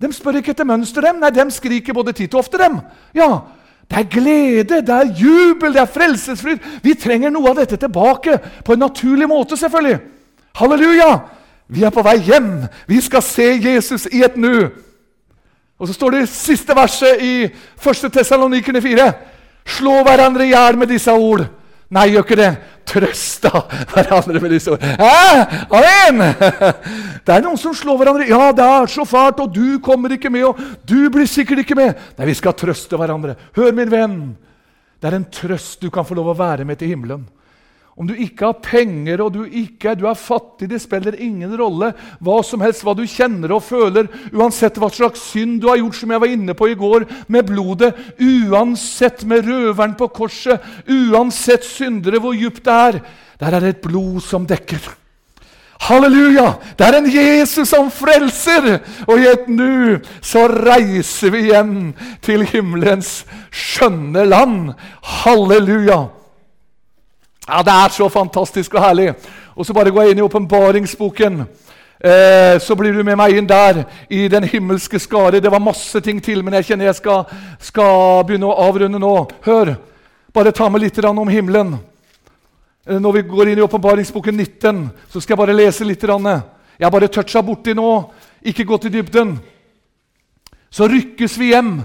De 0.00 0.12
spør 0.12 0.36
ikke 0.36 0.50
etter 0.50 0.64
mønster, 0.64 1.00
dem. 1.00 1.20
Nei, 1.20 1.30
de 1.30 1.50
skriker 1.50 1.94
både 1.94 2.12
titt 2.12 2.34
og 2.34 2.40
ofte, 2.40 2.58
dem. 2.58 2.80
Ja, 3.14 3.42
det 3.88 3.98
er 3.98 4.10
glede, 4.10 4.80
det 4.82 4.88
er 4.88 5.14
jubel, 5.14 5.72
det 5.72 5.80
er 5.80 5.86
frelsesfryd. 5.86 6.58
Vi 6.82 6.94
trenger 6.94 7.30
noe 7.30 7.50
av 7.50 7.56
dette 7.56 7.76
tilbake 7.76 8.40
på 8.64 8.72
en 8.72 8.78
naturlig 8.78 9.28
måte, 9.28 9.56
selvfølgelig. 9.56 10.11
Halleluja! 10.54 11.18
Vi 11.72 11.84
er 11.86 11.92
på 11.94 12.04
vei 12.04 12.18
hjem. 12.20 12.66
Vi 12.88 13.00
skal 13.00 13.22
se 13.24 13.46
Jesus 13.64 14.06
i 14.12 14.22
et 14.24 14.36
nu. 14.36 14.68
Og 15.80 15.88
så 15.88 15.96
står 15.96 16.10
det 16.14 16.28
siste 16.30 16.76
verset 16.76 17.22
i 17.24 17.34
1. 17.48 18.04
Tessalonikerne 18.12 18.82
4.: 18.82 19.08
Slå 19.66 20.02
hverandre 20.04 20.46
i 20.46 20.52
hjel 20.52 20.78
med 20.78 20.92
disse 20.92 21.12
ord. 21.12 21.46
Nei, 21.92 22.06
gjør 22.12 22.24
ikke 22.24 22.38
det. 22.38 22.52
Trøst 22.88 23.44
hverandre 23.92 24.40
med 24.40 24.54
disse 24.54 24.72
ord. 24.72 24.80
Hæ? 24.82 25.42
Amen! 25.68 26.22
Det 27.26 27.34
er 27.34 27.42
noen 27.44 27.58
som 27.60 27.74
slår 27.76 27.98
hverandre. 28.00 28.26
'Ja, 28.26 28.52
det 28.56 28.64
er 28.64 28.86
så 28.90 29.04
fælt, 29.06 29.40
og 29.40 29.52
du 29.54 29.78
kommer 29.78 30.10
ikke 30.10 30.30
med.' 30.30 30.44
'Og 30.44 30.58
du 30.88 31.10
blir 31.10 31.26
sikkert 31.26 31.58
ikke 31.62 31.74
med.' 31.78 31.94
Nei, 32.18 32.26
vi 32.26 32.34
skal 32.34 32.56
trøste 32.58 32.96
hverandre. 32.96 33.36
Hør, 33.56 33.72
min 33.72 33.90
venn. 33.90 34.16
Det 35.02 35.10
er 35.10 35.16
en 35.16 35.28
trøst 35.30 35.82
du 35.82 35.90
kan 35.90 36.04
få 36.04 36.14
lov 36.14 36.32
å 36.32 36.38
være 36.38 36.64
med 36.64 36.76
til 36.76 36.88
himmelen. 36.88 37.28
Om 37.92 38.08
du 38.08 38.14
ikke 38.16 38.46
har 38.48 38.60
penger 38.64 39.20
og 39.20 39.34
du 39.34 39.42
ikke 39.44 39.92
du 40.00 40.06
er 40.08 40.16
fattig, 40.16 40.70
det 40.70 40.80
spiller 40.80 41.18
ingen 41.20 41.52
rolle. 41.60 41.90
Hva 42.24 42.38
som 42.46 42.64
helst, 42.64 42.86
hva 42.86 42.94
du 42.96 43.04
kjenner 43.04 43.52
og 43.52 43.66
føler, 43.66 44.08
uansett 44.32 44.80
hva 44.80 44.88
slags 44.92 45.26
synd 45.28 45.60
du 45.60 45.68
har 45.68 45.76
gjort, 45.82 45.98
som 46.00 46.14
jeg 46.14 46.22
var 46.24 46.32
inne 46.32 46.56
på 46.56 46.70
i 46.72 46.78
går, 46.78 47.04
med 47.28 47.50
blodet, 47.50 47.92
uansett 48.16 49.26
med 49.28 49.44
røveren 49.44 49.92
på 50.00 50.08
korset, 50.16 50.64
uansett 50.88 51.68
syndere, 51.68 52.22
hvor 52.22 52.32
djupt 52.38 52.64
det 52.64 52.78
er, 52.88 52.98
der 53.42 53.58
er 53.58 53.60
det 53.60 53.74
et 53.74 53.84
blod 53.84 54.22
som 54.24 54.48
dekker. 54.48 54.88
Halleluja! 55.82 56.46
Det 56.78 56.86
er 56.86 56.96
en 56.96 57.10
Jesus 57.10 57.68
som 57.74 57.90
frelser! 57.92 58.78
Og 59.04 59.18
i 59.18 59.28
et 59.34 59.48
nu 59.50 59.98
så 60.22 60.46
reiser 60.48 61.34
vi 61.34 61.48
igjen 61.48 61.92
til 62.24 62.46
himmelens 62.46 63.24
skjønne 63.50 64.24
land. 64.30 64.76
Halleluja! 65.22 66.21
Ja, 67.52 67.62
Det 67.62 67.72
er 67.72 67.88
så 67.88 68.08
fantastisk 68.08 68.74
og 68.74 68.80
herlig. 68.80 69.14
Og 69.54 69.66
så 69.66 69.74
bare 69.74 69.90
gå 69.90 70.02
inn 70.08 70.18
i 70.18 70.24
åpenbaringsboken. 70.24 71.42
Eh, 72.00 72.58
så 72.60 72.74
blir 72.74 72.92
du 72.92 73.02
med 73.04 73.16
meg 73.16 73.36
inn 73.36 73.46
der, 73.48 73.84
i 74.10 74.28
den 74.28 74.44
himmelske 74.44 74.98
skare. 74.98 75.40
Det 75.40 75.52
var 75.52 75.60
masse 75.60 76.00
ting 76.00 76.22
til, 76.22 76.40
men 76.44 76.54
jeg 76.54 76.64
kjenner 76.64 76.88
jeg 76.88 76.94
skal, 76.94 77.24
skal 77.60 78.24
begynne 78.24 78.48
å 78.48 78.56
avrunde 78.56 78.98
nå. 78.98 79.12
Hør, 79.44 79.74
bare 80.32 80.52
ta 80.56 80.68
med 80.68 80.80
litt 80.80 81.04
om 81.04 81.28
himmelen. 81.28 81.76
Eh, 82.86 82.98
når 82.98 83.12
vi 83.12 83.22
går 83.28 83.52
inn 83.52 83.58
i 83.58 83.68
åpenbaringsboken 83.68 84.34
19, 84.34 84.90
så 85.12 85.20
skal 85.20 85.36
jeg 85.36 85.44
bare 85.44 85.56
lese 85.56 85.84
litt. 85.84 86.02
Jeg 86.02 86.86
har 86.86 86.90
bare 86.90 87.08
toucha 87.08 87.42
borti 87.42 87.74
nå, 87.74 88.10
ikke 88.42 88.64
gått 88.64 88.88
i 88.88 88.96
dybden. 88.96 89.40
Så 90.70 90.88
rykkes 90.88 91.38
vi 91.38 91.52
hjem. 91.52 91.82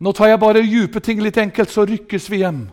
Nå 0.00 0.12
tar 0.12 0.28
jeg 0.28 0.40
bare 0.40 0.62
dype 0.62 1.00
ting 1.00 1.20
litt 1.20 1.36
enkelt, 1.36 1.70
så 1.70 1.82
rykkes 1.84 2.30
vi 2.30 2.46
hjem. 2.46 2.68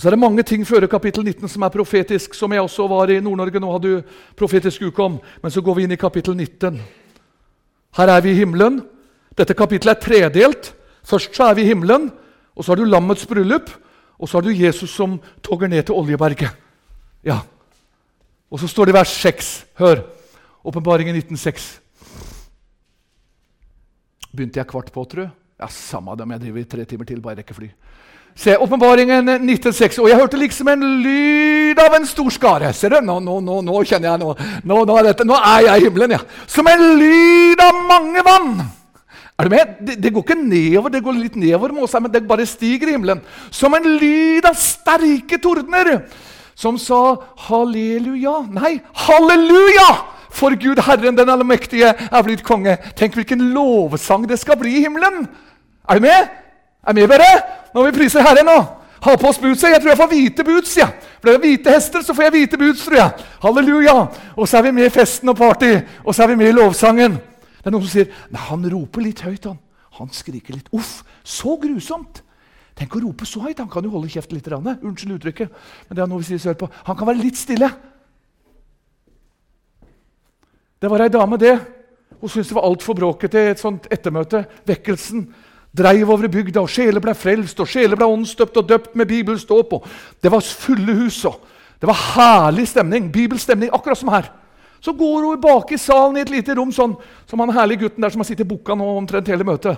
Og 0.00 0.02
så 0.02 0.08
er 0.08 0.14
det 0.14 0.22
mange 0.22 0.42
ting 0.48 0.62
før 0.64 0.86
kapittel 0.88 1.26
19 1.28 1.48
som 1.52 1.64
er 1.66 1.72
profetisk, 1.74 2.32
som 2.32 2.52
jeg 2.54 2.62
også 2.64 2.86
var 2.88 3.10
i 3.12 3.18
Nord-Norge. 3.20 3.60
Nå 3.60 3.68
hadde 3.68 3.90
du 3.90 4.14
profetisk 4.32 4.86
uke 4.88 5.02
om, 5.04 5.18
men 5.42 5.52
så 5.52 5.60
går 5.60 5.76
vi 5.76 5.84
inn 5.84 5.92
i 5.92 5.98
kapittel 6.00 6.32
19. 6.32 6.78
Her 7.98 8.12
er 8.14 8.22
vi 8.24 8.32
i 8.32 8.38
himmelen. 8.38 8.78
Dette 9.36 9.52
kapittelet 9.52 9.98
er 9.98 10.00
tredelt. 10.00 10.70
Først 11.04 11.36
så 11.36 11.50
er 11.50 11.58
vi 11.58 11.66
i 11.66 11.68
himmelen, 11.68 12.08
og 12.56 12.64
så 12.64 12.72
har 12.72 12.80
du 12.80 12.88
lammets 12.88 13.28
bryllup, 13.28 13.68
og 14.16 14.24
så 14.28 14.40
har 14.40 14.48
du 14.48 14.56
Jesus 14.56 14.88
som 14.88 15.20
toger 15.44 15.68
ned 15.68 15.84
til 15.84 16.00
Oljeberget. 16.00 16.48
Ja. 17.20 17.42
Og 18.48 18.64
så 18.64 18.72
står 18.72 18.88
det 18.88 18.96
i 18.96 19.00
vers 19.02 19.16
6. 19.20 19.54
Hør. 19.84 20.00
Åpenbaringen 20.64 21.20
1906. 21.20 21.74
Begynte 24.32 24.64
jeg 24.64 24.72
kvart 24.72 24.92
på, 24.96 25.04
jeg? 25.12 25.28
Ja, 25.60 25.68
Samme 25.68 26.16
det 26.16 26.24
om 26.24 26.38
jeg 26.38 26.40
driver 26.48 26.64
tre 26.64 26.88
timer 26.88 27.04
til, 27.04 27.20
bare 27.20 27.44
rekker 27.44 27.54
fly. 27.54 27.68
Se, 28.38 28.56
Åpenbaringen 28.56 29.28
1906. 29.28 29.98
Og 30.00 30.08
jeg 30.08 30.18
hørte 30.18 30.40
liksom 30.40 30.68
en 30.72 30.84
lyd 31.04 31.80
av 31.82 31.94
en 31.96 32.06
stor 32.08 32.30
skare. 32.34 32.72
Ser 32.76 32.94
du? 32.94 33.00
Nå, 33.04 33.18
nå, 33.24 33.38
nå, 33.44 33.60
nå 33.66 33.82
kjenner 33.84 34.12
jeg 34.12 34.22
nå, 34.22 34.34
nå, 34.64 34.82
er 34.96 35.10
dette, 35.10 35.26
nå 35.28 35.36
er 35.36 35.66
jeg 35.66 35.82
i 35.82 35.88
himmelen, 35.88 36.14
ja. 36.16 36.20
Som 36.50 36.70
en 36.70 36.84
lyd 37.00 37.60
av 37.64 37.82
mange 37.90 38.24
vann. 38.26 38.54
Er 39.40 39.48
du 39.48 39.54
med? 39.54 39.76
Det, 39.80 39.96
det 40.04 40.12
går 40.12 40.24
ikke 40.26 40.38
nedover, 40.40 40.92
det 40.92 41.02
går 41.04 41.16
litt 41.16 41.36
nedover, 41.40 41.72
Måsa, 41.72 42.00
men 42.00 42.12
det 42.12 42.26
bare 42.28 42.48
stiger 42.48 42.90
i 42.90 42.96
himmelen. 42.96 43.22
Som 43.50 43.76
en 43.76 43.86
lyd 44.00 44.48
av 44.48 44.58
sterke 44.60 45.40
tordener. 45.40 45.94
Som 46.58 46.76
sa 46.80 47.16
halleluja. 47.48 48.40
Nei, 48.52 48.78
halleluja! 49.06 49.90
For 50.30 50.54
Gud 50.54 50.78
Herren 50.86 51.16
den 51.18 51.32
allmektige 51.32 51.90
er 51.90 52.22
blitt 52.26 52.44
konge. 52.46 52.76
Tenk 52.96 53.16
hvilken 53.18 53.50
lovsang 53.54 54.28
det 54.30 54.38
skal 54.38 54.60
bli 54.60 54.76
i 54.78 54.84
himmelen. 54.84 55.24
Er 55.90 55.98
du 55.98 56.04
med? 56.04 56.28
Er 56.86 56.96
med, 56.96 57.08
bare? 57.08 57.30
må 57.74 57.84
vi 57.86 57.96
prise 57.98 58.22
Herren 58.22 58.48
nå. 58.48 58.58
Ha 59.00 59.16
på 59.16 59.28
oss 59.30 59.38
boots. 59.40 59.62
Jeg 59.64 59.80
tror 59.80 59.92
jeg 59.92 60.00
får 60.00 60.10
hvite 60.12 60.44
boots. 60.44 60.76
Ja. 60.76 60.90
For 61.20 61.30
det 61.30 61.40
hvite 61.40 61.72
hester, 61.72 62.02
så 62.04 62.14
får 62.16 62.28
jeg 62.28 62.34
hvite 62.36 62.58
boots, 62.60 62.84
tror 62.84 62.98
jeg. 62.98 63.26
Halleluja. 63.42 63.96
Og 64.36 64.48
så 64.48 64.58
er 64.58 64.68
vi 64.68 64.74
med 64.76 64.88
i 64.90 64.92
festen 64.92 65.32
og 65.32 65.38
party. 65.38 65.70
Og 66.04 66.14
så 66.14 66.24
er 66.24 66.32
vi 66.32 66.40
med 66.40 66.50
i 66.50 66.56
lovsangen. 66.56 67.16
Det 67.60 67.68
er 67.68 67.74
noen 67.74 67.84
som 67.84 67.92
sier 67.92 68.12
Nei, 68.32 68.42
han 68.48 68.66
roper 68.72 69.04
litt 69.04 69.24
høyt. 69.24 69.48
Han 69.48 69.58
Han 70.00 70.12
skriker 70.14 70.54
litt. 70.54 70.68
Uff, 70.72 71.02
så 71.24 71.56
grusomt. 71.60 72.22
Tenk 72.78 72.94
å 72.96 73.02
rope 73.02 73.26
så 73.28 73.42
høyt. 73.44 73.58
Han 73.60 73.68
kan 73.68 73.84
jo 73.84 73.90
holde 73.92 74.08
kjeft 74.08 74.32
litt. 74.32 74.48
Rann. 74.48 74.68
Unnskyld 74.80 75.18
uttrykket. 75.18 75.50
men 75.88 75.96
det 75.96 76.02
er 76.02 76.08
noe 76.08 76.22
vi 76.22 76.28
sier 76.30 76.38
sør 76.38 76.56
på. 76.56 76.70
Han 76.86 76.96
kan 76.96 77.08
være 77.08 77.20
litt 77.20 77.36
stille. 77.36 77.68
Det 80.80 80.88
var 80.88 81.04
ei 81.04 81.12
dame, 81.12 81.36
det. 81.36 81.58
Hun 82.20 82.28
syntes 82.28 82.48
det 82.48 82.56
var 82.56 82.68
altfor 82.68 82.96
bråkete 82.96 83.38
i 83.40 83.50
et 83.52 83.60
sånt 83.60 83.88
ettermøte. 83.92 84.44
Vekkelsen 84.68 85.26
dreiv 85.76 86.10
over 86.10 86.28
bygda, 86.28 86.60
og 86.60 86.70
sjeler 86.70 87.02
ble 87.02 87.14
frelst, 87.14 87.60
og 87.60 87.68
sjeler 87.70 87.98
ble 87.98 88.08
åndsdøpt 88.10 88.60
og 88.60 88.68
døpt 88.68 88.98
med 88.98 89.08
bibelståp. 89.10 89.74
Det 90.22 90.32
var 90.32 90.40
fulle 90.40 90.94
hus. 91.02 91.24
og 91.24 91.40
Det 91.80 91.88
var 91.88 92.04
herlig 92.14 92.68
stemning. 92.68 93.12
Bibelstemning, 93.12 93.70
akkurat 93.72 93.98
som 93.98 94.08
her. 94.08 94.30
Så 94.80 94.92
går 94.96 95.24
hun 95.26 95.40
bak 95.40 95.72
i 95.72 95.78
salen 95.78 96.16
i 96.16 96.22
et 96.24 96.30
lite 96.32 96.54
rom, 96.56 96.70
sånn 96.72 96.94
som 97.28 97.40
han 97.42 97.52
herlige 97.52 97.82
gutten 97.82 98.00
der 98.00 98.12
som 98.14 98.22
har 98.22 98.28
sittet 98.30 98.48
bukka 98.48 98.72
nå 98.74 98.86
omtrent 98.96 99.28
hele 99.28 99.44
møtet. 99.44 99.76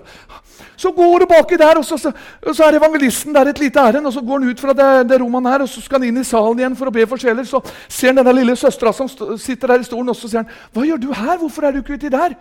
Så 0.79 0.93
går 0.95 1.25
hun 1.25 1.31
baki 1.31 1.59
der, 1.59 1.81
og 1.81 1.85
så, 1.85 1.99
så, 1.99 2.63
er 2.63 2.79
evangelisten 2.79 3.35
der 3.35 3.51
et 3.51 3.59
lite 3.59 3.83
ærend. 3.83 4.07
Og 4.07 4.15
så 4.15 4.23
går 4.23 4.39
han 4.39 4.49
ut 4.53 4.63
fra 4.63 4.77
det, 4.79 4.91
det 5.11 5.19
rommet 5.21 5.51
her, 5.51 5.67
og 5.67 5.71
så 5.73 5.83
skal 5.83 5.99
han 5.99 6.09
inn 6.09 6.23
i 6.23 6.27
salen 6.27 6.63
igjen 6.63 6.79
for 6.79 6.91
å 6.91 6.95
be 6.95 7.07
for 7.11 7.19
sjeler. 7.19 7.47
Så 7.49 7.59
ser 7.89 8.13
han 8.13 8.23
denne 8.23 8.37
lille 8.39 8.57
søstera 8.59 8.95
som 8.95 9.11
sitter 9.11 9.75
der 9.75 9.83
i 9.83 9.89
stolen, 9.91 10.15
og 10.15 10.19
så 10.19 10.31
sier 10.31 10.45
han, 10.45 10.51
'Hva 10.71 10.87
gjør 10.87 11.03
du 11.03 11.13
her? 11.13 11.39
Hvorfor 11.39 11.67
er 11.67 11.73
du 11.73 11.83
ikke 11.83 11.99
uti 11.99 12.09
der?' 12.09 12.39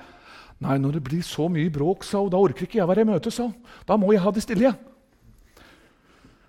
Nei, 0.61 0.77
når 0.77 0.99
det 0.99 1.03
blir 1.03 1.21
så 1.25 1.47
mye 1.49 1.71
bråk, 1.73 2.03
sa 2.05 2.19
hun, 2.21 2.29
da 2.29 2.37
orker 2.37 2.67
ikke 2.67 2.77
jeg 2.77 2.89
være 2.89 3.01
i 3.01 3.09
møte. 3.09 3.31
sa 3.33 3.47
hun. 3.47 3.55
Da 3.87 3.97
må 3.97 4.11
jeg 4.13 4.21
ha 4.21 4.31
det 4.31 4.43
stille. 4.45 4.73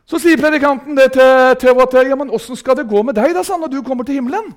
Så 0.05 0.19
sier 0.21 0.37
predikanten 0.37 0.99
det 0.99 1.13
til, 1.15 1.31
til 1.57 1.71
henne 1.71 1.87
at 1.87 1.97
ja, 2.11 2.19
men 2.19 2.33
åssen 2.35 2.59
skal 2.59 2.77
det 2.77 2.89
gå 2.91 3.01
med 3.07 3.17
deg 3.17 3.33
da, 3.33 3.45
sa 3.47 3.57
når 3.57 3.73
du 3.73 3.81
kommer 3.87 4.05
til 4.05 4.19
himmelen? 4.21 4.51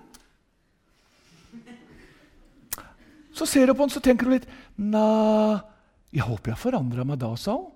Så 3.35 3.47
ser 3.47 3.71
hun 3.71 3.77
på 3.77 3.85
han, 3.85 3.93
så 3.93 4.03
tenker 4.03 4.27
hun 4.27 4.35
litt 4.35 4.49
Nei, 4.75 5.61
jeg 6.15 6.25
håper 6.27 6.51
jeg 6.51 6.59
forandra 6.59 7.05
meg 7.07 7.21
da, 7.21 7.31
sa 7.39 7.55
hun. 7.55 7.71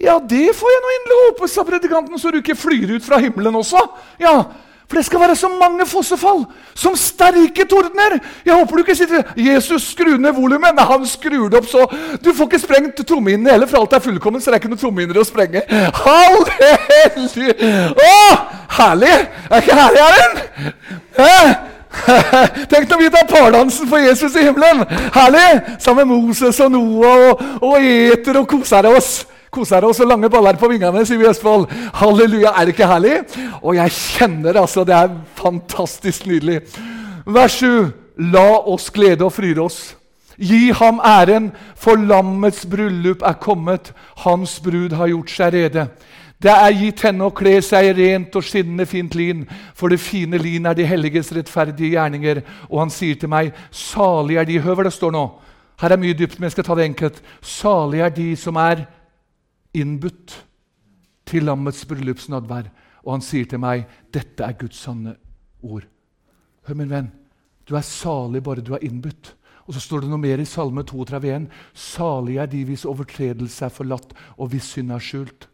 Ja, 0.00 0.16
det 0.18 0.52
får 0.56 0.72
jeg 0.72 0.82
nå 0.84 0.92
inderlig 0.94 1.18
håpe, 1.22 1.48
sa 1.48 1.64
predikanten, 1.64 2.16
så 2.20 2.32
du 2.32 2.40
ikke 2.40 2.56
flyr 2.56 2.96
ut 2.96 3.04
fra 3.04 3.20
himmelen 3.22 3.60
også. 3.60 3.80
Ja, 4.20 4.34
For 4.88 4.96
det 5.00 5.04
skal 5.06 5.20
være 5.20 5.36
så 5.36 5.48
mange 5.48 5.86
fossefall, 5.86 6.44
som 6.74 6.96
sterke 6.96 7.64
tordner. 7.70 8.18
Jeg 8.44 8.54
håper 8.54 8.76
du 8.76 8.82
ikke 8.82 8.96
sitter 8.96 9.22
Jesus 9.36 9.90
skru 9.94 10.16
ned 10.20 10.32
volumet. 10.36 10.74
Nei, 10.76 10.84
han 10.84 11.06
skrur 11.08 11.48
det 11.48 11.58
opp 11.62 11.68
så 11.70 11.86
Du 12.24 12.32
får 12.34 12.50
ikke 12.50 12.58
sprengt 12.66 13.06
trommehinnene 13.08 13.50
heller, 13.54 13.70
for 13.70 13.80
alt 13.80 13.96
er 13.96 14.04
fullkomment, 14.04 14.44
så 14.44 14.50
det 14.50 14.58
er 14.58 14.62
ikke 14.62 14.72
noe 14.74 14.82
trommehinner 14.82 15.20
å 15.20 15.24
sprenge. 15.26 15.64
Halleluja! 16.04 17.54
Å, 17.94 18.16
herlig! 18.78 19.14
Er 19.50 19.64
ikke 19.64 19.78
herlig, 19.80 20.02
Erlend? 20.08 21.70
Tenk 22.70 22.90
når 22.90 22.98
vi 23.00 23.10
tar 23.14 23.28
pardansen 23.30 23.88
for 23.88 24.02
Jesus 24.02 24.36
i 24.36 24.44
himmelen! 24.48 24.84
Herlig! 25.14 25.78
Sammen 25.80 26.08
med 26.08 26.26
Moses 26.26 26.60
og 26.60 26.72
Noah 26.74 27.30
og, 27.30 27.46
og 27.62 27.76
eter 27.80 28.42
og 28.42 28.48
koser 28.50 28.90
oss. 28.92 29.22
Koser 29.54 29.86
oss 29.86 30.02
og 30.02 30.10
lange 30.10 30.30
baller 30.32 30.58
på 30.58 30.68
vingene, 30.72 31.04
sier 31.06 31.20
vi 31.20 31.26
i 31.26 31.30
Østfold. 31.30 31.68
Halleluja, 32.00 32.54
er 32.54 32.66
det 32.66 32.74
ikke 32.74 32.88
herlig? 32.90 33.18
Og 33.62 33.76
jeg 33.78 33.94
kjenner 33.94 34.58
altså 34.60 34.84
Det 34.84 34.96
er 34.96 35.12
fantastisk 35.38 36.26
nydelig. 36.26 36.62
Vers 37.26 37.60
7. 37.60 37.92
La 38.34 38.48
oss 38.70 38.90
glede 38.94 39.26
og 39.26 39.32
fryde 39.34 39.62
oss. 39.62 39.94
Gi 40.38 40.72
ham 40.74 40.98
æren, 41.04 41.52
for 41.78 41.98
lammets 41.98 42.66
bryllup 42.66 43.22
er 43.22 43.38
kommet. 43.38 43.92
Hans 44.24 44.58
brud 44.60 44.94
har 44.98 45.10
gjort 45.10 45.30
seg 45.30 45.54
rede. 45.54 45.86
Det 46.42 46.52
er 46.52 46.74
gitt 46.76 47.04
henne 47.06 47.24
å 47.24 47.32
kle 47.32 47.54
seg 47.64 47.86
i 47.88 47.94
rent 47.96 48.34
og 48.36 48.44
skinnende 48.44 48.84
fint 48.86 49.14
lin, 49.16 49.44
for 49.74 49.88
det 49.88 50.02
fine 50.02 50.38
lin 50.42 50.66
er 50.66 50.74
de 50.76 50.86
helliges 50.86 51.30
rettferdige 51.32 51.94
gjerninger. 51.94 52.42
Og 52.68 52.82
han 52.82 52.92
sier 52.92 53.16
til 53.16 53.30
meg, 53.32 53.54
salig 53.70 54.36
er 54.36 54.48
de 54.48 54.58
hva 54.60 54.76
det 54.84 54.92
står 54.92 55.14
nå. 55.14 55.24
Her 55.80 55.94
er 55.94 56.02
mye 56.02 56.18
dypt, 56.18 56.38
men 56.38 56.50
jeg 56.50 56.58
skal 56.58 56.68
ta 56.68 56.76
det 56.78 56.90
enkelt. 56.90 57.22
Salig 57.42 58.02
er 58.04 58.12
de 58.14 58.28
som 58.38 58.58
er 58.60 58.84
innbudt 59.74 60.36
til 61.28 61.46
lammets 61.48 61.84
bryllupsnadvær. 61.88 62.70
Og 63.04 63.16
han 63.18 63.24
sier 63.24 63.44
til 63.44 63.60
meg, 63.60 63.86
'Dette 64.12 64.44
er 64.44 64.56
Guds 64.58 64.76
sanne 64.80 65.16
ord'. 65.62 65.88
Hør, 66.64 66.74
min 66.74 66.90
venn, 66.90 67.12
du 67.68 67.76
er 67.76 67.84
salig 67.84 68.42
bare 68.42 68.64
du 68.64 68.74
er 68.74 68.84
innbudt. 68.84 69.34
Og 69.66 69.74
så 69.74 69.80
står 69.80 70.04
det 70.04 70.10
noe 70.12 70.20
mer 70.20 70.40
i 70.40 70.48
Salme 70.48 70.84
32,1.: 70.84 71.48
Salig 71.72 72.36
er 72.36 72.46
de 72.46 72.64
hvis 72.68 72.84
overtredelse 72.84 73.64
er 73.64 73.72
forlatt 73.72 74.12
og 74.36 74.52
hvis 74.52 74.74
synd 74.76 74.92
er 74.92 75.00
skjult. 75.00 75.48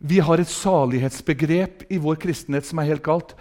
Vi 0.00 0.20
har 0.22 0.40
et 0.40 0.48
salighetsbegrep 0.48 1.84
i 1.90 1.98
vår 2.00 2.16
kristenhet 2.22 2.64
som 2.64 2.78
er 2.78 2.88
helt 2.88 3.04
galt. 3.04 3.34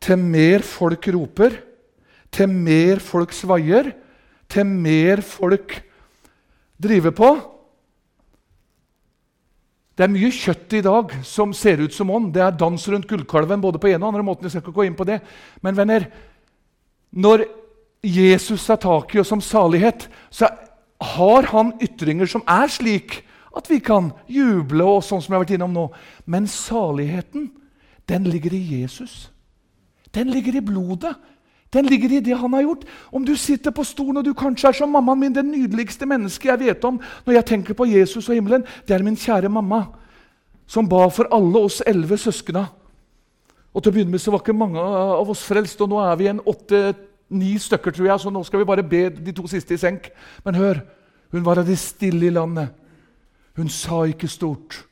Til 0.00 0.20
mer 0.20 0.62
folk 0.62 1.08
roper, 1.10 1.56
til 2.30 2.48
mer 2.48 3.00
folk 3.02 3.32
svaier, 3.34 3.90
til 4.48 4.66
mer 4.68 5.20
folk 5.24 5.74
driver 6.78 7.10
på, 7.10 7.30
det 9.98 10.04
er 10.06 10.12
mye 10.12 10.30
kjøtt 10.30 10.76
i 10.78 10.80
dag 10.86 11.12
som 11.26 11.50
ser 11.56 11.80
ut 11.82 11.94
som 11.94 12.10
ånd. 12.14 12.30
Det 12.30 12.42
er 12.44 12.54
dans 12.54 12.84
rundt 12.86 13.08
gullkalven 13.10 13.62
både 13.62 13.80
på 13.82 13.90
en 13.90 14.04
og 14.04 14.12
andre 14.12 14.22
måten. 14.22 14.46
Jeg 14.46 14.54
skal 14.54 14.62
ikke 14.62 14.76
gå 14.76 14.84
inn 14.86 14.98
på 14.98 15.06
det. 15.08 15.16
Men 15.58 15.74
venner, 15.74 16.06
når 17.10 17.42
Jesus 18.06 18.68
tar 18.68 18.78
tak 18.84 19.16
i 19.16 19.18
oss 19.18 19.32
som 19.34 19.42
salighet, 19.42 20.06
så 20.30 20.52
har 21.18 21.50
han 21.50 21.72
ytringer 21.82 22.30
som 22.30 22.46
er 22.46 22.70
slik 22.70 23.24
at 23.58 23.66
vi 23.66 23.80
kan 23.82 24.12
juble, 24.30 24.84
og 24.86 25.02
sånn 25.02 25.18
som 25.18 25.34
jeg 25.34 25.38
har 25.40 25.44
vært 25.48 25.56
innom 25.56 25.74
nå. 25.74 25.88
Men 26.30 26.46
saligheten, 26.46 27.50
den 28.06 28.30
ligger 28.30 28.54
i 28.54 28.62
Jesus. 28.78 29.32
Den 30.14 30.30
ligger 30.30 30.60
i 30.60 30.62
blodet. 30.62 31.16
Den 31.72 31.84
ligger 31.84 32.12
i 32.16 32.20
det 32.24 32.36
han 32.36 32.52
har 32.52 32.64
gjort. 32.64 32.84
Om 33.12 33.24
du 33.24 33.34
sitter 33.36 33.74
på 33.74 33.84
stolen 33.84 34.20
og 34.20 34.24
du 34.24 34.32
kanskje 34.36 34.70
er 34.70 34.78
som 34.78 34.92
mammaen 34.92 35.20
min, 35.20 35.34
det 35.34 35.44
nydeligste 35.44 36.08
mennesket 36.08 36.52
jeg 36.52 36.62
vet 36.62 36.84
om 36.88 37.00
når 37.26 37.34
jeg 37.34 37.48
tenker 37.50 37.76
på 37.76 37.88
Jesus 37.90 38.28
og 38.28 38.38
himmelen, 38.38 38.64
det 38.88 38.96
er 38.96 39.04
min 39.04 39.18
kjære 39.18 39.50
mamma, 39.52 39.84
som 40.66 40.88
ba 40.88 41.06
for 41.12 41.28
alle 41.32 41.60
oss 41.68 41.82
elleve 41.86 42.16
søskna. 42.20 42.66
Og 43.74 43.82
Til 43.82 43.92
å 43.92 43.94
begynne 43.98 44.14
med 44.14 44.22
så 44.22 44.32
var 44.32 44.40
ikke 44.42 44.56
mange 44.56 44.80
av 44.80 45.28
oss 45.28 45.44
frelst, 45.44 45.80
og 45.84 45.92
nå 45.92 46.00
er 46.02 46.16
vi 46.16 46.30
en 46.30 46.40
åtte-ni 46.40 47.52
stykker, 47.60 47.92
tror 47.94 48.08
jeg, 48.08 48.20
så 48.20 48.32
nå 48.32 48.42
skal 48.48 48.62
vi 48.62 48.68
bare 48.68 48.82
be 48.82 49.04
de 49.12 49.34
to 49.36 49.44
siste 49.50 49.76
i 49.76 49.80
senk. 49.80 50.08
Men 50.44 50.56
hør, 50.56 50.80
hun 51.32 51.44
var 51.44 51.60
av 51.60 51.68
de 51.68 51.76
stille 51.76 52.26
i 52.26 52.32
landet. 52.32 52.72
Hun 53.58 53.68
sa 53.68 54.04
ikke 54.08 54.30
stort, 54.30 54.86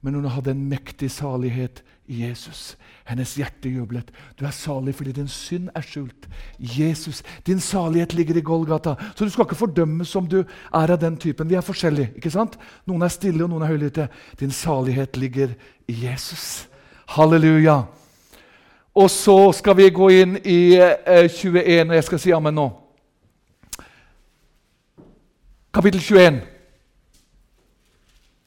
men 0.00 0.16
hun 0.16 0.30
hadde 0.32 0.54
en 0.54 0.64
mektig 0.70 1.10
salighet 1.12 1.82
i 2.08 2.24
Jesus. 2.24 2.74
Hennes 3.04 3.34
hjerte 3.36 3.68
jublet. 3.68 4.08
Du 4.40 4.46
er 4.46 4.52
salig 4.56 4.94
fordi 4.96 5.12
din 5.12 5.28
synd 5.28 5.68
er 5.76 5.84
skjult. 5.84 6.28
Jesus, 6.58 7.22
din 7.46 7.60
salighet 7.60 8.14
ligger 8.14 8.36
i 8.36 8.44
Golgata. 8.44 8.94
Så 9.16 9.24
du 9.24 9.30
skal 9.30 9.44
ikke 9.44 9.58
fordømmes 9.60 10.14
om 10.16 10.28
du 10.28 10.38
er 10.40 10.92
av 10.94 11.00
den 11.00 11.16
typen. 11.20 11.50
Vi 11.50 11.54
er 11.54 11.60
forskjellige. 11.60 12.14
ikke 12.16 12.32
sant? 12.32 12.56
Noen 12.86 13.02
er 13.02 13.12
stille, 13.12 13.44
og 13.44 13.50
noen 13.50 13.62
er 13.62 13.74
høylytte. 13.74 14.08
Din 14.40 14.50
salighet 14.50 15.16
ligger 15.16 15.52
i 15.88 15.98
Jesus. 16.06 16.68
Halleluja. 17.06 17.82
Og 18.94 19.10
så 19.10 19.52
skal 19.52 19.76
vi 19.76 19.90
gå 19.90 20.08
inn 20.08 20.38
i 20.40 20.76
eh, 20.78 21.28
21, 21.28 21.90
og 21.90 21.94
jeg 21.94 22.04
skal 22.04 22.20
si 22.22 22.32
amen 22.32 22.54
nå. 22.54 22.68
Kapittel 25.74 26.00
21. 26.00 26.40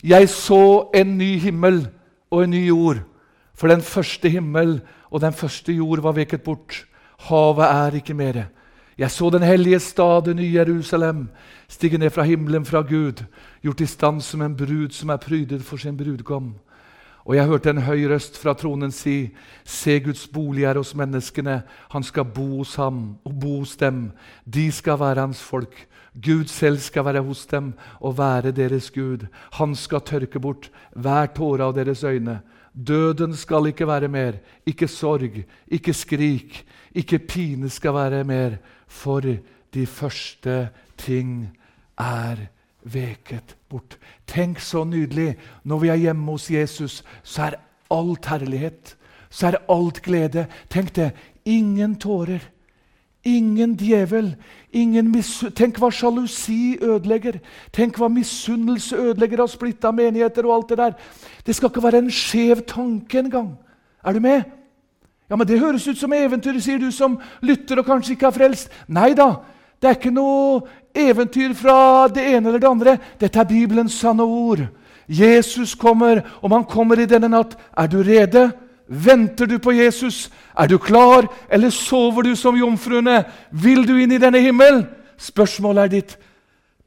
Jeg 0.03 0.30
så 0.30 0.89
en 0.95 1.18
ny 1.18 1.36
himmel 1.43 1.84
og 2.32 2.43
en 2.43 2.49
ny 2.49 2.64
jord. 2.68 3.03
For 3.58 3.68
den 3.68 3.82
første 3.82 4.30
himmel 4.30 4.82
og 5.10 5.22
den 5.22 5.34
første 5.34 5.74
jord 5.74 6.03
var 6.05 6.16
veket 6.18 6.43
bort. 6.45 6.86
Havet 7.28 7.66
er 7.66 7.97
ikke 7.97 8.14
mere. 8.14 8.45
Jeg 8.97 9.12
så 9.12 9.30
den 9.30 9.43
hellige 9.43 9.80
stad, 9.80 10.26
det 10.26 10.36
nye 10.36 10.53
Jerusalem, 10.53 11.28
stige 11.68 11.97
ned 11.97 12.10
fra 12.10 12.24
himmelen 12.24 12.66
fra 12.66 12.82
Gud, 12.82 13.24
gjort 13.62 13.82
i 13.82 13.86
stand 13.86 14.22
som 14.22 14.41
en 14.41 14.55
brud 14.58 14.89
som 14.89 15.10
er 15.10 15.22
prydet 15.22 15.62
for 15.62 15.78
sin 15.78 15.97
brudgom. 15.97 16.55
Og 17.26 17.36
jeg 17.36 17.45
hørte 17.45 17.70
en 17.70 17.82
høy 17.84 18.08
røst 18.08 18.38
fra 18.39 18.53
tronen 18.55 18.91
si, 18.91 19.34
Se, 19.66 19.99
Guds 19.99 20.28
bolig 20.28 20.64
er 20.64 20.78
hos 20.80 20.95
menneskene. 20.95 21.62
Han 21.91 22.03
skal 22.03 22.26
bo 22.26 22.58
hos 22.58 22.76
ham 22.76 23.18
og 23.26 23.39
bo 23.39 23.58
hos 23.60 23.76
dem. 23.76 24.12
De 24.45 24.72
skal 24.72 24.99
være 24.99 25.20
hans 25.26 25.41
folk. 25.43 25.76
Gud 26.16 26.45
selv 26.47 26.80
skal 26.80 27.05
være 27.05 27.22
hos 27.22 27.45
dem 27.45 27.74
og 27.99 28.18
være 28.18 28.51
deres 28.51 28.91
Gud. 28.91 29.28
Han 29.60 29.76
skal 29.76 30.01
tørke 30.01 30.39
bort 30.39 30.72
hver 30.95 31.28
tåre 31.36 31.68
av 31.68 31.76
deres 31.76 32.03
øyne. 32.03 32.39
Døden 32.78 33.34
skal 33.36 33.67
ikke 33.67 33.88
være 33.88 34.07
mer, 34.07 34.38
ikke 34.65 34.88
sorg, 34.88 35.43
ikke 35.67 35.93
skrik, 35.93 36.65
ikke 36.93 37.19
pine 37.19 37.69
skal 37.69 37.93
være 37.93 38.23
mer, 38.23 38.57
for 38.88 39.21
de 39.73 39.86
første 39.86 40.69
ting 40.97 41.49
er 41.97 42.38
veket 42.84 43.57
bort. 43.69 43.97
Tenk 44.28 44.59
så 44.59 44.84
nydelig! 44.84 45.38
Når 45.63 45.80
vi 45.80 45.88
er 45.88 45.95
hjemme 45.95 46.32
hos 46.32 46.51
Jesus, 46.51 47.03
så 47.23 47.41
er 47.49 47.59
alt 47.91 48.25
herlighet, 48.25 48.97
så 49.30 49.47
er 49.47 49.63
alt 49.69 50.01
glede. 50.01 50.45
Tenk 50.69 50.95
det! 50.95 51.11
Ingen 51.45 51.95
tårer. 51.95 52.43
Ingen 53.28 53.75
djevel. 53.75 54.32
Ingen 54.71 55.11
Tenk 55.55 55.80
hva 55.82 55.89
sjalusi 55.91 56.78
ødelegger. 56.80 57.41
Tenk 57.75 57.97
hva 57.99 58.07
misunnelse 58.11 58.95
ødelegger 58.95 59.43
av 59.43 59.51
splitta 59.51 59.91
menigheter 59.91 60.47
og 60.47 60.53
alt 60.55 60.69
det 60.69 60.78
der. 60.78 60.93
Det 61.43 61.55
skal 61.55 61.71
ikke 61.71 61.84
være 61.84 62.03
en 62.05 62.13
skjev 62.13 62.63
tanke 62.67 63.19
engang. 63.19 63.57
Er 64.05 64.13
du 64.13 64.19
med? 64.19 64.43
Ja, 65.30 65.36
men 65.36 65.47
Det 65.47 65.59
høres 65.59 65.88
ut 65.88 65.97
som 65.97 66.13
eventyr, 66.13 66.59
sier 66.59 66.80
du 66.80 66.91
som 66.91 67.19
lytter 67.43 67.82
og 67.82 67.86
kanskje 67.86 68.15
ikke 68.15 68.30
er 68.30 68.38
frelst. 68.38 68.69
Nei 68.88 69.11
da, 69.13 69.41
det 69.82 69.89
er 69.89 69.97
ikke 69.99 70.13
noe 70.13 70.61
eventyr 70.95 71.53
fra 71.53 72.07
det 72.07 72.23
ene 72.32 72.47
eller 72.47 72.63
det 72.63 72.69
andre. 72.69 72.97
Dette 73.19 73.39
er 73.39 73.49
Bibelens 73.49 73.97
sanne 73.99 74.23
ord. 74.23 74.63
Jesus 75.07 75.75
kommer, 75.75 76.23
om 76.41 76.51
han 76.51 76.63
kommer 76.67 76.99
i 76.99 77.09
denne 77.09 77.28
natt. 77.32 77.57
Er 77.75 77.88
du 77.91 77.99
rede? 78.03 78.51
Venter 78.88 79.46
du 79.46 79.58
på 79.60 79.72
Jesus? 79.76 80.30
Er 80.58 80.68
du 80.68 80.78
klar, 80.78 81.28
eller 81.50 81.70
sover 81.70 82.24
du 82.24 82.36
som 82.36 82.56
jomfruene? 82.56 83.24
Vil 83.52 83.88
du 83.88 83.98
inn 84.00 84.12
i 84.16 84.22
denne 84.22 84.40
himmelen? 84.40 84.86
Spørsmålet 85.18 85.84
er 85.84 85.94
ditt 85.98 86.18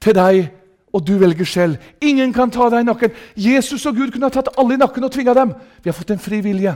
til 0.00 0.16
deg, 0.16 0.46
og 0.92 1.06
du 1.06 1.18
velger 1.20 1.44
selv. 1.44 1.76
Ingen 2.00 2.32
kan 2.32 2.50
ta 2.50 2.70
deg 2.72 2.82
i 2.84 2.88
nakken. 2.88 3.12
Jesus 3.36 3.84
og 3.86 3.98
Gud 3.98 4.14
kunne 4.14 4.30
ha 4.30 4.34
tatt 4.34 4.52
alle 4.58 4.74
i 4.74 4.80
nakken 4.80 5.04
og 5.04 5.12
tvinga 5.12 5.34
dem. 5.36 5.52
Vi 5.82 5.90
har 5.90 5.98
fått 5.98 6.14
en 6.14 6.22
fri 6.22 6.40
vilje. 6.44 6.74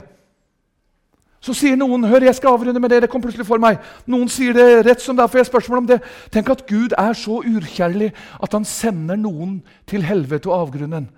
Så 1.44 1.52
sier 1.56 1.76
noen 1.76 2.06
hør, 2.08 2.24
jeg 2.24 2.36
skal 2.38 2.54
avrunde 2.56 2.80
med 2.80 2.88
det, 2.88 3.02
det 3.04 3.10
kom 3.12 3.20
plutselig 3.20 3.44
for 3.44 3.60
meg. 3.60 3.82
Noen 4.08 4.30
sier 4.32 4.56
det 4.56 4.84
rett 4.86 5.02
som 5.04 5.16
det 5.16 5.24
er, 5.24 5.28
for 5.28 5.40
jeg 5.40 5.44
har 5.44 5.50
spørsmål 5.50 5.82
om 5.82 5.90
det. 5.90 5.98
Tenk 6.32 6.48
at 6.52 6.64
Gud 6.68 6.94
er 6.96 7.12
så 7.20 7.42
urkjærlig 7.44 8.14
at 8.40 8.56
han 8.56 8.64
sender 8.64 9.18
noen 9.20 9.58
til 9.90 10.06
helvete 10.08 10.48
og 10.48 10.62
avgrunnen. 10.62 11.10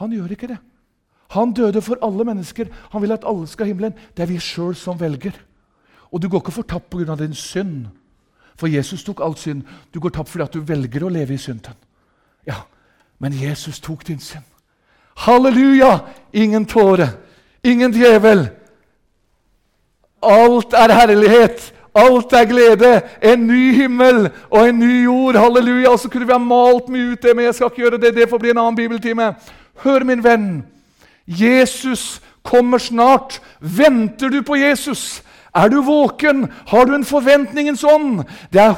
Han 0.00 0.12
gjør 0.12 0.36
ikke 0.36 0.50
det. 0.52 0.60
Han 1.30 1.52
døde 1.52 1.82
for 1.82 1.98
alle 2.02 2.24
mennesker. 2.24 2.66
Han 2.92 3.02
vil 3.02 3.12
at 3.12 3.24
alle 3.26 3.46
skal 3.46 3.66
himmelen. 3.66 3.94
Det 4.16 4.22
er 4.22 4.26
vi 4.26 4.38
sjøl 4.38 4.74
som 4.74 5.00
velger. 5.00 5.32
Og 6.12 6.22
du 6.22 6.28
går 6.28 6.40
ikke 6.40 6.52
fortapt 6.52 6.90
pga. 6.90 7.14
din 7.14 7.34
synd. 7.34 7.86
For 8.56 8.66
Jesus 8.66 9.04
tok 9.04 9.20
all 9.24 9.36
synd. 9.36 9.62
Du 9.94 10.00
går 10.00 10.08
tapt 10.08 10.28
fordi 10.28 10.44
at 10.44 10.54
du 10.54 10.60
velger 10.60 11.04
å 11.04 11.08
leve 11.08 11.34
i 11.34 11.38
synden. 11.38 11.74
Ja, 12.46 12.62
men 13.18 13.32
Jesus 13.32 13.80
tok 13.80 14.06
din 14.06 14.20
synd. 14.20 14.44
Halleluja! 15.16 15.98
Ingen 16.32 16.66
tåre, 16.66 17.08
ingen 17.64 17.92
djevel. 17.92 18.48
Alt 20.22 20.72
er 20.72 20.92
herlighet. 20.92 21.72
Alt 21.94 22.32
er 22.32 22.44
glede. 22.44 23.02
En 23.22 23.46
ny 23.46 23.72
himmel 23.74 24.30
og 24.50 24.68
en 24.68 24.78
ny 24.78 25.04
jord. 25.04 25.36
Halleluja. 25.36 25.90
Og 25.90 26.00
så 26.00 26.08
kunne 26.08 26.26
vi 26.26 26.32
ha 26.32 26.38
malt 26.38 26.88
mye 26.88 27.12
ut 27.12 27.22
det, 27.22 27.36
men 27.36 27.44
jeg 27.44 27.54
skal 27.54 27.70
ikke 27.70 27.82
gjøre 27.82 28.00
det. 28.02 28.14
Det 28.14 28.30
får 28.30 28.38
bli 28.38 28.50
en 28.50 28.58
annen 28.58 28.76
bibeltime. 28.76 29.34
Hør, 29.84 30.04
min 30.04 30.24
venn. 30.24 30.64
Jesus 31.24 32.20
kommer 32.42 32.78
snart. 32.78 33.40
Venter 33.58 34.28
du 34.28 34.42
på 34.42 34.56
Jesus? 34.56 35.22
Er 35.54 35.68
du 35.68 35.82
våken? 35.82 36.48
Har 36.66 36.86
du 36.86 36.94
en 36.94 37.04
forventningens 37.06 37.84
ånd? 37.84 38.24
Det 38.50 38.58
er 38.58 38.74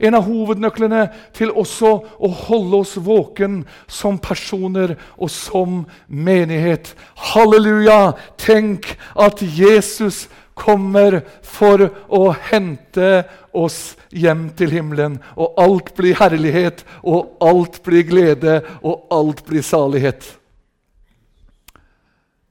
en 0.00 0.14
av 0.16 0.24
hovednøklene 0.24 1.02
til 1.36 1.52
også 1.52 1.90
å 2.16 2.30
holde 2.48 2.80
oss 2.80 2.96
våken 2.96 3.66
som 3.86 4.16
personer 4.18 4.96
og 5.16 5.30
som 5.30 5.84
menighet. 6.08 6.94
Halleluja! 7.34 8.16
Tenk 8.40 8.96
at 9.14 9.42
Jesus 9.42 10.26
kommer 10.56 11.20
for 11.44 11.84
å 12.08 12.32
hente 12.48 13.26
oss 13.52 13.94
hjem 14.08 14.48
til 14.56 14.72
himmelen. 14.72 15.20
Og 15.36 15.60
alt 15.60 15.92
blir 16.00 16.16
herlighet, 16.16 16.80
og 17.04 17.36
alt 17.44 17.82
blir 17.84 18.08
glede, 18.08 18.62
og 18.80 19.04
alt 19.12 19.44
blir 19.44 19.60
salighet. 19.60 20.24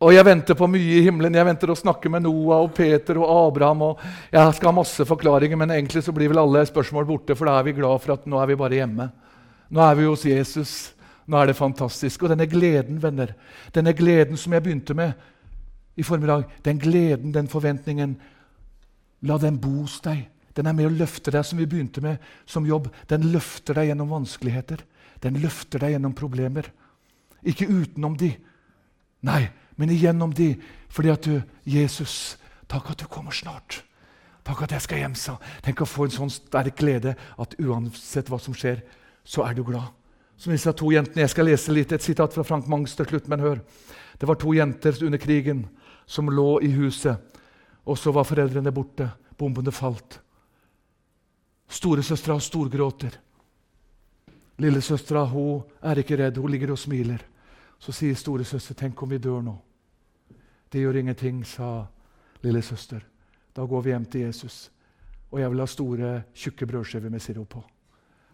Og 0.06 0.14
jeg 0.14 0.26
venter 0.28 0.54
på 0.54 0.68
mye 0.70 1.00
i 1.00 1.02
himmelen. 1.02 1.34
Jeg 1.34 1.48
venter 1.48 1.72
å 1.74 1.78
snakke 1.78 2.12
med 2.14 2.22
Noah 2.28 2.62
og 2.62 2.76
Peter 2.78 3.18
og 3.18 3.30
Abraham. 3.48 3.82
og 3.82 4.02
Jeg 4.30 4.52
skal 4.54 4.70
ha 4.70 4.74
masse 4.78 5.06
forklaringer, 5.10 5.58
men 5.58 5.74
egentlig 5.74 6.04
så 6.06 6.14
blir 6.14 6.30
vel 6.30 6.44
alle 6.44 6.62
spørsmål 6.70 7.08
borte, 7.10 7.34
for 7.34 7.50
da 7.50 7.56
er 7.58 7.66
vi 7.66 7.74
glad 7.80 8.04
for 8.04 8.14
at 8.14 8.28
nå 8.30 8.38
er 8.38 8.52
vi 8.52 8.60
bare 8.60 8.78
hjemme. 8.78 9.08
Nå 9.74 9.82
er 9.82 9.98
vi 9.98 10.06
hos 10.06 10.28
Jesus. 10.30 10.76
Nå 11.26 11.40
er 11.40 11.50
det 11.50 11.58
fantastisk. 11.58 12.22
Og 12.22 12.36
denne 12.36 12.46
gleden, 12.46 13.02
venner, 13.02 13.34
denne 13.74 13.96
gleden 13.98 14.38
som 14.38 14.54
jeg 14.54 14.68
begynte 14.68 14.94
med 14.94 15.18
i 15.98 16.06
formiddag, 16.06 16.46
den 16.62 16.78
gleden, 16.78 17.34
den 17.34 17.50
forventningen, 17.50 18.16
la 19.26 19.42
den 19.42 19.58
bo 19.58 19.74
hos 19.82 19.98
deg. 20.06 20.22
Den 20.54 20.70
er 20.70 20.78
med 20.78 20.92
å 20.92 20.96
løfte 21.02 21.34
deg, 21.34 21.50
som 21.50 21.58
vi 21.58 21.66
begynte 21.66 22.06
med 22.06 22.22
som 22.46 22.68
jobb. 22.68 22.92
Den 23.10 23.26
løfter 23.34 23.82
deg 23.82 23.90
gjennom 23.90 24.14
vanskeligheter. 24.14 24.86
Den 25.26 25.42
løfter 25.42 25.82
deg 25.82 25.96
gjennom 25.96 26.14
problemer. 26.14 26.70
Ikke 27.42 27.66
utenom 27.66 28.14
de. 28.22 28.36
Nei, 29.26 29.48
men 29.76 29.92
igjennom 29.92 30.34
de. 30.34 30.54
Fordi 30.90 31.12
at 31.12 31.28
du, 31.28 31.42
Jesus, 31.68 32.38
takk 32.72 32.94
at 32.94 33.04
du 33.04 33.10
kommer 33.12 33.36
snart. 33.36 33.82
Takk 34.46 34.62
at 34.66 34.76
jeg 34.76 34.86
skal 34.86 35.02
hjem, 35.02 35.16
sa 35.18 35.40
Tenk 35.66 35.82
å 35.82 35.90
få 35.90 36.06
en 36.06 36.14
sånn 36.14 36.34
sterk 36.34 36.78
glede 36.78 37.16
at 37.42 37.56
uansett 37.58 38.30
hva 38.30 38.38
som 38.42 38.54
skjer, 38.56 38.84
så 39.26 39.46
er 39.48 39.58
du 39.58 39.64
glad. 39.66 39.90
Som 40.38 40.54
disse 40.54 40.72
to 40.78 40.92
jentene. 40.94 41.24
Jeg 41.24 41.34
skal 41.34 41.50
lese 41.50 41.74
litt, 41.74 41.92
et 41.96 42.04
sitat 42.04 42.34
fra 42.36 42.44
Frank 42.46 42.68
Mangs 42.70 42.94
til 42.96 43.08
slutt, 43.10 43.30
men 43.32 43.42
hør. 43.42 43.64
Det 44.20 44.28
var 44.30 44.38
to 44.40 44.54
jenter 44.56 44.96
under 45.04 45.20
krigen 45.20 45.66
som 46.06 46.30
lå 46.30 46.60
i 46.62 46.70
huset, 46.76 47.18
og 47.86 47.98
så 47.98 48.14
var 48.14 48.28
foreldrene 48.28 48.74
borte. 48.76 49.10
Bombene 49.36 49.74
falt. 49.74 50.20
Storesøstera 51.68 52.38
storgråter. 52.40 53.18
Lillesøstera 54.62 55.26
er 55.84 56.00
ikke 56.00 56.20
redd, 56.22 56.38
hun 56.40 56.54
ligger 56.54 56.72
og 56.72 56.80
smiler. 56.80 57.24
Så 57.80 57.92
sier 57.92 58.16
storesøster, 58.16 58.74
'Tenk 58.76 59.04
om 59.04 59.10
vi 59.10 59.18
dør 59.18 59.42
nå.' 59.42 59.62
'Det 60.72 60.82
gjør 60.82 60.96
ingenting', 60.96 61.46
sa 61.46 61.86
lillesøster. 62.42 63.00
'Da 63.56 63.66
går 63.66 63.82
vi 63.82 63.90
hjem 63.90 64.06
til 64.06 64.22
Jesus.' 64.22 64.72
Og 65.32 65.40
jeg 65.40 65.52
vil 65.52 65.60
ha 65.60 65.66
store, 65.66 66.24
tjukke 66.34 66.68
brødskiver 66.68 67.10
med 67.10 67.20
sirup 67.20 67.50
på. 67.50 67.64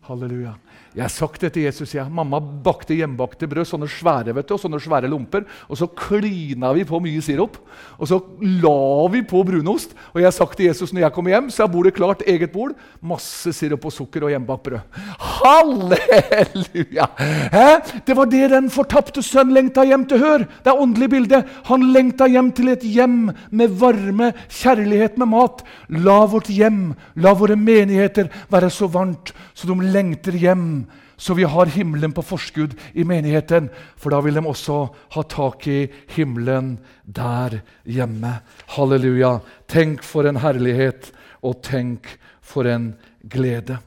Halleluja. 0.02 0.56
Jeg 0.98 1.14
sagt 1.14 1.44
det 1.46 1.52
til 1.54 1.68
Jesus. 1.68 1.92
Ja. 1.94 2.08
Mamma 2.10 2.40
bakte 2.42 2.96
hjemmebakte 2.98 3.46
brød, 3.48 3.68
sånne 3.70 3.86
svære 3.88 4.34
vet 4.34 4.48
du, 4.50 4.56
og 4.56 4.60
sånne 4.64 4.80
svære 4.82 5.08
lomper. 5.12 5.44
Og 5.70 5.78
så 5.78 5.86
klina 5.86 6.72
vi 6.74 6.88
på 6.90 6.98
mye 7.04 7.22
sirup. 7.22 7.60
Og 8.02 8.10
så 8.10 8.18
la 8.42 9.06
vi 9.14 9.22
på 9.30 9.44
brunost. 9.46 9.94
Og 10.12 10.24
jeg 10.24 10.26
har 10.26 10.34
sagt 10.34 10.58
til 10.58 10.72
Jesus 10.72 10.90
når 10.90 11.06
jeg 11.06 11.16
kommer 11.16 11.36
hjem, 11.36 11.52
så 11.54 11.68
er 11.68 11.70
bordet 11.76 11.94
klart. 12.00 12.24
Eget 12.26 12.50
bord. 12.52 12.74
Masse 12.98 13.54
sirup 13.54 13.86
og 13.86 13.94
sukker 13.94 14.26
og 14.26 14.34
hjemmebakt 14.34 14.66
brød. 14.72 14.98
Halleluja! 15.22 17.08
Hæ? 17.54 17.68
Det 18.10 18.18
var 18.18 18.34
det 18.34 18.50
den 18.56 18.74
fortapte 18.74 19.22
sønn 19.24 19.54
lengta 19.54 19.86
hjem 19.86 20.08
til. 20.10 20.26
Hør! 20.26 20.48
Det 20.66 20.74
er 20.74 20.82
åndelig 20.82 21.12
bilde. 21.14 21.44
Han 21.70 21.92
lengta 21.94 22.26
hjem 22.32 22.50
til 22.58 22.74
et 22.74 22.88
hjem 22.90 23.30
med 23.54 23.78
varme, 23.78 24.34
kjærlighet 24.50 25.22
med 25.22 25.30
mat. 25.38 25.62
La 25.94 26.24
vårt 26.26 26.50
hjem, 26.50 26.98
la 27.22 27.38
våre 27.38 27.60
menigheter 27.60 28.34
være 28.50 28.74
så 28.74 28.90
varmt 28.90 29.36
så 29.62 29.68
de 29.70 29.91
lengter 29.92 30.36
hjem, 30.40 30.86
så 31.22 31.36
vi 31.38 31.46
har 31.46 31.70
himmelen 31.70 32.14
på 32.16 32.24
forskudd 32.26 32.74
i 32.98 33.06
menigheten. 33.06 33.70
For 34.00 34.14
da 34.14 34.22
vil 34.26 34.40
de 34.40 34.46
også 34.48 34.80
ha 35.14 35.24
tak 35.30 35.68
i 35.70 35.86
himmelen 36.16 36.80
der 37.06 37.60
hjemme. 37.86 38.40
Halleluja. 38.74 39.38
Tenk 39.70 40.02
for 40.04 40.26
en 40.26 40.42
herlighet, 40.42 41.12
og 41.46 41.62
tenk 41.66 42.10
for 42.42 42.66
en 42.70 42.94
glede. 43.22 43.78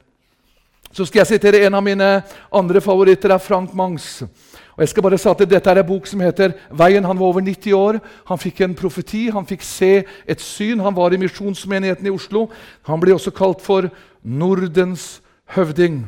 Så 0.95 1.09
skal 1.09 1.25
jeg 1.25 1.33
sitere 1.33 1.65
en 1.67 1.75
av 1.75 1.83
mine 1.83 2.09
andre 2.55 2.81
favoritter, 2.81 3.33
er 3.35 3.43
Frank 3.43 3.73
Mangs. 3.75 4.23
Og 4.75 4.83
jeg 4.83 4.93
skal 4.93 5.03
bare 5.03 5.19
si 5.19 5.27
at 5.31 5.43
Dette 5.51 5.71
er 5.71 5.81
en 5.83 5.87
bok 5.87 6.07
som 6.07 6.21
heter 6.21 6.55
'Veien'. 6.71 7.07
Han 7.07 7.19
var 7.19 7.27
over 7.27 7.41
90 7.41 7.73
år. 7.75 8.01
Han 8.27 8.39
fikk 8.39 8.61
en 8.61 8.75
profeti, 8.75 9.29
han 9.29 9.47
fikk 9.47 9.63
se 9.63 10.05
et 10.27 10.41
syn. 10.41 10.81
Han 10.81 10.95
var 10.95 11.13
i 11.13 11.17
Misjonsmenigheten 11.17 12.07
i 12.07 12.11
Oslo. 12.15 12.49
Han 12.87 13.01
blir 13.01 13.15
også 13.15 13.31
kalt 13.31 13.61
for 13.61 13.91
Nordens 14.23 15.21
høvding. 15.53 16.05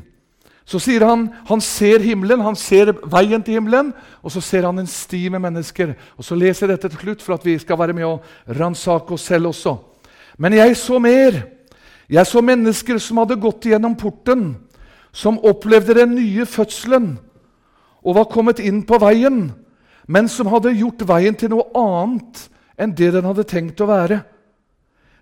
Så 0.67 0.81
sier 0.83 1.05
han 1.07 1.29
han 1.47 1.61
ser 1.63 2.03
himmelen, 2.03 2.43
han 2.43 2.57
ser 2.59 2.91
veien 3.07 3.43
til 3.43 3.61
himmelen, 3.61 3.93
og 4.23 4.33
så 4.35 4.43
ser 4.43 4.67
han 4.67 4.79
en 4.83 4.89
sti 4.91 5.29
med 5.31 5.45
mennesker. 5.45 5.95
Og 6.19 6.25
Så 6.25 6.35
leser 6.35 6.67
jeg 6.67 6.77
dette 6.77 6.91
til 6.91 7.05
slutt 7.05 7.23
for 7.23 7.35
at 7.35 7.45
vi 7.47 7.59
skal 7.59 7.79
være 7.79 7.95
med 7.95 8.07
å 8.07 8.21
ransake 8.49 9.15
oss 9.15 9.29
selv 9.31 9.53
også. 9.53 9.77
Men 10.39 10.53
jeg 10.53 10.77
så 10.77 10.99
mer. 10.99 11.45
Jeg 12.09 12.27
så 12.27 12.43
mennesker 12.43 12.99
som 12.99 13.19
hadde 13.19 13.39
gått 13.39 13.67
gjennom 13.67 13.97
porten, 13.99 14.57
som 15.13 15.41
opplevde 15.43 15.95
den 15.95 16.15
nye 16.15 16.45
fødselen 16.47 17.17
og 18.07 18.15
var 18.15 18.29
kommet 18.31 18.61
inn 18.63 18.85
på 18.87 18.99
veien, 19.03 19.49
men 20.07 20.29
som 20.31 20.47
hadde 20.53 20.77
gjort 20.77 21.03
veien 21.09 21.35
til 21.35 21.51
noe 21.51 21.67
annet 21.75 22.45
enn 22.79 22.93
det 22.95 23.11
den 23.17 23.27
hadde 23.27 23.47
tenkt 23.49 23.81
å 23.83 23.89
være. 23.91 24.21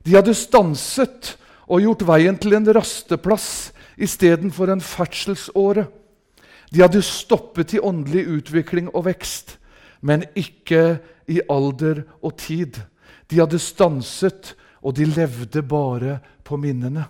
De 0.05 0.13
hadde 0.13 0.37
stanset 0.37 1.39
og 1.65 1.81
gjort 1.81 2.05
veien 2.05 2.37
til 2.37 2.59
en 2.59 2.69
rasteplass 2.77 3.73
istedenfor 3.97 4.73
en 4.73 4.83
ferdselsåre. 4.85 5.87
De 6.71 6.83
hadde 6.83 7.03
stoppet 7.07 7.75
i 7.77 7.83
åndelig 7.83 8.27
utvikling 8.39 8.91
og 8.95 9.07
vekst, 9.09 9.57
men 10.01 10.27
ikke 10.35 10.99
i 11.31 11.41
alder 11.49 12.03
og 12.21 12.37
tid. 12.41 12.81
De 13.31 13.41
hadde 13.41 13.61
stanset, 13.63 14.55
og 14.85 14.97
de 14.99 15.07
levde 15.09 15.63
bare 15.65 16.19
på 16.45 16.59
minnene. 16.61 17.07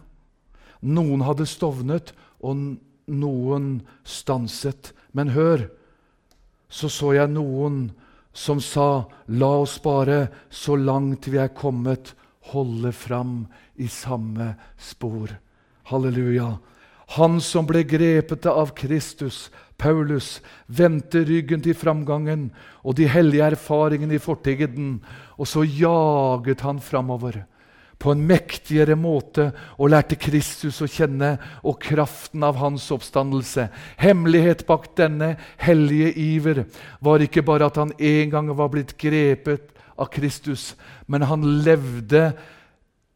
Noen 0.85 1.25
hadde 1.27 1.47
stovnet, 1.49 2.13
og 2.45 2.77
noen 3.11 3.69
stanset. 4.05 4.93
Men 5.13 5.33
hør, 5.35 5.67
så 6.69 6.91
så 6.91 7.15
jeg 7.17 7.33
noen 7.33 7.89
som 8.35 8.61
sa, 8.61 9.07
la 9.31 9.51
oss 9.63 9.79
bare, 9.83 10.27
så 10.51 10.77
langt 10.77 11.29
vi 11.31 11.39
er 11.39 11.55
kommet, 11.55 12.13
holde 12.51 12.91
fram 12.93 13.45
i 13.81 13.87
samme 13.89 14.53
spor. 14.77 15.31
Halleluja. 15.89 16.51
Han 17.07 17.41
som 17.45 17.67
ble 17.69 17.85
grepet 17.85 18.47
av 18.47 18.73
Kristus, 18.77 19.51
Paulus, 19.77 20.41
vendte 20.67 21.25
ryggen 21.27 21.61
til 21.65 21.77
framgangen 21.77 22.49
og 22.83 22.97
de 22.97 23.09
hellige 23.11 23.51
erfaringene 23.55 24.17
i 24.17 24.23
fortiden, 24.23 25.03
og 25.37 25.49
så 25.51 25.65
jaget 25.67 26.65
han 26.65 26.81
framover 26.81 27.43
på 27.99 28.13
en 28.13 28.25
mektigere 28.27 28.97
måte 28.99 29.49
og 29.79 29.89
lærte 29.93 30.17
Kristus 30.21 30.81
å 30.85 30.89
kjenne 30.91 31.37
og 31.65 31.79
kraften 31.83 32.43
av 32.45 32.59
hans 32.61 32.91
oppstandelse. 32.93 33.69
Hemmelighet 34.01 34.67
bak 34.69 34.91
denne 34.99 35.35
hellige 35.63 36.11
iver 36.21 36.65
var 37.05 37.25
ikke 37.25 37.45
bare 37.47 37.71
at 37.71 37.79
han 37.81 37.95
en 37.97 38.35
gang 38.35 38.51
var 38.57 38.73
blitt 38.73 38.97
grepet 39.01 39.71
av 39.97 40.11
Kristus, 40.13 40.75
men 41.07 41.25
han 41.25 41.47
levde 41.65 42.33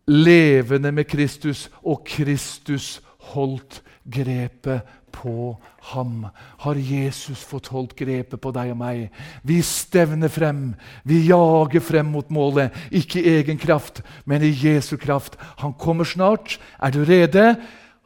levende 0.08 0.92
med 0.94 1.08
Kristus, 1.10 1.66
og 1.82 2.06
Kristus 2.08 2.98
holdt 3.34 3.82
grepet 4.08 4.86
på 5.12 5.56
ham. 5.92 6.28
Har 6.62 6.78
Jesus 6.78 7.42
fått 7.44 7.70
holdt 7.72 7.96
grepet 7.98 8.40
på 8.40 8.52
deg 8.54 8.72
og 8.74 8.80
meg? 8.80 9.08
Vi 9.46 9.60
stevner 9.64 10.30
frem, 10.32 10.72
vi 11.08 11.24
jager 11.28 11.82
frem 11.84 12.10
mot 12.12 12.30
målet. 12.34 12.74
Ikke 12.94 13.20
i 13.22 13.38
egen 13.40 13.60
kraft, 13.60 14.02
men 14.24 14.44
i 14.44 14.52
Jesu 14.52 14.96
kraft. 15.00 15.38
Han 15.62 15.74
kommer 15.74 16.08
snart. 16.08 16.58
Er 16.78 16.94
du 16.94 17.02
rede? 17.04 17.56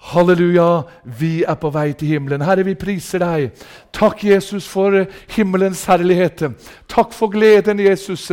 Halleluja, 0.03 0.83
vi 1.05 1.45
er 1.47 1.55
på 1.55 1.71
vei 1.71 1.93
til 1.95 2.09
himmelen. 2.17 2.43
Herre, 2.43 2.65
vi 2.67 2.75
priser 2.75 3.23
deg. 3.23 3.61
Takk, 3.95 4.25
Jesus, 4.27 4.67
for 4.69 5.05
himmelens 5.31 5.85
herlighet. 5.87 6.43
Takk 6.91 7.15
for 7.15 7.31
gleden, 7.31 7.79
Jesus. 7.81 8.25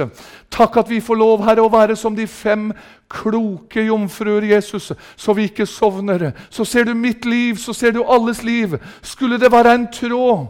Takk 0.49 0.79
at 0.81 0.89
vi 0.89 0.97
får 0.99 1.19
lov, 1.21 1.43
Herre, 1.45 1.61
å 1.61 1.69
være 1.69 1.95
som 1.95 2.17
de 2.17 2.25
fem 2.27 2.71
kloke 3.09 3.85
jomfruer, 3.85 4.49
Jesus, 4.49 4.91
så 5.15 5.37
vi 5.37 5.45
ikke 5.45 5.69
sovner. 5.69 6.31
Så 6.49 6.65
ser 6.65 6.89
du 6.89 6.95
mitt 6.97 7.25
liv, 7.29 7.61
så 7.61 7.73
ser 7.77 7.93
du 7.93 8.01
alles 8.01 8.41
liv. 8.43 8.73
Skulle 9.05 9.37
det 9.37 9.51
være 9.53 9.77
en 9.77 9.87
tråd, 9.93 10.47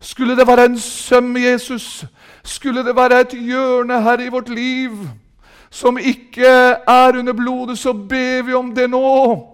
skulle 0.00 0.36
det 0.40 0.48
være 0.48 0.70
en 0.70 0.78
søm, 0.80 1.36
Jesus, 1.36 2.06
skulle 2.42 2.80
det 2.84 2.96
være 2.96 3.20
et 3.20 3.36
hjørne, 3.36 4.00
Herre, 4.02 4.24
i 4.24 4.32
vårt 4.32 4.48
liv 4.48 4.96
som 5.72 5.96
ikke 5.98 6.48
er 6.88 7.18
under 7.18 7.32
blodet, 7.32 7.78
så 7.78 7.92
ber 7.92 8.42
vi 8.42 8.52
om 8.52 8.74
det 8.74 8.90
nå. 8.90 9.51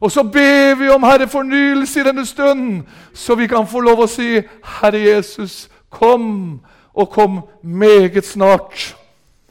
Og 0.00 0.12
så 0.12 0.22
ber 0.22 0.74
vi 0.74 0.88
om 0.88 1.02
Herre 1.02 1.28
fornyelse 1.28 2.00
i 2.00 2.04
denne 2.04 2.26
stund, 2.26 2.82
så 3.14 3.34
vi 3.34 3.46
kan 3.46 3.66
få 3.66 3.80
lov 3.80 4.04
å 4.04 4.10
si, 4.10 4.42
Herre 4.80 5.00
Jesus, 5.00 5.70
kom 5.90 6.60
og 6.94 7.10
kom 7.10 7.40
meget 7.62 8.24
snart. 8.24 8.96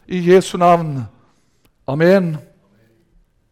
I 0.08 0.22
Jesu 0.34 0.58
navn. 0.58 1.08
Amen. 1.88 2.38